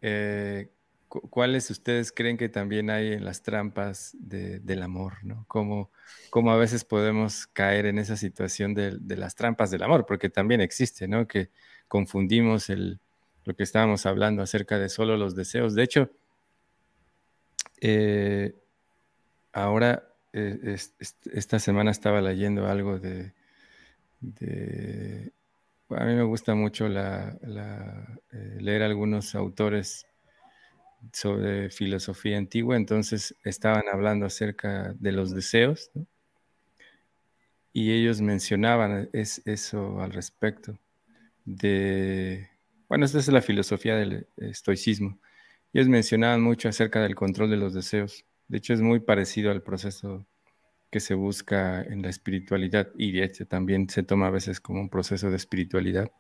[0.01, 0.71] eh,
[1.09, 5.15] ¿cuáles ustedes creen que también hay en las trampas del amor?
[5.25, 5.47] ¿no?
[5.49, 5.91] ¿Cómo,
[6.31, 10.07] ¿Cómo, a veces podemos caer en esa situación de, las trampas del amor?
[10.07, 11.27] Porque también existe, ¿no?
[11.27, 11.51] Que
[11.89, 13.01] confundimos el,
[13.45, 15.75] lo que estábamos hablando acerca de solo los deseos.
[15.75, 16.09] De hecho,
[17.81, 18.55] eh,
[19.53, 20.77] ahora eh,
[21.33, 23.33] esta semana estaba leyendo algo de,
[25.91, 30.07] a mí me gusta mucho eh, leer algunos autores
[31.13, 35.91] sobre filosofía antigua, entonces estaban hablando acerca de los deseos,
[37.73, 40.79] y ellos mencionaban es, eso al respecto
[41.45, 42.49] de,
[42.89, 45.19] bueno, esta es la filosofía del estoicismo,
[45.73, 49.63] ellos mencionaban mucho acerca del control de los deseos de hecho, es muy parecido al
[49.63, 50.27] proceso
[50.91, 54.89] que se busca en la espiritualidad y hecho también se toma a veces como un
[54.89, 56.11] proceso de espiritualidad.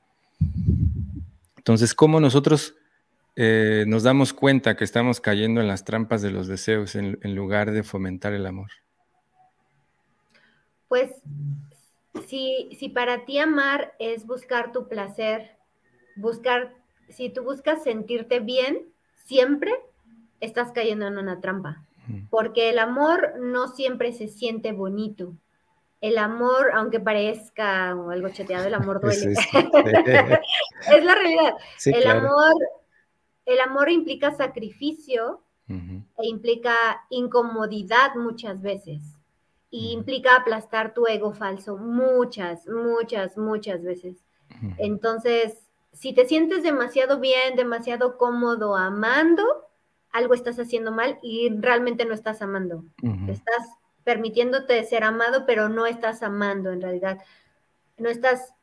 [1.57, 2.77] Entonces, ¿cómo nosotros
[3.35, 7.71] eh, nos damos cuenta que estamos cayendo en las trampas de los deseos en, lugar
[7.71, 8.71] de fomentar el amor?
[10.89, 11.11] Pues
[12.27, 15.57] si, si para ti amar es buscar tu placer,
[16.15, 16.75] buscar,
[17.09, 18.85] si tú buscas sentirte bien,
[19.25, 19.73] siempre
[20.41, 21.88] estás cayendo en una trampa
[22.31, 25.35] porque el amor no siempre se siente bonito.
[26.01, 29.33] El amor, aunque parezca algo chateado, el amor duele.
[30.93, 31.55] es la realidad.
[31.87, 32.55] el amor,
[33.45, 36.75] el amor implica sacrificio e implica
[37.11, 39.03] incomodidad muchas veces.
[39.71, 44.17] Y implica aplastar tu ego falso muchas, muchas, muchas veces.
[44.79, 49.68] Entonces, si te sientes demasiado bien, demasiado cómodo amando,
[50.19, 52.85] algo estás haciendo mal y realmente no estás amando.
[53.29, 53.69] Estás
[54.05, 57.19] permitiéndote ser amado, pero no estás amando en realidad.
[57.97, 58.55] No estás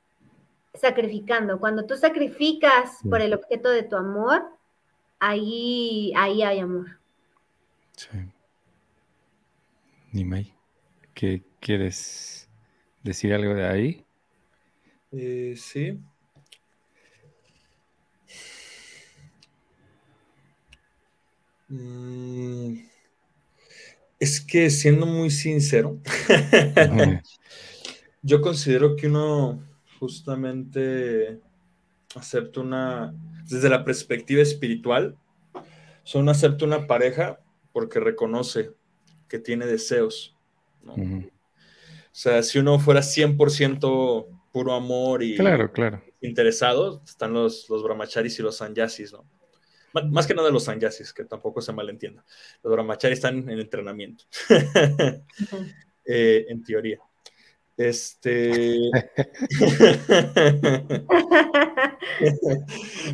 [0.74, 1.60] sacrificando.
[1.60, 4.44] Cuando tú sacrificas por el objeto de tu amor,
[5.20, 7.00] ahí, ahí hay amor.
[7.96, 8.10] Sí.
[10.12, 10.54] Nimai,
[11.14, 12.50] ¿qué quieres
[13.04, 14.06] decir algo de ahí?
[15.12, 16.00] Eh, sí,
[21.68, 22.78] Mm,
[24.20, 26.00] es que siendo muy sincero,
[28.22, 29.64] yo considero que uno
[30.00, 31.40] justamente
[32.16, 33.14] acepta una,
[33.50, 35.18] desde la perspectiva espiritual,
[36.04, 37.40] son acepta una pareja
[37.72, 38.72] porque reconoce
[39.28, 40.36] que tiene deseos.
[40.86, 40.98] O
[42.12, 46.02] sea, si uno fuera 100% puro amor y claro, claro.
[46.22, 49.26] interesado, están los, los brahmacharis y los sanyasis, ¿no?
[50.04, 52.26] Más que nada los sanyasis, que tampoco se malentienda.
[52.64, 54.26] Los brahmacharis están en entrenamiento,
[56.06, 57.00] eh, en teoría.
[57.78, 58.80] Este.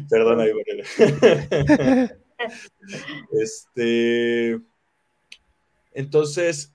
[0.09, 0.45] Perdona,
[3.31, 4.59] Este.
[5.93, 6.73] Entonces,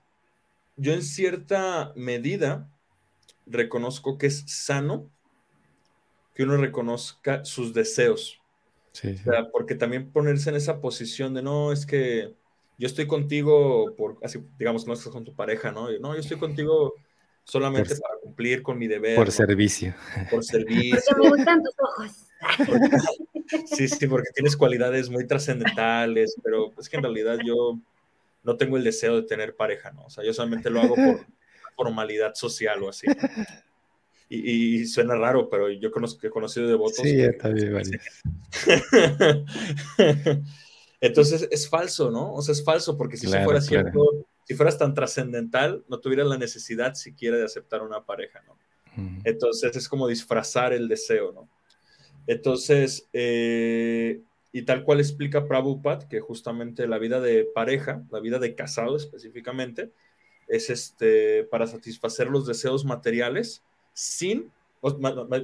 [0.75, 2.69] yo en cierta medida
[3.45, 5.09] reconozco que es sano
[6.33, 8.39] que uno reconozca sus deseos.
[8.99, 9.15] Sí,
[9.51, 12.33] porque también ponerse en esa posición de no, es que
[12.79, 15.91] yo estoy contigo por, así, digamos, no estás con tu pareja, ¿no?
[15.99, 16.95] No, yo estoy contigo
[17.43, 19.15] solamente para cumplir con mi deber.
[19.15, 19.93] Por servicio.
[20.31, 20.99] Por servicio.
[21.09, 22.11] Porque me gustan tus ojos.
[23.67, 27.79] sí, sí, porque tienes cualidades muy trascendentales, pero es que en realidad yo
[28.41, 30.05] no tengo el deseo de tener pareja, ¿no?
[30.05, 31.23] O sea, yo solamente lo hago por
[31.75, 33.05] formalidad social o así.
[34.29, 36.97] Y, suena raro, pero yo conozco, he conocido devotos.
[37.01, 37.99] Sí, también, vale.
[40.99, 42.33] Entonces es falso, ¿no?
[42.33, 46.27] O sea, es falso, porque si eso fuera cierto, si fueras tan trascendental, no tuvieras
[46.27, 48.57] la necesidad siquiera de aceptar una pareja, ¿no?
[49.23, 51.47] Entonces es como disfrazar el deseo, ¿no?
[52.25, 54.21] Entonces, eh,
[54.51, 58.97] y tal cual explica Prabhupada, que justamente la vida de pareja, la vida de casado
[58.97, 59.91] específicamente,
[60.47, 63.63] es este, para satisfacer los deseos materiales
[63.97, 64.51] sin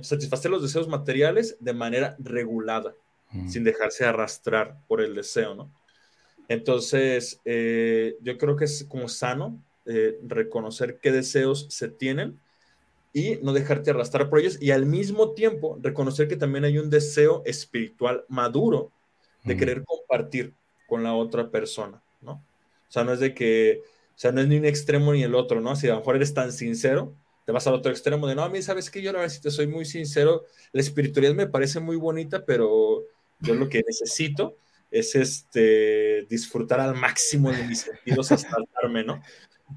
[0.03, 2.93] satisfacer los deseos materiales de manera regulada,
[3.47, 5.71] sin dejarse arrastrar por el deseo, ¿no?
[6.47, 12.39] Entonces, eh, yo creo que es como sano eh, reconocer qué deseos se tienen
[13.11, 16.91] y no dejarte arrastrar por ellos y al mismo tiempo reconocer que también hay un
[16.91, 18.91] deseo espiritual maduro
[19.43, 20.53] de querer compartir
[20.87, 22.33] con la otra persona, ¿no?
[22.33, 25.33] O sea, no es de que, o sea, no es ni un extremo ni el
[25.33, 25.75] otro, ¿no?
[25.75, 27.15] Si a lo mejor eres tan sincero,
[27.45, 29.41] te vas al otro extremo de, no, a mí, ¿sabes que Yo la verdad, si
[29.41, 33.03] te soy muy sincero, la espiritualidad me parece muy bonita, pero
[33.39, 34.57] yo lo que necesito
[34.91, 39.21] es este, disfrutar al máximo de mis sentidos hasta darme, ¿no?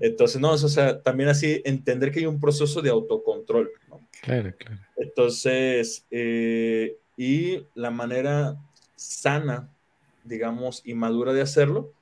[0.01, 4.07] Entonces, no, o sea, también así entender que hay un proceso de autocontrol, ¿no?
[4.23, 4.79] Claro, claro.
[4.97, 8.57] Entonces, eh, y la manera
[8.95, 9.71] sana,
[10.25, 11.93] digamos, y madura de hacerlo.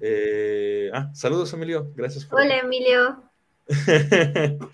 [0.00, 1.92] Eh, ah, saludos, Emilio.
[1.94, 2.40] Gracias por.
[2.40, 3.22] Hola, Emilio.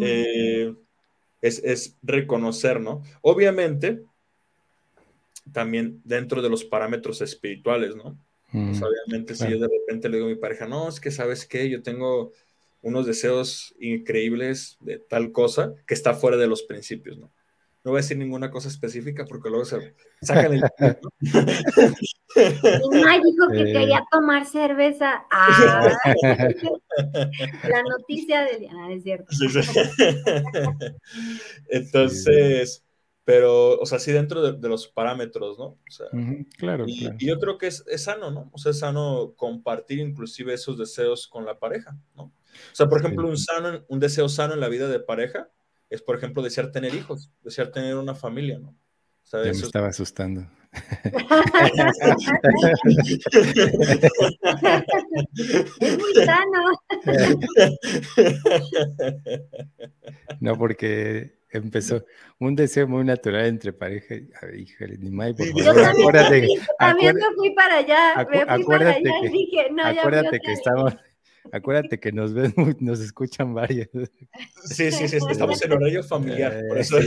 [0.00, 0.74] Eh,
[1.40, 3.02] es, reconocer, ¿no?
[3.20, 4.02] Obviamente,
[5.52, 8.18] también dentro de los parámetros espirituales, ¿no?
[8.50, 11.46] Pues, obviamente, si yo de repente le digo a mi pareja, no, es que sabes
[11.46, 12.32] qué, yo tengo
[12.80, 17.30] unos deseos increíbles de tal cosa que está fuera de los principios, ¿no?
[17.84, 20.62] No voy a decir ninguna cosa específica porque luego se sacan el.
[23.06, 25.24] Ay, dijo que quería tomar cerveza.
[25.30, 25.88] Ah,
[27.68, 28.68] la noticia de.
[28.72, 29.28] Ah, es cierto.
[31.68, 32.84] Entonces,
[33.24, 35.64] pero, o sea, sí dentro de, los parámetros, ¿no?
[35.64, 36.08] O sea,
[36.56, 37.16] claro, y, claro.
[37.20, 38.50] y, yo creo que es, es, sano, ¿no?
[38.52, 42.24] O sea, es sano compartir inclusive esos deseos con la pareja, ¿no?
[42.24, 45.48] O sea, por ejemplo, un, sano, un deseo sano en la vida de pareja
[45.90, 48.76] es, por ejemplo, desear tener hijos, desear tener una familia, ¿no?
[49.32, 50.46] ya me estaba asustando.
[55.80, 56.62] es muy sano.
[60.40, 62.04] No, porque empezó
[62.38, 64.14] un deseo muy natural entre pareja.
[64.56, 65.64] Híjole, ni más, por favor.
[65.64, 66.48] Yo también, acuérdate,
[66.78, 68.26] también me fui para allá.
[68.30, 70.94] Me fui para allá y dije, no, acuérdate que estamos
[71.52, 73.88] Acuérdate que nos ven, nos escuchan varios.
[74.64, 76.98] Sí, sí, sí, estamos en horario familiar, por eh, eso.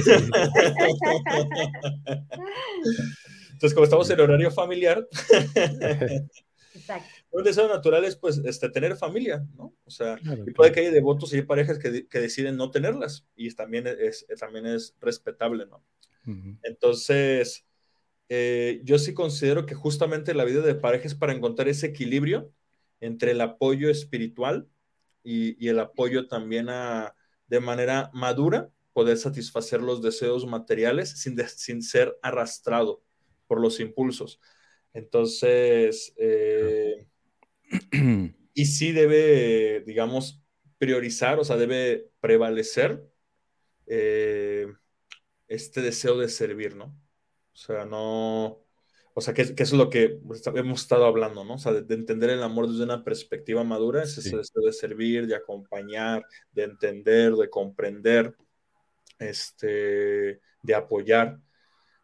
[3.52, 5.08] Entonces, como estamos en horario familiar,
[7.32, 9.76] un deseo natural es pues este, tener familia, ¿no?
[9.86, 13.28] O sea, y puede que haya devotos y hay parejas que, que, deciden no tenerlas
[13.36, 15.84] y también es, también es respetable, ¿no?
[16.64, 17.66] Entonces,
[18.30, 22.52] eh, yo sí considero que justamente la vida de pareja es para encontrar ese equilibrio
[23.02, 24.70] entre el apoyo espiritual
[25.24, 27.16] y, el apoyo también a,
[27.48, 33.04] de manera madura, poder satisfacer los deseos materiales sin, sin ser arrastrado
[33.48, 34.40] por los impulsos.
[34.94, 37.06] Entonces, eh,
[38.54, 40.42] y sí debe, digamos,
[40.78, 43.08] priorizar, o sea, debe prevalecer
[43.88, 44.68] eh,
[45.48, 46.86] este deseo de servir, ¿no?
[47.54, 48.64] O sea, no,
[49.14, 50.20] o sea, que, eso es lo que
[50.56, 51.56] hemos estado hablando, ¿no?
[51.56, 55.28] O sea, de, entender el amor desde una perspectiva madura, es ese deseo de servir,
[55.28, 58.36] de acompañar, de entender, de comprender,
[59.20, 61.40] este, de apoyar.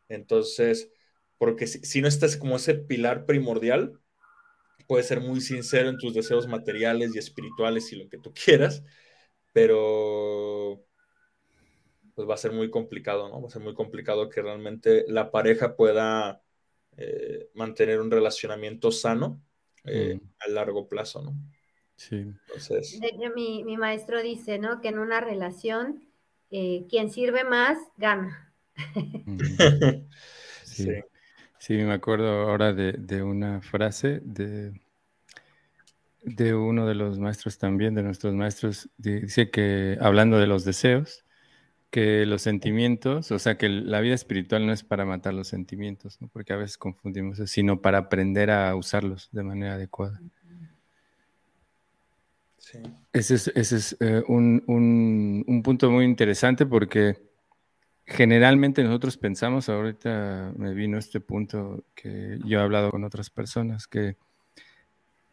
[0.10, 0.92] Entonces,
[1.38, 4.00] porque si, no estás como ese pilar primordial,
[4.88, 8.84] puedes ser muy sincero en tus deseos materiales y espirituales y lo que tú quieras,
[9.54, 10.84] pero
[12.16, 13.42] pues va a ser muy complicado, ¿no?
[13.42, 16.42] Va a ser muy complicado que realmente la pareja pueda
[16.98, 19.40] eh, mantener un relacionamiento sano
[19.84, 20.30] eh, mm.
[20.40, 21.36] a largo plazo, ¿no?
[21.96, 22.16] Sí.
[22.16, 23.00] Entonces...
[23.36, 24.82] mi, mi, maestro dice, ¿no?
[24.82, 26.04] Que en una relación,
[26.50, 28.54] eh, quien sirve más, gana.
[30.64, 30.90] sí.
[31.60, 31.74] sí.
[31.74, 34.74] me acuerdo ahora de, de una frase de,
[36.22, 41.26] de uno de los maestros también, de nuestros maestros, dice que, hablando de los deseos,
[41.90, 46.22] que los sentimientos, o sea, que la vida espiritual no es para matar los sentimientos,
[46.22, 46.28] ¿no?
[46.28, 50.20] porque a veces confundimos eso, sino para aprender a usarlos de manera adecuada.
[52.58, 52.80] Sí.
[53.14, 57.18] Ese es, ese es eh, un, un, un, punto muy interesante porque
[58.06, 63.88] generalmente nosotros pensamos, ahorita me vino este punto que yo he hablado con otras personas,
[63.88, 64.18] que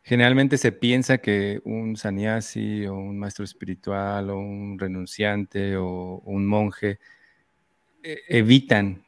[0.07, 6.47] Generalmente se piensa que un sannyasi o un maestro espiritual o un renunciante o un
[6.47, 6.99] monje
[8.03, 9.03] eh, evitan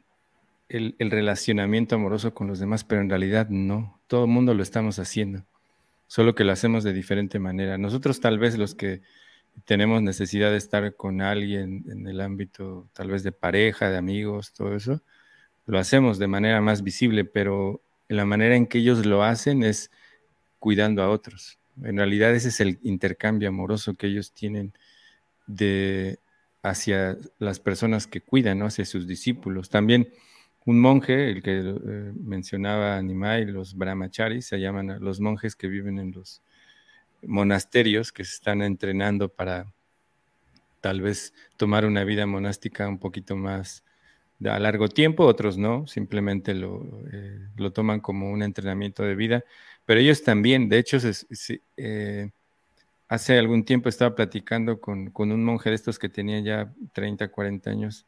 [0.71, 4.99] el, relacionamiento amoroso con los demás, pero en realidad no, todo el mundo lo estamos
[4.99, 5.45] haciendo,
[6.07, 7.77] solo que lo hacemos de diferente manera.
[7.77, 9.03] Nosotros tal vez los que
[9.67, 14.55] tenemos necesidad de estar con alguien en el ámbito tal vez de pareja, de amigos,
[14.55, 15.03] todo eso,
[15.67, 19.91] lo hacemos de manera más visible, pero la manera en que ellos lo hacen es
[20.67, 21.61] cuidando a otros.
[21.85, 24.73] En realidad ese es el intercambio amoroso que ellos tienen
[26.61, 29.71] hacia las personas que cuidan, hacia sus discípulos.
[29.71, 30.09] También
[30.65, 36.01] un monje, el que eh, mencionaba Animai, los brahmacharis, se llaman los monjes que viven
[36.01, 36.43] en los
[37.23, 39.73] monasterios, que se están entrenando para
[40.81, 43.85] tal vez tomar una vida monástica un poquito más
[44.45, 46.83] a largo tiempo, otros no, simplemente lo,
[47.13, 49.45] eh, lo toman como un entrenamiento de vida.
[49.87, 50.99] Pero ellos también, de hecho,
[51.77, 52.31] eh,
[53.09, 57.71] hace algún tiempo estaba platicando con, un monje de estos que tenía ya 30, 40
[57.71, 58.05] años.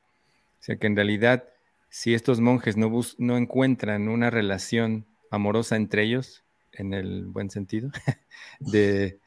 [0.60, 1.44] O sea que en realidad,
[1.88, 7.90] si estos monjes no, no encuentran una relación amorosa entre ellos, en el buen sentido,
[8.58, 9.20] de,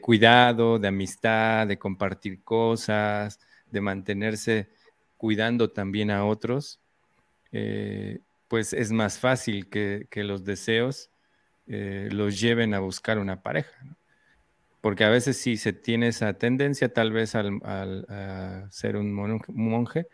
[0.00, 3.38] cuidado, de amistad, de compartir cosas,
[3.70, 4.68] de mantenerse
[5.16, 6.80] cuidando también a otros,
[7.52, 8.18] eh,
[8.48, 11.10] pues es más fácil que, que los deseos
[11.66, 13.96] eh, los lleven a buscar una pareja.
[14.80, 20.06] Porque a veces si se tiene esa tendencia tal vez al, a ser un monje,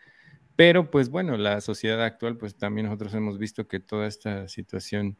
[0.55, 5.17] pero pues bueno, la sociedad actual, pues también nosotros hemos visto que toda esta situación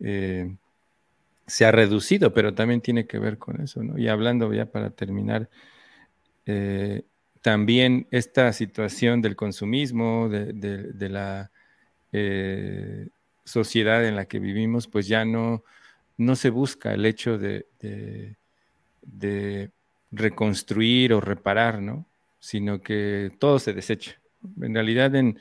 [0.00, 0.56] eh,
[1.46, 3.98] se ha reducido, pero también tiene que ver con eso, ¿no?
[3.98, 5.50] Y hablando ya para terminar,
[6.46, 7.02] eh,
[7.42, 11.50] también esta situación del consumismo, de, la
[13.46, 15.64] sociedad en la que vivimos, pues ya no,
[16.18, 17.66] no se busca el hecho de,
[19.02, 19.70] de,
[20.10, 22.06] reconstruir o reparar, ¿no?
[22.40, 24.20] Sino que todo se desecha.
[24.60, 25.38] En realidad en,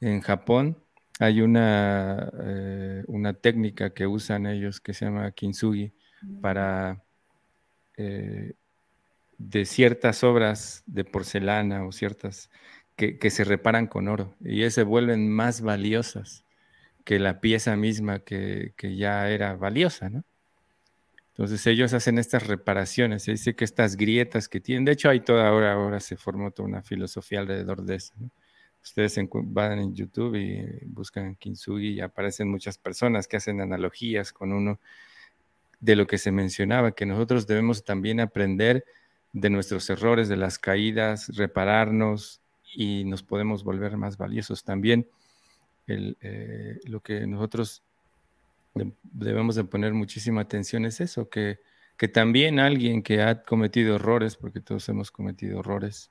[0.00, 0.76] en Japón
[1.18, 5.92] hay una, eh, una técnica que usan ellos que se llama kintsugi
[6.40, 7.02] para
[7.96, 8.54] eh,
[9.38, 12.50] de ciertas obras de porcelana o ciertas
[12.96, 16.44] que, que, se reparan con oro y se vuelven más valiosas
[17.04, 20.24] que la pieza misma que, ya era valiosa, ¿no?
[21.30, 25.20] Entonces ellos hacen estas reparaciones, se dice que estas grietas que tienen, de hecho hay
[25.20, 28.12] toda ahora, ahora se formó toda una filosofía alrededor de eso.
[28.82, 34.52] Ustedes van en YouTube y buscan Kintsugi y aparecen muchas personas que hacen analogías con
[34.52, 34.78] uno
[35.80, 38.84] de lo que se mencionaba, que nosotros debemos también aprender
[39.32, 42.42] de nuestros errores, de las caídas, repararnos
[42.74, 45.08] y nos podemos volver más valiosos también
[45.86, 47.82] eh, lo que nosotros
[49.02, 51.60] debemos de poner muchísima atención es eso, que,
[51.96, 56.10] que también alguien que ha cometido errores, porque todos hemos cometido errores,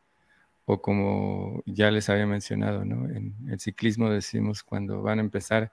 [0.66, 3.10] o como ya les había mencionado, ¿no?
[3.10, 5.72] En el ciclismo decimos cuando van a empezar,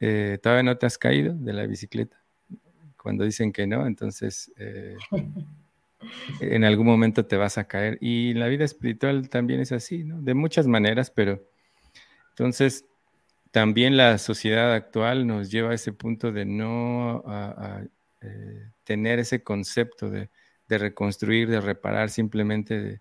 [0.00, 2.20] eh, ¿todavía no te has caído de la bicicleta?
[3.00, 4.96] Cuando dicen que no, entonces eh,
[6.40, 7.96] en algún momento te vas a caer.
[8.00, 10.04] Y la vida espiritual también es así.
[10.04, 11.42] De muchas maneras, pero
[12.30, 12.87] entonces
[13.58, 17.24] también la sociedad actual nos lleva a ese punto de no
[18.20, 20.30] eh, tener ese concepto de,
[20.68, 23.00] reconstruir, de reparar, simplemente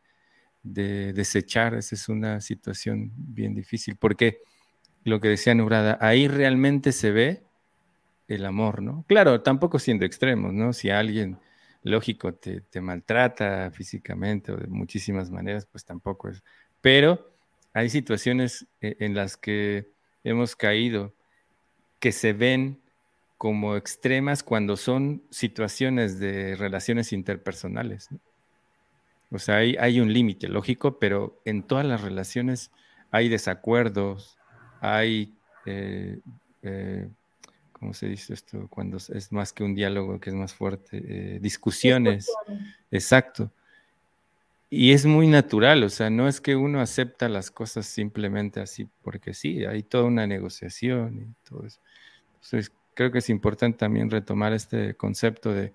[0.63, 1.75] de, desechar.
[1.75, 4.39] Esa es una situación bien difícil, porque
[5.03, 7.43] lo que decía Nubrada, ahí realmente se ve
[8.27, 9.05] el amor, ¿no?
[9.07, 10.73] Claro, tampoco siendo extremos, ¿no?
[10.73, 11.37] Si alguien,
[11.83, 16.41] lógico, te, te maltrata físicamente o de muchísimas maneras, pues tampoco es.
[16.81, 17.31] Pero
[17.73, 21.13] hay situaciones eh, en las que hemos caído,
[21.99, 22.79] que se ven
[23.37, 28.09] como extremas cuando son situaciones de relaciones interpersonales.
[29.31, 32.71] O sea, hay, un límite lógico, pero en todas las relaciones
[33.11, 34.37] hay desacuerdos,
[34.79, 35.35] hay,
[35.65, 36.19] eh,
[36.63, 37.09] eh,
[37.73, 38.67] ¿cómo se dice esto?
[38.69, 42.31] Cuando es más que un diálogo, que es más fuerte, eh, discusiones.
[42.89, 43.51] Exacto.
[44.69, 48.89] Y es muy natural, o sea, no es que uno acepta las cosas simplemente así
[49.01, 51.79] porque sí, hay toda una negociación y todo eso.
[52.35, 55.73] Entonces, creo que es importante también retomar este concepto de,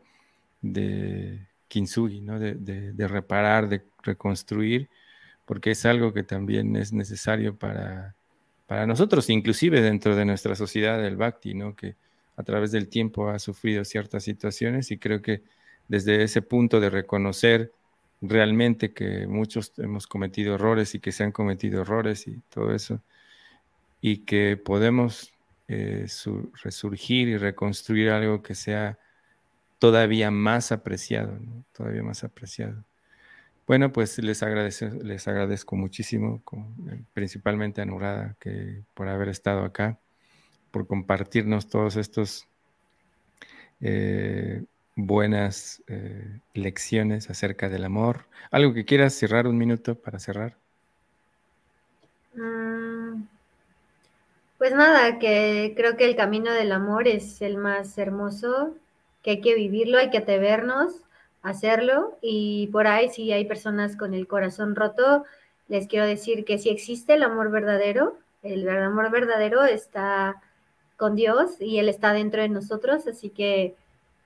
[0.60, 2.39] de kintsugi, ¿no?
[2.39, 4.90] De, reparar, de reconstruir,
[5.47, 8.14] porque es algo que también es necesario para,
[8.66, 11.74] para nosotros, inclusive dentro de nuestra sociedad del bhakti, ¿no?
[11.74, 11.97] Que
[12.36, 15.43] a través del tiempo ha sufrido ciertas situaciones y creo que
[15.89, 17.73] desde ese punto de reconocer
[18.23, 23.03] realmente que muchos hemos cometido errores y que se han cometido errores y todo eso,
[24.01, 25.32] y que podemos
[25.69, 26.07] eh,
[26.62, 28.99] resurgir y reconstruir algo que sea
[29.78, 31.39] todavía más apreciado,
[31.73, 32.85] todavía más apreciado.
[33.66, 36.43] Bueno, pues les agradezco, les agradezco muchísimo,
[36.90, 39.99] eh, principalmente a Nurada, que por haber estado acá,
[40.70, 42.49] por compartirnos todos estos
[43.81, 44.65] eh,
[44.97, 48.27] buenas eh, lecciones acerca del amor.
[48.51, 50.56] ¿Algo que quieras cerrar un minuto para cerrar?
[52.35, 53.24] Mm,
[54.59, 58.74] pues nada, que creo que el camino del amor es el más hermoso,
[59.23, 60.94] que hay que vivirlo, hay que atrevernos
[61.43, 65.24] a hacerlo y por ahí si hay personas con el corazón roto,
[65.69, 70.40] les quiero decir que si existe el amor verdadero, el amor verdadero está
[70.97, 73.74] con Dios y Él está dentro de nosotros, así que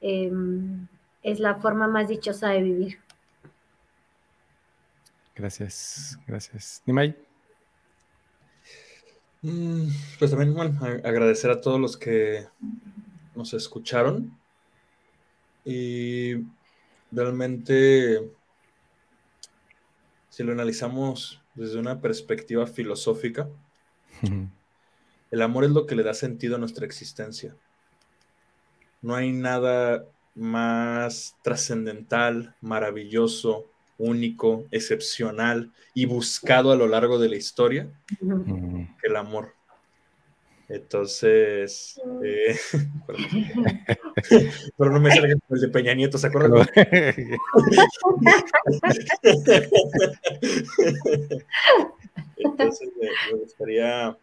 [0.01, 0.87] Em,
[1.23, 2.99] es la forma más dichosa de vivir.
[5.35, 6.83] Gracias, gracias.
[6.87, 7.15] Nimay.
[9.43, 12.47] Mm, pues también, bueno, agradecer a todos los que
[13.35, 14.37] nos escucharon
[15.65, 16.37] y
[17.11, 18.31] realmente,
[20.31, 23.49] si lo analizamos desde una perspectiva filosófica,
[25.31, 27.55] el amor es lo que le da sentido a nuestra existencia.
[29.07, 30.05] No hay nada
[30.35, 33.67] más trascendental, maravilloso,
[33.99, 37.89] único, excepcional y buscado a lo largo de la historia
[38.19, 39.53] que el amor.
[40.69, 42.57] Entonces, eh,
[44.77, 46.67] pero no me sale el de Peña Nieto, ¿se acuerdan?
[52.39, 53.09] Entonces, me,
[53.39, 54.17] gustaría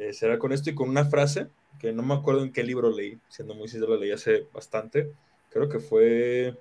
[0.00, 1.46] eh, cerrar con esto y con una frase
[1.80, 5.12] que no me acuerdo en qué libro leí, siendo muy sincero, leí hace bastante.
[5.48, 6.56] Creo que fue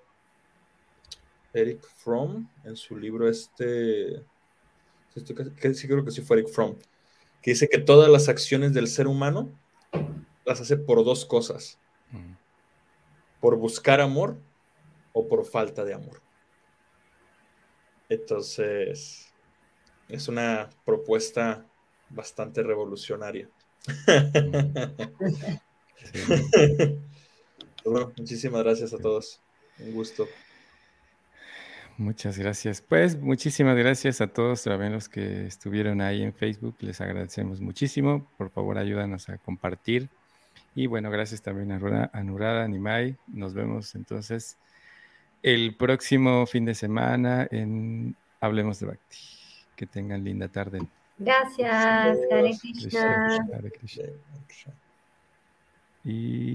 [1.53, 4.23] Eric Fromm en su libro este,
[5.15, 5.33] sí
[5.87, 6.77] creo que sí fue Eric Fromm,
[7.41, 9.51] que dice que todas las acciones del ser humano
[10.45, 11.77] las hace por dos cosas,
[13.41, 14.37] por buscar amor
[15.13, 16.21] o por falta de amor.
[18.07, 19.33] Entonces,
[20.07, 21.65] es una propuesta
[22.09, 23.49] bastante revolucionaria.
[27.85, 29.39] Bueno, muchísimas gracias a todos.
[29.79, 30.27] Un gusto.
[31.97, 32.81] Muchas gracias.
[32.81, 36.75] Pues muchísimas gracias a todos también los que estuvieron ahí en Facebook.
[36.79, 38.25] Les agradecemos muchísimo.
[38.37, 40.07] Por favor, ayúdanos a compartir.
[40.75, 43.17] Y bueno, gracias también a, a Nurada, Nimai.
[43.27, 44.57] Nos vemos entonces
[45.43, 49.17] el próximo fin de semana en Hablemos de Bhakti.
[49.75, 50.79] Que tengan linda tarde.
[51.19, 53.45] Gracias, Hare Krishna.
[53.53, 54.03] Hare Krishna.
[56.05, 56.47] Y